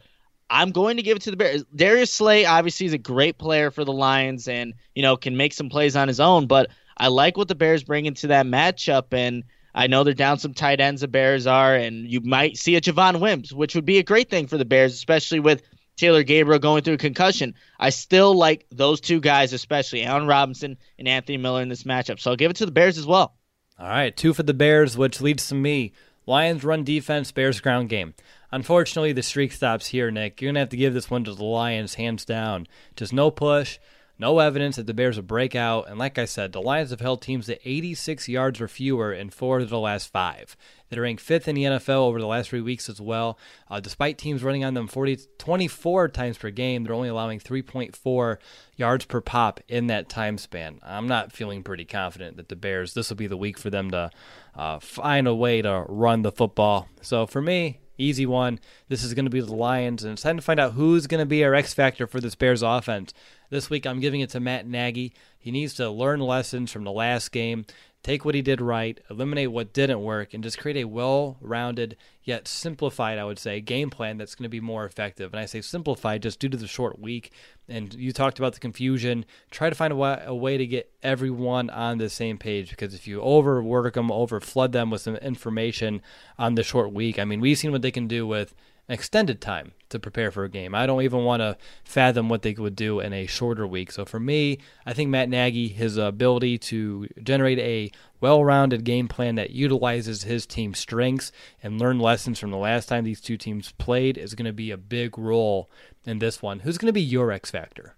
I'm 0.49 0.71
going 0.71 0.97
to 0.97 1.03
give 1.03 1.17
it 1.17 1.23
to 1.23 1.31
the 1.31 1.37
Bears. 1.37 1.65
Darius 1.75 2.13
Slay 2.13 2.45
obviously 2.45 2.87
is 2.87 2.93
a 2.93 2.99
great 2.99 3.39
player 3.39 3.71
for 3.71 3.85
the 3.85 3.93
Lions 3.93 4.47
and, 4.47 4.75
you 4.95 5.03
know, 5.03 5.17
can 5.17 5.37
make 5.37 5.53
some 5.53 5.69
plays 5.69 5.97
on 5.97 6.09
his 6.09 6.21
own, 6.21 6.47
but 6.47 6.71
I 6.97 7.09
like 7.09 7.37
what 7.37 7.49
the 7.49 7.55
Bears 7.55 7.83
bring 7.83 8.07
into 8.07 8.29
that 8.29 8.47
matchup 8.47 9.13
and 9.13 9.45
I 9.75 9.89
know 9.89 10.05
they're 10.05 10.15
down 10.15 10.39
some 10.39 10.55
tight 10.55 10.81
ends 10.81 11.03
the 11.03 11.09
Bears 11.09 11.47
are 11.47 11.75
and 11.75 12.09
you 12.11 12.21
might 12.21 12.57
see 12.57 12.77
a 12.77 12.81
Javon 12.81 13.21
Wims, 13.21 13.53
which 13.53 13.75
would 13.75 13.85
be 13.85 13.99
a 13.99 14.03
great 14.03 14.31
thing 14.31 14.47
for 14.47 14.57
the 14.57 14.65
Bears, 14.65 14.95
especially 14.95 15.41
with 15.41 15.63
Taylor 15.97 16.23
Gabriel 16.23 16.59
going 16.59 16.83
through 16.83 16.95
a 16.95 16.99
concussion. 16.99 17.55
I 17.79 17.91
still 17.91 18.35
like 18.35 18.67
those 18.71 19.01
two 19.01 19.21
guys, 19.21 19.53
especially 19.53 20.05
Allen 20.05 20.27
Robinson 20.27 20.77
and 20.99 21.09
Anthony 21.09 21.39
Miller 21.39 21.63
in 21.63 21.69
this 21.69 21.83
matchup. 21.83 22.21
So 22.21 22.31
I'll 22.31 22.37
give 22.37 22.51
it 22.51 22.57
to 22.59 22.67
the 22.67 22.73
Bears 22.73 22.99
as 22.99 23.07
well. 23.07 23.35
All 23.79 23.89
right, 23.89 24.17
two 24.17 24.33
for 24.33 24.43
the 24.43 24.55
Bears, 24.55 24.97
which 24.97 25.21
leads 25.21 25.49
to 25.49 25.55
me. 25.55 25.93
Lions 26.27 26.65
run 26.65 26.83
defense, 26.83 27.31
Bears 27.31 27.61
ground 27.61 27.89
game. 27.89 28.15
Unfortunately, 28.53 29.13
the 29.13 29.23
streak 29.23 29.53
stops 29.53 29.89
here, 29.89 30.11
Nick. 30.11 30.41
You're 30.41 30.49
going 30.49 30.55
to 30.55 30.61
have 30.61 30.69
to 30.71 30.77
give 30.77 30.95
this 30.95 31.11
one 31.11 31.25
to 31.25 31.35
the 31.35 31.45
Lions 31.45 31.95
hands 31.95 32.25
down. 32.25 32.67
Just 32.95 33.13
no 33.13 33.31
push, 33.31 33.79
no 34.19 34.39
evidence 34.39 34.77
that 34.77 34.87
the 34.87 34.95
Bears 34.95 35.17
will 35.17 35.25
break 35.25 35.55
out. 35.55 35.89
And 35.89 35.99
like 35.99 36.19
I 36.19 36.25
said, 36.25 36.53
the 36.53 36.63
Lions 36.63 36.91
have 36.91 37.01
held 37.01 37.21
teams 37.21 37.47
to 37.47 37.69
86 37.69 38.29
yards 38.29 38.61
or 38.61 38.69
fewer 38.69 39.13
in 39.13 39.31
four 39.31 39.59
of 39.61 39.69
the 39.69 39.79
last 39.79 40.11
five. 40.11 40.57
They're 40.89 41.03
ranked 41.03 41.23
fifth 41.23 41.49
in 41.49 41.55
the 41.55 41.65
NFL 41.65 42.07
over 42.07 42.21
the 42.21 42.27
last 42.27 42.49
three 42.49 42.61
weeks 42.61 42.89
as 42.89 43.01
well. 43.01 43.39
Uh, 43.69 43.81
despite 43.81 44.17
teams 44.17 44.43
running 44.43 44.65
on 44.65 44.75
them 44.75 44.87
40, 44.87 45.19
24 45.39 46.09
times 46.09 46.39
per 46.39 46.51
game, 46.51 46.85
they're 46.85 46.95
only 46.95 47.09
allowing 47.09 47.41
3.4 47.41 48.39
yards 48.77 49.05
per 49.05 49.21
pop 49.21 49.61
in 49.69 49.89
that 49.89 50.09
time 50.09 50.39
span. 50.39 50.79
I'm 50.83 51.09
not 51.09 51.33
feeling 51.33 51.63
pretty 51.63 51.85
confident 51.85 52.37
that 52.39 52.49
the 52.49 52.57
Bears, 52.57 52.95
this 52.95 53.11
will 53.11 53.17
be 53.17 53.27
the 53.27 53.37
week 53.37 53.59
for 53.59 53.69
them 53.69 53.91
to 53.91 54.11
uh, 54.55 54.79
find 54.79 55.27
a 55.27 55.35
way 55.35 55.61
to 55.61 55.85
run 55.89 56.23
the 56.23 56.33
football. 56.33 56.89
So 57.03 57.27
for 57.27 57.43
me, 57.43 57.81
Easy 57.99 58.27
one. 58.27 58.61
This 58.89 59.03
is 59.03 59.15
going 59.15 59.25
to 59.25 59.31
be 59.31 59.41
the 59.41 59.55
Lions, 59.55 60.05
and 60.05 60.13
it's 60.13 60.23
time 60.23 60.37
to 60.37 60.43
find 60.43 60.61
out 60.61 60.73
who's 60.73 61.07
going 61.07 61.21
to 61.21 61.27
be 61.27 61.43
our 61.45 61.55
X 61.55 61.73
factor 61.73 62.07
for 62.07 62.21
this 62.21 62.35
Bears 62.35 62.63
offense. 62.63 63.15
This 63.49 63.71
week, 63.71 63.87
I'm 63.87 64.01
giving 64.01 64.21
it 64.21 64.31
to 64.31 64.41
Matt 64.41 64.67
Nagy. 64.67 65.15
He 65.39 65.51
needs 65.51 65.75
to 65.75 65.91
learn 65.91 66.21
lessons 66.21 66.71
from 66.71 66.85
the 66.85 66.93
last 66.93 67.33
game, 67.33 67.65
take 68.07 68.25
what 68.25 68.37
he 68.37 68.43
did 68.43 68.61
right, 68.61 69.01
eliminate 69.11 69.51
what 69.51 69.73
didn't 69.73 70.01
work, 70.01 70.33
and 70.33 70.45
just 70.45 70.61
create 70.61 70.77
a 70.77 70.85
well 70.85 71.37
rounded 71.41 71.97
yet 72.23 72.47
simplified, 72.47 73.19
I 73.19 73.25
would 73.25 73.39
say, 73.39 73.61
game 73.61 73.91
plan 73.91 74.17
that's 74.17 74.37
going 74.37 74.45
to 74.45 74.49
be 74.49 74.61
more 74.61 74.85
effective. 74.85 75.33
And 75.33 75.41
I 75.41 75.47
say 75.47 75.61
simplified 75.61 76.23
just 76.23 76.39
due 76.39 76.49
to 76.49 76.57
the 76.57 76.69
short 76.69 77.01
week. 77.01 77.33
And 77.69 77.93
you 77.95 78.13
talked 78.13 78.39
about 78.39 78.53
the 78.53 78.61
confusion. 78.61 79.25
Try 79.51 79.71
to 79.71 79.75
find 79.75 79.93
a 79.93 79.97
way, 79.97 80.23
a 80.25 80.35
way 80.37 80.57
to 80.57 80.65
get 80.69 80.93
everyone 81.03 81.69
on 81.69 81.99
the 81.99 82.09
same 82.09 82.39
page 82.39 82.71
because 82.71 82.95
if 82.95 83.09
you 83.09 83.21
overwork 83.21 83.95
them, 83.95 84.13
over 84.13 84.39
flood 84.39 84.71
them 84.71 84.91
with 84.91 85.01
some 85.01 85.17
information 85.17 86.01
on 86.39 86.55
the 86.55 86.63
short 86.63 86.93
week, 86.93 87.19
I 87.19 87.25
mean, 87.25 87.41
we've 87.41 87.59
seen 87.59 87.73
what 87.73 87.83
they 87.83 87.91
can 87.91 88.07
do 88.07 88.25
with 88.25 88.55
extended 88.89 89.41
time 89.41 89.73
to 89.89 89.99
prepare 89.99 90.31
for 90.31 90.45
a 90.45 90.49
game. 90.49 90.75
I 90.75 90.87
don't 90.87 91.03
even 91.03 91.25
want 91.25 91.41
to 91.41 91.57
fathom 91.85 92.29
what 92.29 92.43
they 92.43 92.53
would 92.55 92.77
do 92.77 93.01
in 93.01 93.13
a 93.13 93.27
shorter 93.27 93.67
week. 93.67 93.93
So 93.93 94.05
for 94.05 94.21
me, 94.21 94.59
I 94.85 94.93
think 94.93 95.11
Matt 95.11 95.29
Nagy, 95.29 95.69
his 95.69 95.97
ability 95.97 96.59
to 96.59 97.09
generate 97.23 97.59
a 97.59 97.91
well-rounded 98.21 98.85
game 98.85 99.09
plan 99.09 99.35
that 99.37 99.51
utilizes 99.51 100.23
his 100.23 100.47
team's 100.47 100.79
strengths 100.79 101.33
and 101.63 101.79
learn 101.79 101.99
lessons 101.99 102.39
from 102.39 102.51
the 102.51 102.57
last 102.57 102.87
time 102.89 103.05
these 103.05 103.21
two 103.21 103.37
teams 103.37 103.73
played 103.73 104.17
is 104.17 104.35
going 104.35 104.47
to 104.47 104.53
be 104.53 104.71
a 104.71 104.77
big 104.77 105.19
role 105.19 105.71
in 106.05 106.19
this 106.19 106.43
one. 106.43 106.61
Who's 106.61 106.79
going 106.79 106.89
to 106.89 106.93
be 106.93 107.03
your 107.03 107.31
X 107.33 107.51
factor? 107.51 107.97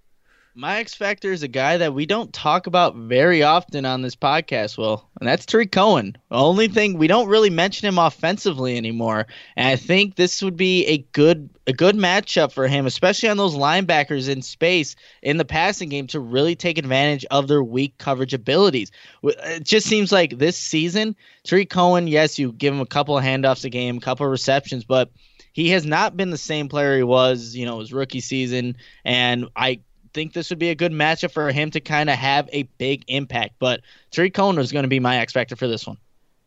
My 0.61 0.79
X 0.79 0.93
Factor 0.93 1.31
is 1.31 1.45
a 1.45 1.49
guy 1.49 1.77
that 1.77 1.95
we 1.95 2.05
don't 2.05 2.33
talk 2.33 2.67
about 2.67 2.97
very 2.97 3.45
often 3.45 3.85
on 3.85 4.03
this 4.03 4.17
podcast, 4.17 4.77
Will, 4.77 5.09
and 5.21 5.29
that's 5.29 5.47
Tarik 5.47 5.71
Cohen. 5.71 6.17
Only 6.33 6.67
thing 6.67 6.99
we 6.99 7.07
don't 7.07 7.29
really 7.29 7.49
mention 7.49 7.87
him 7.87 7.97
offensively 7.97 8.77
anymore, 8.77 9.29
and 9.57 9.69
I 9.69 9.77
think 9.77 10.17
this 10.17 10.43
would 10.43 10.57
be 10.57 10.85
a 10.87 10.99
good 11.13 11.49
a 11.69 11.73
good 11.73 11.95
matchup 11.95 12.51
for 12.51 12.67
him, 12.67 12.87
especially 12.87 13.29
on 13.29 13.37
those 13.37 13.55
linebackers 13.55 14.29
in 14.29 14.43
space 14.43 14.97
in 15.23 15.37
the 15.37 15.45
passing 15.45 15.91
game 15.91 16.09
to 16.09 16.19
really 16.19 16.57
take 16.57 16.77
advantage 16.77 17.25
of 17.27 17.47
their 17.47 17.63
weak 17.63 17.97
coverage 17.99 18.35
abilities. 18.35 18.91
It 19.23 19.63
just 19.63 19.87
seems 19.87 20.11
like 20.11 20.39
this 20.39 20.57
season, 20.57 21.15
Tarik 21.45 21.71
Cohen, 21.71 22.09
yes, 22.09 22.37
you 22.37 22.51
give 22.51 22.75
him 22.75 22.81
a 22.81 22.87
couple 22.87 23.17
of 23.17 23.23
handoffs 23.23 23.65
a 23.65 23.71
game, 23.71 23.99
a 23.99 24.01
couple 24.01 24.27
of 24.27 24.33
receptions, 24.33 24.83
but 24.83 25.13
he 25.53 25.71
has 25.71 25.87
not 25.87 26.17
been 26.17 26.31
the 26.31 26.37
same 26.39 26.69
player 26.69 26.97
he 26.97 27.05
was, 27.05 27.55
you 27.55 27.65
know, 27.65 27.79
his 27.79 27.93
rookie 27.93 28.21
season. 28.21 28.77
And 29.05 29.49
I 29.57 29.81
think 30.13 30.33
this 30.33 30.51
would 30.51 30.59
be 30.59 30.71
a 30.71 30.75
good 30.75 30.93
matchup 30.93 31.33
for 31.33 31.51
him 31.51 31.71
to 31.73 31.81
kind 31.81 32.11
of 32.11 32.17
have 32.17 32.49
a 32.53 32.65
big 32.79 33.05
impact. 33.09 33.55
But 33.59 33.81
Tarik 34.11 34.35
Cohen 34.35 34.59
is 34.59 34.73
going 34.73 34.85
to 34.85 34.89
be 34.89 35.01
my 35.01 35.19
X 35.19 35.33
factor 35.33 35.57
for 35.57 35.69
this 35.69 35.87
one. 35.87 35.99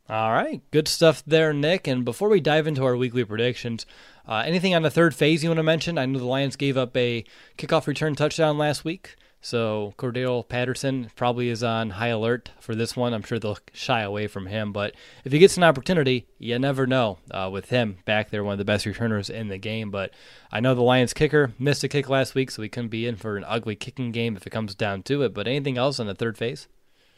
All 0.09 0.31
right, 0.31 0.61
good 0.71 0.89
stuff 0.89 1.23
there, 1.25 1.53
Nick. 1.53 1.87
And 1.87 2.03
before 2.03 2.27
we 2.27 2.41
dive 2.41 2.67
into 2.67 2.83
our 2.83 2.97
weekly 2.97 3.23
predictions, 3.23 3.85
uh, 4.27 4.43
anything 4.45 4.75
on 4.75 4.81
the 4.81 4.89
third 4.89 5.15
phase 5.15 5.41
you 5.41 5.49
want 5.49 5.59
to 5.59 5.63
mention? 5.63 5.97
I 5.97 6.05
know 6.05 6.19
the 6.19 6.25
Lions 6.25 6.57
gave 6.57 6.75
up 6.75 6.97
a 6.97 7.23
kickoff 7.57 7.87
return 7.87 8.15
touchdown 8.15 8.57
last 8.57 8.83
week. 8.83 9.15
So 9.43 9.95
Cordarrelle 9.97 10.47
Patterson 10.47 11.09
probably 11.15 11.49
is 11.49 11.63
on 11.63 11.89
high 11.91 12.09
alert 12.09 12.51
for 12.59 12.75
this 12.75 12.95
one. 12.95 13.13
I'm 13.13 13.23
sure 13.23 13.39
they'll 13.39 13.57
shy 13.73 14.01
away 14.01 14.27
from 14.27 14.45
him, 14.45 14.71
but 14.71 14.93
if 15.25 15.31
he 15.31 15.39
gets 15.39 15.57
an 15.57 15.63
opportunity, 15.63 16.27
you 16.37 16.59
never 16.59 16.85
know 16.85 17.17
uh, 17.31 17.49
with 17.51 17.69
him 17.69 17.97
back 18.05 18.29
there, 18.29 18.43
one 18.43 18.53
of 18.53 18.59
the 18.59 18.65
best 18.65 18.85
returners 18.85 19.31
in 19.31 19.47
the 19.47 19.57
game. 19.57 19.89
But 19.89 20.13
I 20.51 20.59
know 20.59 20.75
the 20.75 20.83
Lions 20.83 21.13
kicker 21.13 21.53
missed 21.57 21.83
a 21.83 21.87
kick 21.87 22.07
last 22.07 22.35
week, 22.35 22.51
so 22.51 22.61
he 22.61 22.69
couldn't 22.69 22.89
be 22.89 23.07
in 23.07 23.15
for 23.15 23.35
an 23.35 23.43
ugly 23.47 23.75
kicking 23.75 24.11
game 24.11 24.37
if 24.37 24.45
it 24.45 24.51
comes 24.51 24.75
down 24.75 25.01
to 25.03 25.23
it. 25.23 25.33
But 25.33 25.47
anything 25.47 25.77
else 25.77 25.99
on 25.99 26.05
the 26.05 26.13
third 26.13 26.37
phase? 26.37 26.67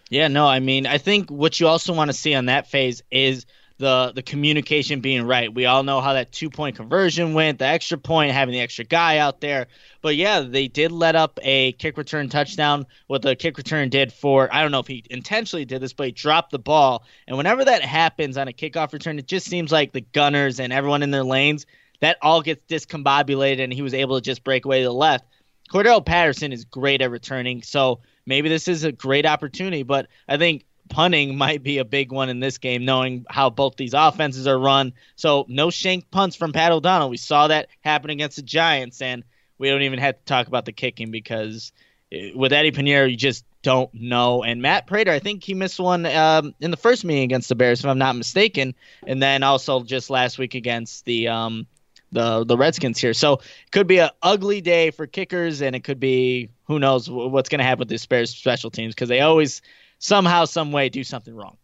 Yeah, 0.10 0.30
no, 0.30 0.48
I 0.48 0.60
mean, 0.60 0.88
I 0.88 1.00
think 1.00 1.30
what 1.30 1.60
you 1.60 1.68
also 1.68 1.94
want 1.94 2.10
to 2.10 2.18
see 2.18 2.34
on 2.34 2.46
that 2.46 2.68
phase 2.68 3.04
is– 3.12 3.46
the 3.78 4.12
the 4.14 4.22
communication 4.22 5.02
being 5.02 5.26
right. 5.26 5.54
We 5.54 5.66
all 5.66 5.84
know 5.84 6.02
how 6.02 6.14
that 6.14 6.32
two 6.32 6.50
point 6.50 6.76
conversion 6.76 7.34
went, 7.34 7.60
the 7.60 7.66
extra 7.66 7.98
point, 7.98 8.32
having 8.32 8.54
the 8.54 8.62
extra 8.62 8.86
guy 8.86 9.18
out 9.18 9.42
there. 9.42 9.68
But 10.02 10.16
yeah, 10.16 10.42
they 10.42 10.68
did 10.68 10.92
let 10.92 11.16
up 11.16 11.40
a 11.42 11.74
kick 11.74 11.98
return 11.98 12.30
touchdown. 12.30 12.86
What 13.08 13.22
the 13.22 13.36
kick 13.36 13.58
return 13.58 13.90
did 13.90 14.14
for 14.14 14.54
I 14.54 14.62
don't 14.62 14.72
know 14.72 14.80
if 14.80 14.88
he 14.88 15.04
intentionally 15.10 15.66
did 15.66 15.82
this, 15.82 15.94
but 15.94 16.08
he 16.08 16.12
dropped 16.12 16.52
the 16.52 16.60
ball. 16.60 17.04
And 17.28 17.38
whenever 17.38 17.66
that 17.66 17.84
happens 17.84 18.38
on 18.38 18.48
a 18.48 18.54
kickoff 18.54 18.94
return, 18.94 19.20
it 19.20 19.28
just 19.28 19.48
seems 19.48 19.72
like 19.72 19.92
the 19.92 20.02
gunners 20.02 20.60
and 20.60 20.72
everyone 20.72 21.04
in 21.04 21.12
their 21.12 21.24
lanes 21.24 21.66
that 22.04 22.18
all 22.22 22.42
gets 22.42 22.62
discombobulated, 22.68 23.64
and 23.64 23.72
he 23.72 23.82
was 23.82 23.94
able 23.94 24.18
to 24.18 24.22
just 24.22 24.44
break 24.44 24.66
away 24.66 24.80
to 24.80 24.86
the 24.86 24.94
left. 24.94 25.26
Cordarrelle 25.72 26.06
Patterson 26.06 26.52
is 26.52 26.66
great 26.66 27.02
at 27.02 27.10
returning, 27.10 27.62
so 27.62 28.02
maybe 28.26 28.50
this 28.50 28.68
is 28.68 28.84
a 28.84 28.92
great 28.92 29.26
opportunity. 29.26 29.84
But 29.84 30.08
I 30.28 30.36
think 30.36 30.66
punting 30.94 31.36
might 31.36 31.64
be 31.64 31.80
a 31.80 31.86
big 31.86 32.12
one 32.12 32.30
in 32.30 32.40
this 32.40 32.60
game, 32.60 32.86
knowing 32.86 33.26
how 33.30 33.50
both 33.50 33.76
these 33.76 33.94
offenses 33.94 34.48
are 34.48 34.58
run. 34.58 34.94
So 35.16 35.46
no 35.50 35.70
shank 35.70 36.10
punts 36.12 36.36
from 36.36 36.54
Pat 36.54 36.72
O'Donnell. 36.72 37.10
We 37.10 37.18
saw 37.18 37.48
that 37.48 37.68
happen 37.82 38.12
against 38.12 38.38
the 38.38 38.44
Giants, 38.44 39.02
and 39.02 39.24
we 39.58 39.70
don't 39.70 39.82
even 39.82 40.00
have 40.00 40.18
to 40.18 40.26
talk 40.26 40.48
about 40.48 40.66
the 40.66 40.72
kicking 40.72 41.12
because 41.12 41.72
eh, 42.12 42.32
with 42.36 42.54
Eddie 42.54 42.72
Piñeiro, 42.72 43.10
you 43.10 43.18
just 43.18 43.44
don't 43.64 43.94
know. 43.94 44.44
And 44.44 44.62
Matt 44.62 44.88
Prater, 44.88 45.12
I 45.12 45.20
think 45.20 45.44
he 45.44 45.54
missed 45.54 45.80
one 45.80 46.06
um, 46.06 46.54
in 46.60 46.70
the 46.70 46.78
first 46.78 47.04
meeting 47.04 47.24
against 47.24 47.50
the 47.50 47.56
Bears, 47.56 47.80
if 47.80 47.86
I'm 47.88 47.98
not 47.98 48.16
mistaken, 48.16 48.76
and 49.08 49.22
then 49.22 49.42
also 49.42 49.84
just 49.84 50.10
last 50.10 50.38
week 50.38 50.54
against 50.54 51.06
the 51.06 51.30
um, 51.30 51.66
the 52.12 52.46
the 52.46 52.56
Redskins 52.56 53.00
here. 53.00 53.14
So 53.14 53.34
it 53.34 53.72
could 53.72 53.88
be 53.88 53.98
an 53.98 54.12
ugly 54.22 54.62
day 54.62 54.92
for 54.92 55.08
kickers, 55.08 55.62
and 55.62 55.76
it 55.76 55.84
could 55.84 56.00
be 56.00 56.50
who 56.66 56.78
knows 56.78 57.10
what's 57.10 57.50
going 57.50 57.60
to 57.60 57.66
happen 57.66 57.80
with 57.80 57.90
the 57.90 58.08
Bears 58.08 58.30
special 58.30 58.70
teams 58.70 58.94
because 58.94 59.10
they 59.10 59.22
always 59.22 59.62
somehow, 60.04 60.44
some 60.46 60.72
way, 60.72 60.90
do 60.90 61.04
something 61.04 61.34
wrong. 61.34 61.58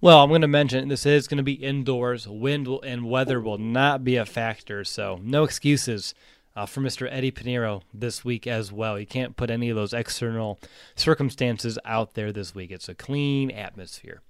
Well, 0.00 0.22
I'm 0.22 0.28
going 0.30 0.40
to 0.40 0.48
mention 0.48 0.88
this 0.88 1.04
is 1.04 1.28
going 1.28 1.38
to 1.38 1.42
be 1.42 1.52
indoors. 1.52 2.26
Wind 2.26 2.68
and 2.84 3.10
weather 3.10 3.40
will 3.40 3.58
not 3.58 4.04
be 4.04 4.16
a 4.16 4.24
factor, 4.24 4.84
so 4.84 5.18
no 5.22 5.44
excuses 5.44 6.14
uh, 6.56 6.66
for 6.66 6.80
Mr. 6.80 7.08
Eddie 7.10 7.32
Piñeiro 7.32 7.82
this 7.92 8.24
week 8.24 8.46
as 8.46 8.72
well. 8.72 8.98
You 8.98 9.06
can't 9.06 9.36
put 9.36 9.50
any 9.50 9.68
of 9.68 9.76
those 9.76 9.92
external 9.92 10.58
circumstances 10.94 11.78
out 11.84 12.14
there 12.14 12.32
this 12.32 12.54
week. 12.54 12.70
It's 12.70 12.88
a 12.88 12.94
clean 12.94 13.50
atmosphere. 13.50 14.22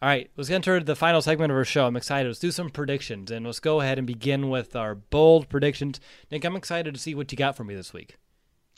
All 0.00 0.08
right, 0.08 0.30
let's 0.36 0.50
into 0.50 0.80
the 0.80 0.96
final 0.96 1.22
segment 1.22 1.50
of 1.50 1.56
our 1.56 1.64
show. 1.64 1.86
I'm 1.86 1.96
excited. 1.96 2.28
Let's 2.28 2.40
do 2.40 2.50
some 2.50 2.70
predictions, 2.70 3.30
and 3.30 3.46
let's 3.46 3.60
go 3.60 3.80
ahead 3.80 3.98
and 3.98 4.06
begin 4.06 4.50
with 4.50 4.76
our 4.76 4.94
bold 4.94 5.48
predictions. 5.48 5.98
Nick, 6.30 6.44
I'm 6.44 6.56
excited 6.56 6.92
to 6.92 7.00
see 7.00 7.14
what 7.14 7.32
you 7.32 7.38
got 7.38 7.56
for 7.56 7.64
me 7.64 7.74
this 7.74 7.92
week. 7.92 8.16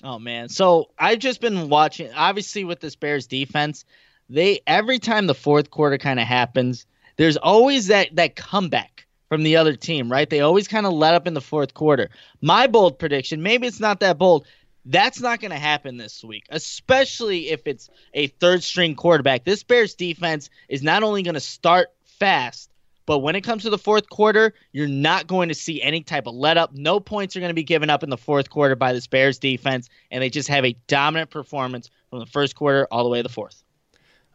Oh 0.04 0.18
man, 0.18 0.50
so 0.50 0.90
I've 0.98 1.18
just 1.18 1.40
been 1.40 1.70
watching. 1.70 2.12
Obviously, 2.12 2.64
with 2.64 2.78
this 2.78 2.94
Bears 2.94 3.26
defense, 3.26 3.86
they 4.28 4.60
every 4.66 4.98
time 4.98 5.26
the 5.26 5.34
fourth 5.34 5.70
quarter 5.70 5.96
kind 5.96 6.20
of 6.20 6.26
happens, 6.26 6.84
there's 7.16 7.38
always 7.38 7.86
that 7.86 8.14
that 8.16 8.36
comeback 8.36 9.06
from 9.30 9.42
the 9.42 9.56
other 9.56 9.74
team, 9.74 10.12
right? 10.12 10.28
They 10.28 10.40
always 10.40 10.68
kind 10.68 10.84
of 10.84 10.92
let 10.92 11.14
up 11.14 11.26
in 11.26 11.32
the 11.32 11.40
fourth 11.40 11.72
quarter. 11.72 12.10
My 12.42 12.66
bold 12.66 12.98
prediction, 12.98 13.42
maybe 13.42 13.66
it's 13.66 13.80
not 13.80 14.00
that 14.00 14.18
bold. 14.18 14.46
That's 14.84 15.22
not 15.22 15.40
going 15.40 15.52
to 15.52 15.58
happen 15.58 15.96
this 15.96 16.22
week, 16.22 16.44
especially 16.50 17.48
if 17.48 17.66
it's 17.66 17.88
a 18.12 18.26
third 18.26 18.62
string 18.62 18.96
quarterback. 18.96 19.42
This 19.44 19.62
Bears 19.62 19.94
defense 19.94 20.50
is 20.68 20.82
not 20.82 21.02
only 21.02 21.22
going 21.22 21.34
to 21.34 21.40
start 21.40 21.88
fast, 22.18 22.70
but 23.06 23.18
when 23.18 23.36
it 23.36 23.42
comes 23.42 23.62
to 23.62 23.70
the 23.70 23.78
fourth 23.78 24.08
quarter, 24.08 24.54
you're 24.72 24.88
not 24.88 25.26
going 25.26 25.48
to 25.48 25.54
see 25.54 25.82
any 25.82 26.02
type 26.02 26.26
of 26.26 26.34
let 26.34 26.56
up. 26.56 26.72
No 26.72 27.00
points 27.00 27.36
are 27.36 27.40
going 27.40 27.50
to 27.50 27.54
be 27.54 27.62
given 27.62 27.90
up 27.90 28.02
in 28.02 28.10
the 28.10 28.16
fourth 28.16 28.50
quarter 28.50 28.76
by 28.76 28.92
this 28.92 29.06
Bears 29.06 29.38
defense, 29.38 29.88
and 30.10 30.22
they 30.22 30.30
just 30.30 30.48
have 30.48 30.64
a 30.64 30.76
dominant 30.86 31.30
performance 31.30 31.90
from 32.10 32.20
the 32.20 32.26
first 32.26 32.54
quarter 32.54 32.88
all 32.90 33.04
the 33.04 33.10
way 33.10 33.18
to 33.18 33.22
the 33.22 33.28
fourth. 33.28 33.62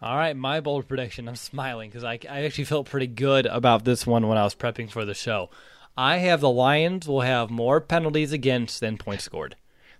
All 0.01 0.15
right, 0.15 0.35
my 0.35 0.61
bold 0.61 0.87
prediction. 0.87 1.27
I'm 1.27 1.35
smiling 1.35 1.89
because 1.89 2.03
I, 2.03 2.19
I 2.29 2.43
actually 2.43 2.63
felt 2.65 2.89
pretty 2.89 3.07
good 3.07 3.45
about 3.47 3.83
this 3.83 4.07
one 4.07 4.27
when 4.27 4.37
I 4.37 4.43
was 4.43 4.55
prepping 4.55 4.89
for 4.89 5.03
the 5.03 5.13
show. 5.13 5.49
I 5.97 6.17
have 6.17 6.39
the 6.39 6.49
Lions 6.49 7.07
will 7.07 7.21
have 7.21 7.49
more 7.49 7.81
penalties 7.81 8.31
against 8.31 8.79
than 8.79 8.97
points 8.97 9.25
scored. 9.25 9.55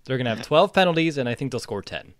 They're 0.05 0.17
going 0.17 0.25
to 0.25 0.35
have 0.35 0.41
12 0.47 0.71
penalties, 0.73 1.17
and 1.17 1.27
I 1.27 1.35
think 1.35 1.51
they'll 1.51 1.59
score 1.59 1.81
10. 1.81 2.13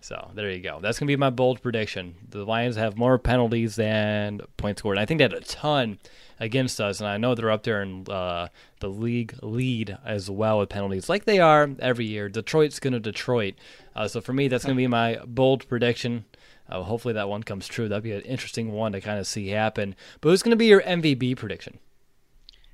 So 0.00 0.30
there 0.34 0.50
you 0.50 0.60
go. 0.60 0.78
That's 0.80 0.98
going 0.98 1.06
to 1.06 1.12
be 1.12 1.16
my 1.16 1.30
bold 1.30 1.60
prediction. 1.60 2.14
The 2.28 2.44
Lions 2.44 2.76
have 2.76 2.96
more 2.96 3.18
penalties 3.18 3.76
than 3.76 4.40
points 4.56 4.80
scored. 4.80 4.96
And 4.96 5.02
I 5.02 5.06
think 5.06 5.18
they 5.18 5.24
had 5.24 5.32
a 5.32 5.40
ton 5.40 5.98
against 6.40 6.80
us, 6.80 7.00
and 7.00 7.08
I 7.08 7.16
know 7.16 7.34
they're 7.34 7.50
up 7.50 7.64
there 7.64 7.82
in 7.82 8.06
uh, 8.08 8.48
the 8.78 8.88
league 8.88 9.34
lead 9.42 9.98
as 10.04 10.30
well 10.30 10.60
with 10.60 10.68
penalties, 10.68 11.08
like 11.08 11.24
they 11.24 11.40
are 11.40 11.68
every 11.80 12.06
year. 12.06 12.28
Detroit's 12.28 12.78
going 12.78 12.92
to 12.92 13.00
Detroit. 13.00 13.54
Uh, 13.96 14.06
so 14.06 14.20
for 14.20 14.32
me, 14.32 14.46
that's 14.46 14.64
going 14.64 14.76
to 14.76 14.80
be 14.80 14.86
my 14.86 15.18
bold 15.26 15.68
prediction. 15.68 16.26
Uh, 16.68 16.82
hopefully 16.82 17.14
that 17.14 17.28
one 17.28 17.42
comes 17.42 17.66
true. 17.66 17.88
That'd 17.88 18.04
be 18.04 18.12
an 18.12 18.20
interesting 18.20 18.72
one 18.72 18.92
to 18.92 19.00
kind 19.00 19.18
of 19.18 19.26
see 19.26 19.48
happen. 19.48 19.96
But 20.20 20.28
who's 20.28 20.42
going 20.42 20.50
to 20.50 20.56
be 20.56 20.66
your 20.66 20.82
MVP 20.82 21.36
prediction? 21.36 21.78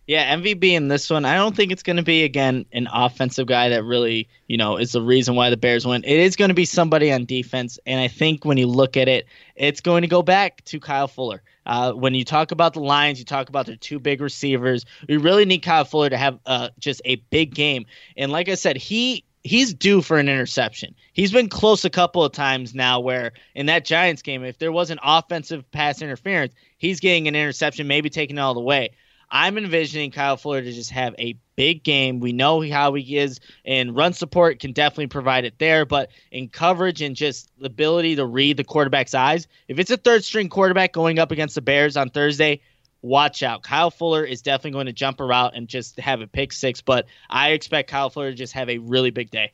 Yeah, 0.07 0.37
MVP 0.37 0.73
in 0.73 0.89
this 0.89 1.09
one, 1.09 1.25
I 1.25 1.35
don't 1.37 1.57
think 1.57 1.73
it's 1.73 1.83
going 1.83 1.97
to 1.97 2.03
be 2.03 2.25
again 2.25 2.67
an 2.73 2.89
offensive 2.93 3.47
guy 3.47 3.71
that 3.71 3.85
really, 3.85 4.29
you 4.49 4.59
know, 4.59 4.77
is 4.77 4.93
the 4.93 5.01
reason 5.01 5.35
why 5.35 5.49
the 5.49 5.57
Bears 5.57 5.87
win. 5.87 6.05
It 6.05 6.19
is 6.19 6.37
going 6.37 6.51
to 6.51 6.55
be 6.55 6.67
somebody 6.67 7.11
on 7.11 7.25
defense, 7.25 7.79
and 7.87 7.99
I 7.99 8.09
think 8.09 8.45
when 8.45 8.59
you 8.59 8.67
look 8.67 8.99
at 8.99 9.09
it, 9.09 9.27
it's 9.57 9.81
going 9.81 10.03
to 10.03 10.09
go 10.09 10.23
back 10.23 10.63
to 10.67 10.79
Kyle 10.79 11.09
Fuller. 11.09 11.43
Uh, 11.65 11.93
when 11.93 12.15
you 12.15 12.23
talk 12.23 12.51
about 12.51 12.75
the 12.75 12.81
Lions, 12.81 13.19
you 13.19 13.25
talk 13.25 13.49
about 13.49 13.65
their 13.65 13.77
two 13.77 13.99
big 13.99 14.21
receivers. 14.21 14.85
We 15.09 15.17
really 15.17 15.47
need 15.47 15.61
Kyle 15.61 15.87
Fuller 15.87 16.11
to 16.11 16.19
have 16.19 16.39
uh, 16.45 16.69
just 16.79 17.01
a 17.07 17.17
big 17.17 17.55
game, 17.55 17.87
and 18.15 18.31
like 18.31 18.51
I 18.51 18.57
said, 18.57 18.77
he 18.77 19.25
he's 19.43 19.73
due 19.73 20.03
for 20.03 20.19
an 20.19 20.29
interception. 20.29 20.95
He's 21.15 21.33
been 21.33 21.49
close 21.49 21.85
a 21.85 21.91
couple 21.91 22.25
of 22.25 22.33
times 22.33 22.75
now 22.75 23.01
where 23.01 23.33
in 23.55 23.67
that 23.67 23.85
Giants 23.85 24.23
game, 24.23 24.43
if 24.43 24.59
there 24.59 24.73
was 24.73 24.91
an 24.91 24.99
offensive 25.03 25.71
pass 25.71 26.03
interference, 26.03 26.55
he's 26.79 26.99
getting 26.99 27.29
an 27.29 27.37
interception, 27.37 27.87
maybe 27.87 28.11
taking 28.11 28.39
it 28.39 28.41
all 28.41 28.55
the 28.55 28.61
way. 28.61 28.91
I'm 29.35 29.59
envisioning 29.59 30.13
Kyle 30.13 30.37
Fuller 30.37 30.63
to 30.63 30.73
just 30.73 30.93
have 30.93 31.17
a 31.19 31.37
big 31.57 31.83
game. 31.83 32.21
We 32.21 32.33
know 32.33 32.61
how 32.71 32.95
he 32.95 33.19
is, 33.19 33.41
and 33.65 33.97
run 33.97 34.13
support 34.13 34.61
can 34.61 34.71
definitely 34.71 35.09
provide 35.09 35.45
it 35.45 35.59
there. 35.59 35.85
But 35.85 36.13
in 36.31 36.49
coverage 36.49 37.03
and 37.03 37.17
just 37.17 37.51
the 37.59 37.67
ability 37.67 38.15
to 38.17 38.25
read 38.25 38.57
the 38.57 38.63
quarterback's 38.63 39.13
eyes, 39.13 39.49
if 39.67 39.81
it's 39.81 39.91
a 39.91 39.97
third 39.97 40.23
string 40.23 40.49
quarterback 40.49 40.93
going 40.93 41.19
up 41.19 41.33
against 41.33 41.57
the 41.57 41.63
Bears 41.63 41.97
on 41.97 42.11
Thursday, 42.11 42.61
watch 43.03 43.43
out. 43.43 43.65
Kyle 43.65 43.91
Fuller 43.91 44.25
is 44.25 44.41
definitely 44.41 44.71
going 44.71 44.87
to 44.87 44.93
jump 44.93 45.19
a 45.19 45.25
route 45.25 45.57
and 45.57 45.67
just 45.67 45.99
have 45.99 46.21
a 46.21 46.29
pick 46.29 46.53
six, 46.53 46.81
but 46.81 47.07
I 47.29 47.51
expect 47.51 47.91
Kyle 47.91 48.11
Fuller 48.11 48.31
to 48.31 48.37
just 48.37 48.53
have 48.53 48.71
a 48.71 48.79
really 48.79 49.11
big 49.11 49.33
day. 49.33 49.51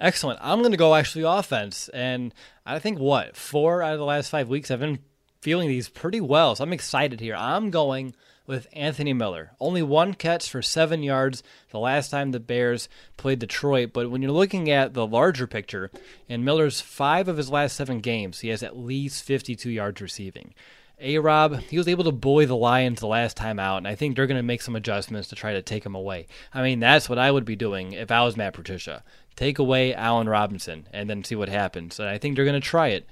Excellent. 0.00 0.38
I'm 0.42 0.60
going 0.60 0.70
to 0.70 0.78
go 0.78 0.94
actually 0.94 1.24
offense. 1.24 1.90
And 1.90 2.32
I 2.64 2.78
think 2.78 2.98
what, 2.98 3.36
four 3.36 3.82
out 3.82 3.92
of 3.92 3.98
the 3.98 4.06
last 4.06 4.30
five 4.30 4.48
weeks, 4.48 4.70
I've 4.70 4.80
been 4.80 5.00
feeling 5.42 5.68
these 5.68 5.90
pretty 5.90 6.22
well. 6.22 6.54
So 6.54 6.64
I'm 6.64 6.72
excited 6.72 7.20
here. 7.20 7.34
I'm 7.36 7.70
going 7.70 8.14
with 8.48 8.66
Anthony 8.72 9.12
Miller. 9.12 9.52
Only 9.60 9.82
one 9.82 10.14
catch 10.14 10.50
for 10.50 10.62
seven 10.62 11.02
yards 11.04 11.44
the 11.70 11.78
last 11.78 12.08
time 12.08 12.32
the 12.32 12.40
Bears 12.40 12.88
played 13.18 13.38
Detroit. 13.38 13.90
But 13.92 14.10
when 14.10 14.22
you're 14.22 14.32
looking 14.32 14.70
at 14.70 14.94
the 14.94 15.06
larger 15.06 15.46
picture, 15.46 15.90
in 16.28 16.44
Miller's 16.44 16.80
five 16.80 17.28
of 17.28 17.36
his 17.36 17.50
last 17.50 17.76
seven 17.76 18.00
games, 18.00 18.40
he 18.40 18.48
has 18.48 18.62
at 18.62 18.76
least 18.76 19.22
52 19.22 19.70
yards 19.70 20.00
receiving. 20.00 20.54
A 21.00 21.18
Rob, 21.18 21.60
he 21.60 21.78
was 21.78 21.86
able 21.86 22.02
to 22.04 22.10
bully 22.10 22.46
the 22.46 22.56
Lions 22.56 22.98
the 22.98 23.06
last 23.06 23.36
time 23.36 23.60
out, 23.60 23.76
and 23.76 23.86
I 23.86 23.94
think 23.94 24.16
they're 24.16 24.26
going 24.26 24.36
to 24.36 24.42
make 24.42 24.62
some 24.62 24.74
adjustments 24.74 25.28
to 25.28 25.36
try 25.36 25.52
to 25.52 25.62
take 25.62 25.86
him 25.86 25.94
away. 25.94 26.26
I 26.52 26.62
mean, 26.62 26.80
that's 26.80 27.08
what 27.08 27.18
I 27.18 27.30
would 27.30 27.44
be 27.44 27.54
doing 27.54 27.92
if 27.92 28.10
I 28.10 28.24
was 28.24 28.36
Matt 28.36 28.54
Patricia. 28.54 29.04
Take 29.36 29.60
away 29.60 29.94
Allen 29.94 30.28
Robinson 30.28 30.88
and 30.92 31.08
then 31.08 31.22
see 31.22 31.36
what 31.36 31.48
happens. 31.48 32.00
And 32.00 32.08
I 32.08 32.18
think 32.18 32.34
they're 32.34 32.44
going 32.44 32.60
to 32.60 32.66
try 32.66 32.88
it. 32.88 33.06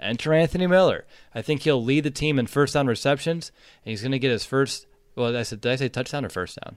Enter 0.00 0.32
Anthony 0.32 0.66
Miller. 0.66 1.06
I 1.34 1.42
think 1.42 1.62
he'll 1.62 1.82
lead 1.82 2.04
the 2.04 2.10
team 2.10 2.38
in 2.38 2.46
first 2.46 2.74
down 2.74 2.86
receptions, 2.86 3.52
and 3.84 3.90
he's 3.90 4.02
going 4.02 4.12
to 4.12 4.18
get 4.18 4.30
his 4.30 4.44
first. 4.44 4.86
Well, 5.16 5.36
I 5.36 5.42
said, 5.42 5.60
did 5.60 5.72
I 5.72 5.76
say 5.76 5.88
touchdown 5.88 6.24
or 6.24 6.28
first 6.28 6.58
down? 6.62 6.76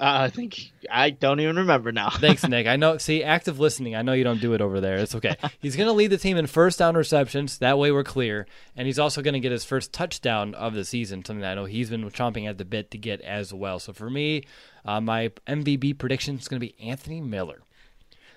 Uh, 0.00 0.26
I 0.26 0.30
think 0.30 0.70
I 0.90 1.10
don't 1.10 1.40
even 1.40 1.56
remember 1.56 1.90
now. 1.90 2.10
Thanks, 2.12 2.46
Nick. 2.46 2.66
I 2.66 2.76
know. 2.76 2.98
See, 2.98 3.24
active 3.24 3.58
listening. 3.58 3.96
I 3.96 4.02
know 4.02 4.12
you 4.12 4.22
don't 4.22 4.40
do 4.40 4.54
it 4.54 4.60
over 4.60 4.80
there. 4.80 4.96
It's 4.96 5.14
okay. 5.14 5.36
He's 5.60 5.76
going 5.76 5.88
to 5.88 5.92
lead 5.92 6.08
the 6.08 6.18
team 6.18 6.36
in 6.36 6.46
first 6.46 6.78
down 6.78 6.96
receptions. 6.96 7.58
That 7.58 7.78
way, 7.78 7.90
we're 7.90 8.04
clear. 8.04 8.46
And 8.76 8.86
he's 8.86 8.98
also 8.98 9.22
going 9.22 9.34
to 9.34 9.40
get 9.40 9.50
his 9.50 9.64
first 9.64 9.92
touchdown 9.92 10.54
of 10.54 10.74
the 10.74 10.84
season. 10.84 11.24
Something 11.24 11.44
I 11.44 11.54
know 11.54 11.64
he's 11.64 11.90
been 11.90 12.08
chomping 12.10 12.48
at 12.48 12.58
the 12.58 12.64
bit 12.64 12.90
to 12.92 12.98
get 12.98 13.20
as 13.22 13.52
well. 13.52 13.78
So 13.78 13.92
for 13.92 14.08
me, 14.08 14.44
uh, 14.84 15.00
my 15.00 15.30
MVP 15.48 15.98
prediction 15.98 16.36
is 16.36 16.48
going 16.48 16.60
to 16.60 16.66
be 16.66 16.78
Anthony 16.80 17.20
Miller. 17.20 17.60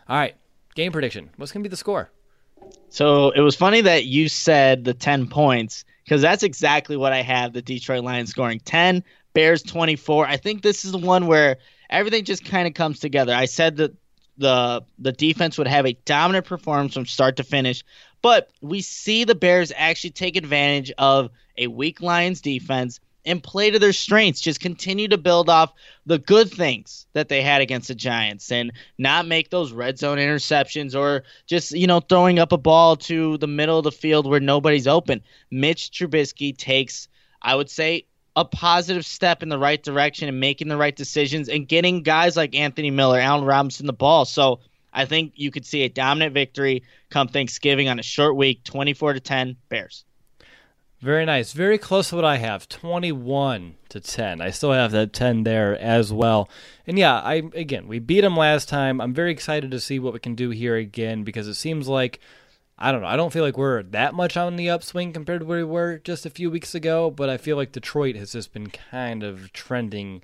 All 0.09 0.17
right, 0.17 0.35
game 0.73 0.91
prediction. 0.91 1.29
What's 1.37 1.51
going 1.51 1.63
to 1.63 1.69
be 1.69 1.71
the 1.71 1.77
score? 1.77 2.09
So 2.89 3.31
it 3.31 3.41
was 3.41 3.55
funny 3.55 3.81
that 3.81 4.05
you 4.05 4.27
said 4.27 4.83
the 4.83 4.93
ten 4.93 5.27
points 5.27 5.85
because 6.03 6.21
that's 6.21 6.43
exactly 6.43 6.97
what 6.97 7.13
I 7.13 7.21
have. 7.21 7.53
The 7.53 7.61
Detroit 7.61 8.03
Lions 8.03 8.29
scoring 8.29 8.59
ten. 8.59 9.03
Bears 9.33 9.63
24. 9.63 10.27
I 10.27 10.37
think 10.37 10.61
this 10.61 10.83
is 10.83 10.91
the 10.91 10.97
one 10.97 11.27
where 11.27 11.57
everything 11.89 12.25
just 12.25 12.43
kind 12.43 12.67
of 12.67 12.73
comes 12.73 12.99
together. 12.99 13.33
I 13.33 13.45
said 13.45 13.77
that 13.77 13.93
the 14.37 14.81
the 14.97 15.11
defense 15.11 15.57
would 15.57 15.67
have 15.67 15.85
a 15.85 15.93
dominant 16.05 16.45
performance 16.45 16.93
from 16.93 17.05
start 17.05 17.37
to 17.37 17.43
finish, 17.43 17.83
but 18.21 18.51
we 18.61 18.81
see 18.81 19.23
the 19.23 19.35
Bears 19.35 19.71
actually 19.75 20.11
take 20.11 20.35
advantage 20.35 20.91
of 20.97 21.29
a 21.57 21.67
weak 21.67 22.01
Lions 22.01 22.41
defense 22.41 22.99
and 23.25 23.43
play 23.43 23.71
to 23.71 23.79
their 23.79 23.93
strengths. 23.93 24.41
Just 24.41 24.59
continue 24.59 25.07
to 25.07 25.17
build 25.17 25.49
off 25.49 25.73
the 26.05 26.17
good 26.17 26.51
things 26.51 27.05
that 27.13 27.29
they 27.29 27.41
had 27.41 27.61
against 27.61 27.87
the 27.87 27.95
Giants 27.95 28.51
and 28.51 28.71
not 28.97 29.27
make 29.27 29.49
those 29.49 29.71
red 29.71 29.99
zone 29.99 30.17
interceptions 30.17 30.99
or 30.99 31.23
just, 31.45 31.71
you 31.71 31.87
know, 31.87 31.99
throwing 31.99 32.39
up 32.39 32.51
a 32.51 32.57
ball 32.57 32.95
to 32.97 33.37
the 33.37 33.47
middle 33.47 33.77
of 33.77 33.83
the 33.83 33.91
field 33.91 34.27
where 34.27 34.39
nobody's 34.39 34.87
open. 34.87 35.21
Mitch 35.51 35.91
Trubisky 35.91 36.55
takes, 36.57 37.07
I 37.41 37.55
would 37.55 37.69
say, 37.69 38.05
a 38.35 38.45
positive 38.45 39.05
step 39.05 39.43
in 39.43 39.49
the 39.49 39.59
right 39.59 39.83
direction 39.83 40.29
and 40.29 40.39
making 40.39 40.69
the 40.69 40.77
right 40.77 40.95
decisions 40.95 41.49
and 41.49 41.67
getting 41.67 42.01
guys 42.01 42.37
like 42.37 42.55
Anthony 42.55 42.89
Miller, 42.89 43.19
Allen 43.19 43.45
Robinson 43.45 43.87
the 43.87 43.93
ball. 43.93 44.25
So 44.25 44.61
I 44.93 45.05
think 45.05 45.33
you 45.35 45.51
could 45.51 45.65
see 45.65 45.83
a 45.83 45.89
dominant 45.89 46.33
victory 46.33 46.83
come 47.09 47.27
Thanksgiving 47.27 47.89
on 47.89 47.99
a 47.99 48.03
short 48.03 48.35
week, 48.35 48.63
24 48.63 49.13
to 49.13 49.19
10 49.19 49.57
Bears. 49.69 50.05
Very 51.01 51.25
nice. 51.25 51.53
Very 51.53 51.79
close 51.79 52.09
to 52.09 52.15
what 52.15 52.25
I 52.25 52.37
have. 52.37 52.69
21 52.69 53.75
to 53.89 53.99
10. 53.99 54.39
I 54.39 54.51
still 54.51 54.71
have 54.71 54.91
that 54.91 55.13
10 55.13 55.43
there 55.43 55.75
as 55.79 56.13
well. 56.13 56.47
And 56.85 56.99
yeah, 56.99 57.19
I 57.19 57.41
again, 57.55 57.87
we 57.87 57.97
beat 57.97 58.21
them 58.21 58.37
last 58.37 58.69
time. 58.69 59.01
I'm 59.01 59.13
very 59.13 59.31
excited 59.31 59.71
to 59.71 59.79
see 59.79 59.97
what 59.97 60.13
we 60.13 60.19
can 60.19 60.35
do 60.35 60.51
here 60.51 60.75
again 60.75 61.23
because 61.23 61.47
it 61.47 61.55
seems 61.55 61.87
like 61.87 62.19
I 62.77 62.91
don't 62.91 63.01
know. 63.01 63.07
I 63.07 63.15
don't 63.15 63.33
feel 63.33 63.43
like 63.43 63.57
we're 63.57 63.81
that 63.81 64.13
much 64.13 64.37
on 64.37 64.57
the 64.57 64.69
upswing 64.69 65.11
compared 65.11 65.41
to 65.41 65.45
where 65.45 65.59
we 65.59 65.63
were 65.63 65.97
just 65.97 66.25
a 66.25 66.31
few 66.31 66.51
weeks 66.51 66.75
ago, 66.75 67.09
but 67.09 67.29
I 67.29 67.37
feel 67.37 67.57
like 67.57 67.71
Detroit 67.71 68.15
has 68.15 68.33
just 68.33 68.53
been 68.53 68.69
kind 68.69 69.23
of 69.23 69.51
trending 69.53 70.21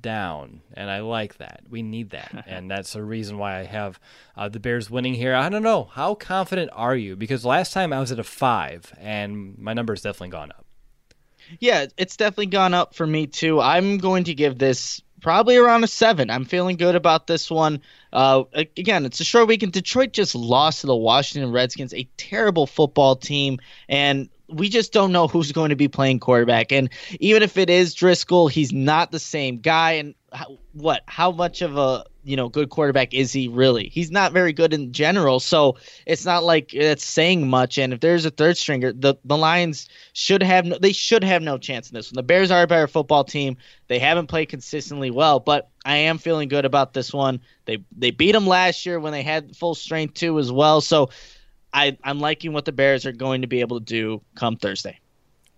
down, 0.00 0.62
and 0.74 0.90
I 0.90 1.00
like 1.00 1.38
that. 1.38 1.62
We 1.68 1.82
need 1.82 2.10
that, 2.10 2.44
and 2.46 2.70
that's 2.70 2.92
the 2.92 3.02
reason 3.02 3.38
why 3.38 3.58
I 3.60 3.64
have 3.64 3.98
uh, 4.36 4.48
the 4.48 4.60
Bears 4.60 4.90
winning 4.90 5.14
here. 5.14 5.34
I 5.34 5.48
don't 5.48 5.62
know. 5.62 5.84
How 5.84 6.14
confident 6.14 6.70
are 6.74 6.96
you? 6.96 7.16
Because 7.16 7.44
last 7.44 7.72
time 7.72 7.92
I 7.92 8.00
was 8.00 8.12
at 8.12 8.18
a 8.18 8.24
five, 8.24 8.92
and 8.98 9.58
my 9.58 9.72
number 9.72 9.92
has 9.92 10.02
definitely 10.02 10.30
gone 10.30 10.50
up. 10.50 10.64
Yeah, 11.60 11.86
it's 11.96 12.16
definitely 12.16 12.46
gone 12.46 12.74
up 12.74 12.94
for 12.94 13.06
me 13.06 13.26
too. 13.26 13.60
I'm 13.60 13.98
going 13.98 14.24
to 14.24 14.34
give 14.34 14.58
this 14.58 15.00
probably 15.26 15.56
around 15.56 15.82
a 15.82 15.88
seven. 15.88 16.30
I'm 16.30 16.44
feeling 16.44 16.76
good 16.76 16.94
about 16.94 17.26
this 17.26 17.50
one. 17.50 17.82
Uh, 18.12 18.44
again, 18.54 19.04
it's 19.04 19.18
a 19.18 19.24
short 19.24 19.48
week, 19.48 19.64
and 19.64 19.72
Detroit 19.72 20.12
just 20.12 20.36
lost 20.36 20.82
to 20.82 20.86
the 20.86 20.94
Washington 20.94 21.50
Redskins, 21.50 21.92
a 21.92 22.08
terrible 22.16 22.64
football 22.64 23.16
team, 23.16 23.58
and 23.88 24.28
we 24.48 24.68
just 24.68 24.92
don't 24.92 25.10
know 25.10 25.26
who's 25.26 25.50
going 25.50 25.70
to 25.70 25.74
be 25.74 25.88
playing 25.88 26.20
quarterback. 26.20 26.70
And 26.70 26.90
even 27.18 27.42
if 27.42 27.56
it 27.56 27.68
is 27.68 27.96
Driskel, 27.96 28.48
he's 28.48 28.72
not 28.72 29.10
the 29.10 29.18
same 29.18 29.58
guy. 29.58 29.94
And 29.94 30.14
how, 30.32 30.58
what? 30.74 31.02
How 31.08 31.32
much 31.32 31.60
of 31.60 31.76
a 31.76 32.04
you 32.26 32.36
know 32.36 32.48
good 32.48 32.70
quarterback 32.70 33.14
is 33.14 33.32
he 33.32 33.46
really? 33.48 33.88
He's 33.88 34.10
not 34.10 34.32
very 34.32 34.52
good 34.52 34.74
in 34.74 34.92
general. 34.92 35.38
So 35.38 35.76
it's 36.06 36.24
not 36.24 36.42
like 36.42 36.74
it's 36.74 37.04
saying 37.04 37.48
much. 37.48 37.78
And 37.78 37.92
if 37.92 38.00
there's 38.00 38.24
a 38.24 38.30
third 38.30 38.56
stringer, 38.56 38.92
the 38.92 39.14
the 39.24 39.36
Lions 39.36 39.88
should 40.12 40.42
have 40.42 40.66
no, 40.66 40.76
they 40.78 40.92
should 40.92 41.22
have 41.22 41.42
no 41.42 41.56
chance 41.56 41.88
in 41.88 41.94
this 41.94 42.10
one. 42.10 42.16
The 42.16 42.22
Bears 42.24 42.50
are 42.50 42.62
a 42.62 42.66
better 42.66 42.88
football 42.88 43.22
team. 43.22 43.56
They 43.86 44.00
haven't 44.00 44.26
played 44.26 44.46
consistently 44.46 45.10
well, 45.10 45.38
but 45.38 45.70
I 45.84 45.96
am 45.96 46.18
feeling 46.18 46.48
good 46.48 46.64
about 46.64 46.92
this 46.92 47.12
one. 47.12 47.40
They 47.64 47.78
they 47.96 48.10
beat 48.10 48.32
them 48.32 48.46
last 48.46 48.84
year 48.84 48.98
when 48.98 49.12
they 49.12 49.22
had 49.22 49.56
full 49.56 49.76
strength 49.76 50.14
too 50.14 50.38
as 50.40 50.50
well. 50.50 50.80
So 50.80 51.10
I, 51.72 51.96
I'm 52.02 52.18
liking 52.18 52.52
what 52.52 52.64
the 52.64 52.72
Bears 52.72 53.06
are 53.06 53.12
going 53.12 53.42
to 53.42 53.46
be 53.46 53.60
able 53.60 53.78
to 53.78 53.84
do 53.84 54.22
come 54.34 54.56
Thursday. 54.56 54.98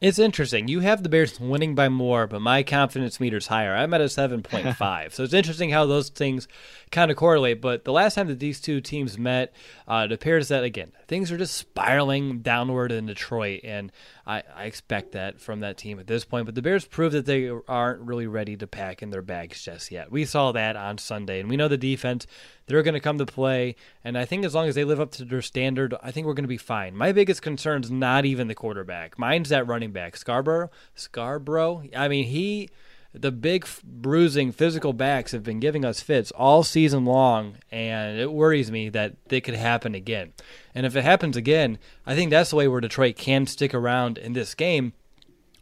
It's 0.00 0.20
interesting. 0.20 0.68
You 0.68 0.78
have 0.80 1.02
the 1.02 1.08
Bears 1.08 1.40
winning 1.40 1.74
by 1.74 1.88
more, 1.88 2.28
but 2.28 2.40
my 2.40 2.62
confidence 2.62 3.18
meter's 3.18 3.48
higher. 3.48 3.74
I'm 3.74 3.92
at 3.92 4.00
a 4.00 4.04
7.5. 4.04 5.12
so 5.12 5.24
it's 5.24 5.34
interesting 5.34 5.70
how 5.70 5.86
those 5.86 6.08
things 6.08 6.46
kind 6.92 7.10
of 7.10 7.16
correlate. 7.16 7.60
But 7.60 7.84
the 7.84 7.92
last 7.92 8.14
time 8.14 8.28
that 8.28 8.38
these 8.38 8.60
two 8.60 8.80
teams 8.80 9.18
met, 9.18 9.52
uh, 9.88 10.06
it 10.08 10.12
appears 10.12 10.48
that, 10.48 10.62
again, 10.62 10.92
things 11.08 11.32
are 11.32 11.36
just 11.36 11.56
spiraling 11.56 12.42
downward 12.42 12.92
in 12.92 13.06
Detroit. 13.06 13.62
And 13.64 13.90
I, 14.28 14.42
I 14.54 14.64
expect 14.64 15.12
that 15.12 15.40
from 15.40 15.60
that 15.60 15.78
team 15.78 15.98
at 15.98 16.06
this 16.06 16.26
point. 16.26 16.44
But 16.44 16.54
the 16.54 16.60
Bears 16.60 16.84
prove 16.84 17.12
that 17.12 17.24
they 17.24 17.50
aren't 17.66 18.02
really 18.02 18.26
ready 18.26 18.56
to 18.58 18.66
pack 18.66 19.02
in 19.02 19.08
their 19.08 19.22
bags 19.22 19.62
just 19.62 19.90
yet. 19.90 20.12
We 20.12 20.26
saw 20.26 20.52
that 20.52 20.76
on 20.76 20.98
Sunday. 20.98 21.40
And 21.40 21.48
we 21.48 21.56
know 21.56 21.66
the 21.66 21.78
defense 21.78 22.26
they're 22.66 22.82
going 22.82 22.92
to 22.92 23.00
come 23.00 23.16
to 23.16 23.24
play. 23.24 23.74
And 24.04 24.18
I 24.18 24.26
think 24.26 24.44
as 24.44 24.54
long 24.54 24.68
as 24.68 24.74
they 24.74 24.84
live 24.84 25.00
up 25.00 25.12
to 25.12 25.24
their 25.24 25.40
standard, 25.40 25.94
I 26.02 26.10
think 26.10 26.26
we're 26.26 26.34
going 26.34 26.44
to 26.44 26.48
be 26.48 26.58
fine. 26.58 26.94
My 26.94 27.10
biggest 27.12 27.40
concern 27.40 27.82
is 27.82 27.90
not 27.90 28.26
even 28.26 28.48
the 28.48 28.54
quarterback. 28.54 29.18
Mine's 29.18 29.48
that 29.48 29.66
running 29.66 29.92
back, 29.92 30.14
Scarbrough. 30.14 30.68
Scarbrough. 30.94 31.96
I 31.96 32.08
mean, 32.08 32.26
he, 32.26 32.68
the 33.12 33.32
big 33.32 33.66
bruising 33.82 34.52
physical 34.52 34.92
backs 34.92 35.32
have 35.32 35.42
been 35.42 35.60
giving 35.60 35.84
us 35.84 36.00
fits 36.00 36.30
all 36.32 36.62
season 36.62 37.04
long, 37.04 37.56
and 37.70 38.18
it 38.18 38.32
worries 38.32 38.70
me 38.70 38.88
that 38.90 39.16
it 39.30 39.40
could 39.42 39.54
happen 39.54 39.94
again. 39.94 40.32
And 40.74 40.84
if 40.84 40.94
it 40.94 41.04
happens 41.04 41.36
again, 41.36 41.78
I 42.06 42.14
think 42.14 42.30
that's 42.30 42.50
the 42.50 42.56
way 42.56 42.68
where 42.68 42.80
Detroit 42.80 43.16
can 43.16 43.46
stick 43.46 43.72
around 43.74 44.18
in 44.18 44.34
this 44.34 44.54
game. 44.54 44.92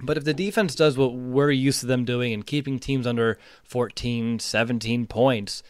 But 0.03 0.19
if 0.19 0.25
the 0.25 0.35
defense 0.35 0.75
does 0.75 0.99
what 0.99 1.15
we're 1.15 1.51
used 1.51 1.81
to 1.81 1.87
them 1.87 2.05
doing 2.05 2.33
and 2.35 2.47
keeping 2.47 2.79
teams 2.79 3.07
under 3.07 3.39
14, 3.65 4.39
17 4.39 5.07
points, 5.07 5.63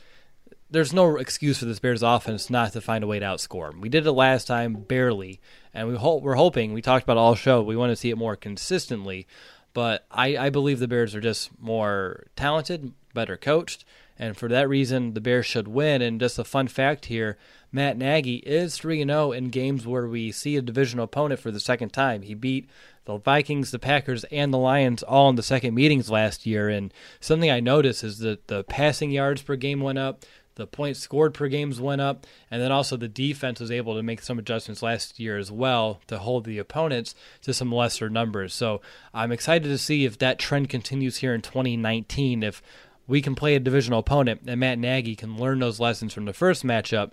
there's 0.69 0.93
no 0.93 1.17
excuse 1.17 1.59
for 1.59 1.65
this 1.65 1.79
Bears 1.79 2.03
offense 2.03 2.51
not 2.51 2.73
to 2.73 2.81
find 2.81 3.05
a 3.05 3.07
way 3.07 3.21
to 3.21 3.25
outscore 3.25 3.71
them. 3.71 3.81
We 3.81 3.89
did 3.89 4.05
it 4.05 4.13
last 4.13 4.49
time, 4.49 4.75
barely, 4.75 5.41
and 5.73 5.87
we 5.87 5.97
hope 5.97 6.23
we're 6.23 6.35
hoping. 6.35 6.73
We 6.73 6.83
talked 6.83 7.05
about 7.05 7.17
all 7.17 7.37
show. 7.37 7.63
We 7.63 7.77
want 7.77 7.91
to 7.91 7.97
see 7.97 8.11
it 8.11 8.19
more 8.19 8.35
consistently, 8.35 9.29
but 9.77 10.07
I, 10.11 10.39
I 10.39 10.49
believe 10.49 10.79
the 10.79 10.89
Bears 10.89 11.15
are 11.15 11.21
just 11.21 11.51
more 11.61 12.29
talented, 12.35 12.95
better 13.13 13.37
coached, 13.37 13.85
and 14.19 14.35
for 14.35 14.49
that 14.49 14.71
reason, 14.71 15.13
the 15.13 15.21
Bears 15.21 15.45
should 15.45 15.69
win. 15.69 16.01
And 16.01 16.19
just 16.19 16.39
a 16.39 16.45
fun 16.45 16.69
fact 16.69 17.05
here: 17.05 17.37
Matt 17.71 17.99
Nagy 17.99 18.37
is 18.37 18.79
three 18.79 19.03
and 19.03 19.11
zero 19.11 19.25
oh 19.25 19.33
in 19.33 19.51
games 19.51 19.87
where 19.87 20.07
we 20.07 20.33
see 20.33 20.57
a 20.57 20.63
divisional 20.63 21.05
opponent 21.05 21.41
for 21.41 21.51
the 21.51 21.61
second 21.61 21.91
time. 21.91 22.23
He 22.23 22.33
beat 22.33 22.71
the 23.05 23.19
Vikings, 23.19 23.71
the 23.71 23.79
Packers, 23.79 24.25
and 24.33 24.51
the 24.51 24.57
Lions 24.57 25.03
all 25.03 25.29
in 25.29 25.37
the 25.37 25.43
second 25.43 25.75
meetings 25.75 26.11
last 26.11 26.47
year. 26.47 26.71
And 26.71 26.91
something 27.21 27.51
I 27.51 27.61
noticed 27.61 28.03
is 28.03 28.21
that 28.21 28.49
the 28.49 28.65
passing 28.65 29.11
yards 29.11 29.43
per 29.43 29.57
game 29.57 29.81
went 29.83 29.99
up 29.99 30.25
the 30.57 30.67
points 30.67 31.01
scored 31.01 31.35
per 31.35 31.49
games 31.49 31.81
went 31.81 32.01
up, 32.01 32.27
and 32.51 32.61
then 32.61 32.73
also 32.73 32.97
the 32.97 33.09
defense 33.09 33.61
was 33.61 33.71
able 33.71 33.95
to 33.95 34.03
make 34.03 34.23
some 34.23 34.39
adjustments 34.39 34.83
last 34.83 35.21
year 35.21 35.39
as 35.39 35.53
well 35.53 36.01
to 36.09 36.19
hold 36.19 36.45
the 36.45 36.59
opponents 36.59 37.15
to 37.43 37.55
some 37.55 37.71
lesser 37.71 38.11
numbers. 38.11 38.53
So 38.53 38.81
I'm 39.15 39.33
excited 39.33 39.69
to 39.69 39.79
see 39.79 40.05
if 40.05 40.19
that 40.19 40.39
trend 40.39 40.69
continues 40.69 41.19
here 41.19 41.35
in 41.35 41.43
2019. 41.43 42.43
If 42.43 42.63
we 43.07 43.23
can 43.23 43.35
play 43.35 43.55
a 43.55 43.61
divisional 43.61 44.01
opponent 44.01 44.43
and 44.47 44.59
Matt 44.59 44.79
Nagy 44.79 45.15
can 45.15 45.37
learn 45.37 45.61
those 45.61 45.79
lessons 45.79 46.13
from 46.13 46.25
the 46.25 46.33
first 46.33 46.65
matchup, 46.65 47.13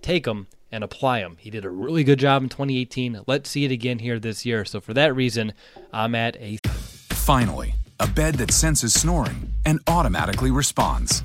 take 0.00 0.24
them 0.24 0.46
and 0.70 0.84
apply 0.84 1.20
them. 1.20 1.36
He 1.40 1.50
did 1.50 1.64
a 1.64 1.70
really 1.70 2.04
good 2.04 2.20
job 2.20 2.44
in 2.44 2.48
2018. 2.48 3.22
Let's 3.26 3.50
see 3.50 3.64
it 3.64 3.72
again 3.72 3.98
here 3.98 4.20
this 4.20 4.46
year. 4.46 4.64
So 4.64 4.80
for 4.80 4.94
that 4.94 5.14
reason, 5.14 5.52
I'm 5.92 6.14
at 6.14 6.36
a. 6.36 6.58
Finally, 7.10 7.74
a 7.98 8.06
bed 8.06 8.36
that 8.36 8.52
senses 8.52 8.94
snoring 8.94 9.52
and 9.64 9.80
automatically 9.88 10.50
responds 10.50 11.24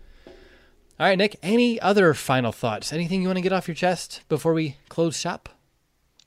All 1.01 1.07
right, 1.07 1.17
Nick, 1.17 1.35
any 1.41 1.79
other 1.81 2.13
final 2.13 2.51
thoughts? 2.51 2.93
Anything 2.93 3.23
you 3.23 3.27
want 3.27 3.37
to 3.37 3.41
get 3.41 3.51
off 3.51 3.67
your 3.67 3.73
chest 3.73 4.21
before 4.29 4.53
we 4.53 4.77
close 4.87 5.17
shop? 5.17 5.49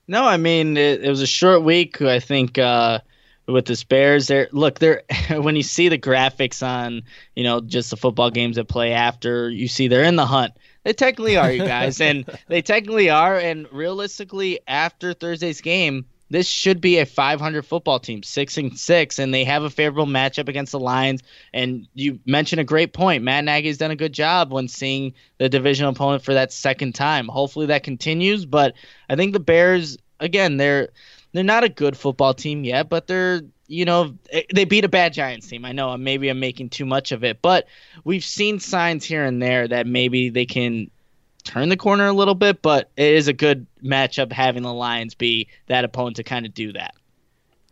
No, 0.05 0.25
I 0.25 0.35
mean, 0.35 0.75
it, 0.75 1.01
it 1.01 1.09
was 1.09 1.21
a 1.21 1.25
short 1.25 1.63
week. 1.63 2.01
I 2.01 2.19
think 2.19 2.57
uh, 2.57 2.99
with 3.47 3.67
the 3.67 3.85
Bears, 3.87 4.27
there. 4.27 4.49
Look, 4.51 4.79
there. 4.79 5.03
when 5.29 5.55
you 5.55 5.63
see 5.63 5.87
the 5.87 5.97
graphics 5.97 6.61
on, 6.61 7.03
you 7.37 7.45
know, 7.45 7.61
just 7.61 7.89
the 7.89 7.95
football 7.95 8.29
games 8.29 8.57
that 8.57 8.67
play 8.67 8.91
after, 8.91 9.49
you 9.49 9.69
see 9.69 9.87
they're 9.87 10.03
in 10.03 10.17
the 10.17 10.25
hunt. 10.25 10.51
They 10.83 10.91
technically 10.91 11.37
are, 11.37 11.49
you 11.49 11.63
guys, 11.63 12.01
and 12.01 12.25
they 12.49 12.61
technically 12.61 13.09
are. 13.09 13.37
And 13.39 13.71
realistically, 13.71 14.59
after 14.67 15.13
Thursday's 15.13 15.61
game, 15.61 16.05
this 16.29 16.47
should 16.47 16.81
be 16.81 16.97
a 16.97 17.05
500 17.05 17.65
football 17.65 17.99
team, 17.99 18.23
six 18.23 18.57
and 18.57 18.77
six, 18.77 19.19
and 19.19 19.33
they 19.33 19.43
have 19.43 19.63
a 19.63 19.69
favorable 19.69 20.07
matchup 20.07 20.47
against 20.47 20.71
the 20.71 20.79
Lions. 20.79 21.21
And 21.53 21.87
you 21.93 22.19
mentioned 22.25 22.59
a 22.59 22.65
great 22.65 22.93
point. 22.93 23.23
Matt 23.23 23.43
Nagy's 23.43 23.77
done 23.77 23.91
a 23.91 23.95
good 23.95 24.13
job 24.13 24.51
when 24.51 24.67
seeing 24.67 25.13
the 25.37 25.49
divisional 25.49 25.91
opponent 25.91 26.23
for 26.23 26.33
that 26.33 26.51
second 26.51 26.95
time. 26.95 27.27
Hopefully 27.27 27.67
that 27.67 27.83
continues. 27.83 28.45
But 28.45 28.73
I 29.09 29.15
think 29.15 29.33
the 29.33 29.39
Bears, 29.39 29.97
again, 30.19 30.57
they're 30.57 30.89
they're 31.33 31.43
not 31.43 31.63
a 31.63 31.69
good 31.69 31.97
football 31.97 32.33
team 32.33 32.63
yet, 32.63 32.89
but 32.89 33.07
they're 33.07 33.41
you 33.67 33.85
know 33.85 34.15
eh, 34.31 34.43
they 34.53 34.65
beat 34.65 34.85
a 34.85 34.89
bad 34.89 35.13
Giants 35.13 35.47
team. 35.47 35.63
I 35.63 35.73
know 35.73 35.95
maybe 35.97 36.29
I'm 36.29 36.39
making 36.39 36.69
too 36.69 36.85
much 36.85 37.11
of 37.11 37.23
it, 37.23 37.41
but 37.41 37.67
we've 38.03 38.23
seen 38.23 38.59
signs 38.59 39.05
here 39.05 39.25
and 39.25 39.41
there 39.41 39.67
that 39.67 39.85
maybe 39.85 40.29
they 40.29 40.45
can 40.45 40.89
turn 41.45 41.69
the 41.69 41.77
corner 41.77 42.07
a 42.07 42.13
little 42.13 42.35
bit, 42.35 42.61
but 42.61 42.91
it 42.97 43.13
is 43.13 43.29
a 43.29 43.33
good 43.33 43.65
matchup 43.81 44.33
having 44.33 44.63
the 44.63 44.73
Lions 44.73 45.13
be 45.13 45.47
that 45.67 45.85
opponent 45.85 46.17
to 46.17 46.23
kind 46.23 46.45
of 46.45 46.53
do 46.53 46.73
that. 46.73 46.93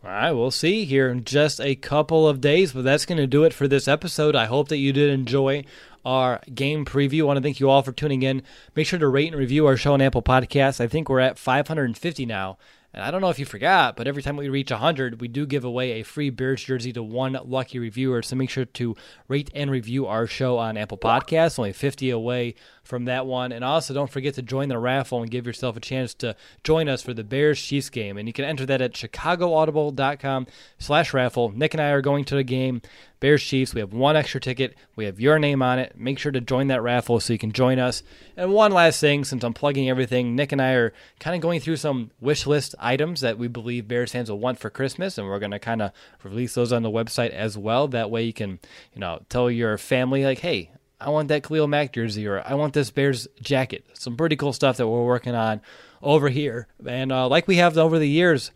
All 0.02 0.10
right, 0.10 0.32
we'll 0.32 0.50
see 0.50 0.84
here 0.84 1.08
in 1.08 1.24
just 1.24 1.60
a 1.60 1.74
couple 1.74 2.28
of 2.28 2.40
days, 2.40 2.72
but 2.72 2.84
that's 2.84 3.06
going 3.06 3.18
to 3.18 3.26
do 3.26 3.44
it 3.44 3.54
for 3.54 3.66
this 3.66 3.88
episode. 3.88 4.36
I 4.36 4.44
hope 4.46 4.68
that 4.68 4.76
you 4.76 4.92
did 4.92 5.10
enjoy 5.10 5.64
our 6.04 6.40
game 6.54 6.84
preview. 6.84 7.22
I 7.22 7.24
want 7.24 7.36
to 7.38 7.42
thank 7.42 7.58
you 7.58 7.70
all 7.70 7.82
for 7.82 7.92
tuning 7.92 8.22
in. 8.22 8.42
Make 8.76 8.86
sure 8.86 8.98
to 8.98 9.08
rate 9.08 9.28
and 9.32 9.40
review 9.40 9.66
our 9.66 9.78
show 9.78 9.94
on 9.94 10.02
Apple 10.02 10.22
Podcasts. 10.22 10.80
I 10.80 10.88
think 10.88 11.08
we're 11.08 11.20
at 11.20 11.38
550 11.38 12.26
now. 12.26 12.58
And 12.92 13.02
I 13.02 13.10
don't 13.10 13.20
know 13.20 13.30
if 13.30 13.40
you 13.40 13.44
forgot, 13.44 13.96
but 13.96 14.06
every 14.06 14.22
time 14.22 14.36
we 14.36 14.48
reach 14.48 14.70
100, 14.70 15.20
we 15.20 15.26
do 15.26 15.46
give 15.46 15.64
away 15.64 15.92
a 15.92 16.04
free 16.04 16.30
Bears 16.30 16.62
jersey 16.62 16.92
to 16.92 17.02
one 17.02 17.36
lucky 17.44 17.80
reviewer. 17.80 18.22
So 18.22 18.36
make 18.36 18.50
sure 18.50 18.66
to 18.66 18.94
rate 19.26 19.50
and 19.52 19.68
review 19.68 20.06
our 20.06 20.28
show 20.28 20.58
on 20.58 20.76
Apple 20.76 20.98
Podcasts. 20.98 21.58
Only 21.58 21.72
50 21.72 22.10
away 22.10 22.54
from 22.84 23.06
that 23.06 23.26
one. 23.26 23.50
And 23.50 23.64
also, 23.64 23.92
don't 23.92 24.10
forget 24.10 24.34
to 24.34 24.42
join 24.42 24.68
the 24.68 24.78
raffle 24.78 25.22
and 25.22 25.30
give 25.30 25.46
yourself 25.46 25.76
a 25.76 25.80
chance 25.80 26.14
to 26.14 26.36
join 26.62 26.88
us 26.88 27.02
for 27.02 27.14
the 27.14 27.24
Bears 27.24 27.60
Chiefs 27.60 27.90
game. 27.90 28.16
And 28.16 28.28
you 28.28 28.32
can 28.32 28.44
enter 28.44 28.66
that 28.66 28.80
at 28.80 28.92
chicagoaudible.com 28.92 30.46
slash 30.78 31.12
raffle. 31.12 31.50
Nick 31.50 31.74
and 31.74 31.80
I 31.80 31.90
are 31.90 32.02
going 32.02 32.24
to 32.26 32.36
the 32.36 32.44
game. 32.44 32.82
Bears 33.24 33.42
Chiefs. 33.42 33.72
We 33.72 33.80
have 33.80 33.94
one 33.94 34.16
extra 34.16 34.38
ticket. 34.38 34.74
We 34.96 35.06
have 35.06 35.18
your 35.18 35.38
name 35.38 35.62
on 35.62 35.78
it. 35.78 35.94
Make 35.96 36.18
sure 36.18 36.30
to 36.30 36.42
join 36.42 36.66
that 36.66 36.82
raffle 36.82 37.20
so 37.20 37.32
you 37.32 37.38
can 37.38 37.52
join 37.52 37.78
us. 37.78 38.02
And 38.36 38.52
one 38.52 38.70
last 38.70 39.00
thing, 39.00 39.24
since 39.24 39.42
I'm 39.42 39.54
plugging 39.54 39.88
everything, 39.88 40.36
Nick 40.36 40.52
and 40.52 40.60
I 40.60 40.72
are 40.72 40.92
kind 41.20 41.34
of 41.34 41.40
going 41.40 41.60
through 41.60 41.76
some 41.76 42.10
wish 42.20 42.46
list 42.46 42.74
items 42.78 43.22
that 43.22 43.38
we 43.38 43.48
believe 43.48 43.88
Bears 43.88 44.12
fans 44.12 44.30
will 44.30 44.38
want 44.38 44.58
for 44.58 44.68
Christmas, 44.68 45.16
and 45.16 45.26
we're 45.26 45.38
going 45.38 45.52
to 45.52 45.58
kind 45.58 45.80
of 45.80 45.92
release 46.22 46.54
those 46.54 46.70
on 46.70 46.82
the 46.82 46.90
website 46.90 47.30
as 47.30 47.56
well. 47.56 47.88
That 47.88 48.10
way 48.10 48.24
you 48.24 48.34
can, 48.34 48.58
you 48.92 49.00
know, 49.00 49.22
tell 49.30 49.50
your 49.50 49.78
family 49.78 50.22
like, 50.22 50.40
hey, 50.40 50.70
I 51.00 51.10
want 51.10 51.28
that 51.28 51.42
Khalil 51.42 51.66
Mack 51.66 51.92
jersey, 51.92 52.26
or 52.26 52.42
I 52.46 52.54
want 52.54 52.72
this 52.72 52.90
Bears 52.90 53.28
jacket. 53.40 53.84
Some 53.94 54.16
pretty 54.16 54.36
cool 54.36 54.52
stuff 54.52 54.76
that 54.76 54.88
we're 54.88 55.04
working 55.04 55.34
on 55.34 55.60
over 56.02 56.28
here. 56.28 56.68
And 56.86 57.12
uh, 57.12 57.28
like 57.28 57.48
we 57.48 57.56
have 57.56 57.76
over 57.76 57.98
the 57.98 58.08
years, 58.08 58.50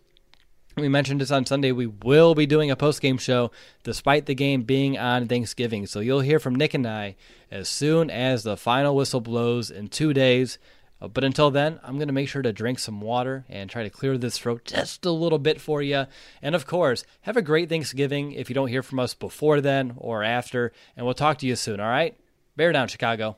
we 0.75 0.87
mentioned 0.87 1.21
this 1.21 1.31
on 1.31 1.45
Sunday. 1.45 1.71
We 1.71 1.87
will 1.87 2.35
be 2.35 2.45
doing 2.45 2.71
a 2.71 2.75
post 2.75 3.01
game 3.01 3.17
show 3.17 3.51
despite 3.83 4.25
the 4.25 4.35
game 4.35 4.63
being 4.63 4.97
on 4.97 5.27
Thanksgiving. 5.27 5.85
So 5.85 5.99
you'll 5.99 6.21
hear 6.21 6.39
from 6.39 6.55
Nick 6.55 6.73
and 6.73 6.87
I 6.87 7.15
as 7.51 7.67
soon 7.67 8.09
as 8.09 8.43
the 8.43 8.57
final 8.57 8.95
whistle 8.95 9.21
blows 9.21 9.69
in 9.69 9.89
two 9.89 10.13
days. 10.13 10.57
Uh, 11.01 11.07
but 11.07 11.23
until 11.23 11.49
then, 11.49 11.79
I'm 11.83 11.95
going 11.95 12.07
to 12.07 12.13
make 12.13 12.29
sure 12.29 12.41
to 12.41 12.53
drink 12.53 12.79
some 12.79 13.01
water 13.01 13.45
and 13.49 13.69
try 13.69 13.83
to 13.83 13.89
clear 13.89 14.17
this 14.17 14.37
throat 14.37 14.65
just 14.65 15.05
a 15.05 15.11
little 15.11 15.39
bit 15.39 15.61
for 15.61 15.81
you. 15.81 16.05
And 16.41 16.55
of 16.55 16.65
course, 16.65 17.03
have 17.21 17.37
a 17.37 17.41
great 17.41 17.69
Thanksgiving 17.69 18.31
if 18.33 18.49
you 18.49 18.53
don't 18.53 18.67
hear 18.67 18.83
from 18.83 18.99
us 18.99 19.13
before 19.13 19.61
then 19.61 19.93
or 19.97 20.23
after. 20.23 20.71
And 20.95 21.05
we'll 21.05 21.15
talk 21.15 21.37
to 21.39 21.47
you 21.47 21.55
soon, 21.55 21.79
all 21.79 21.89
right? 21.89 22.15
Bear 22.55 22.71
down, 22.71 22.87
Chicago. 22.87 23.37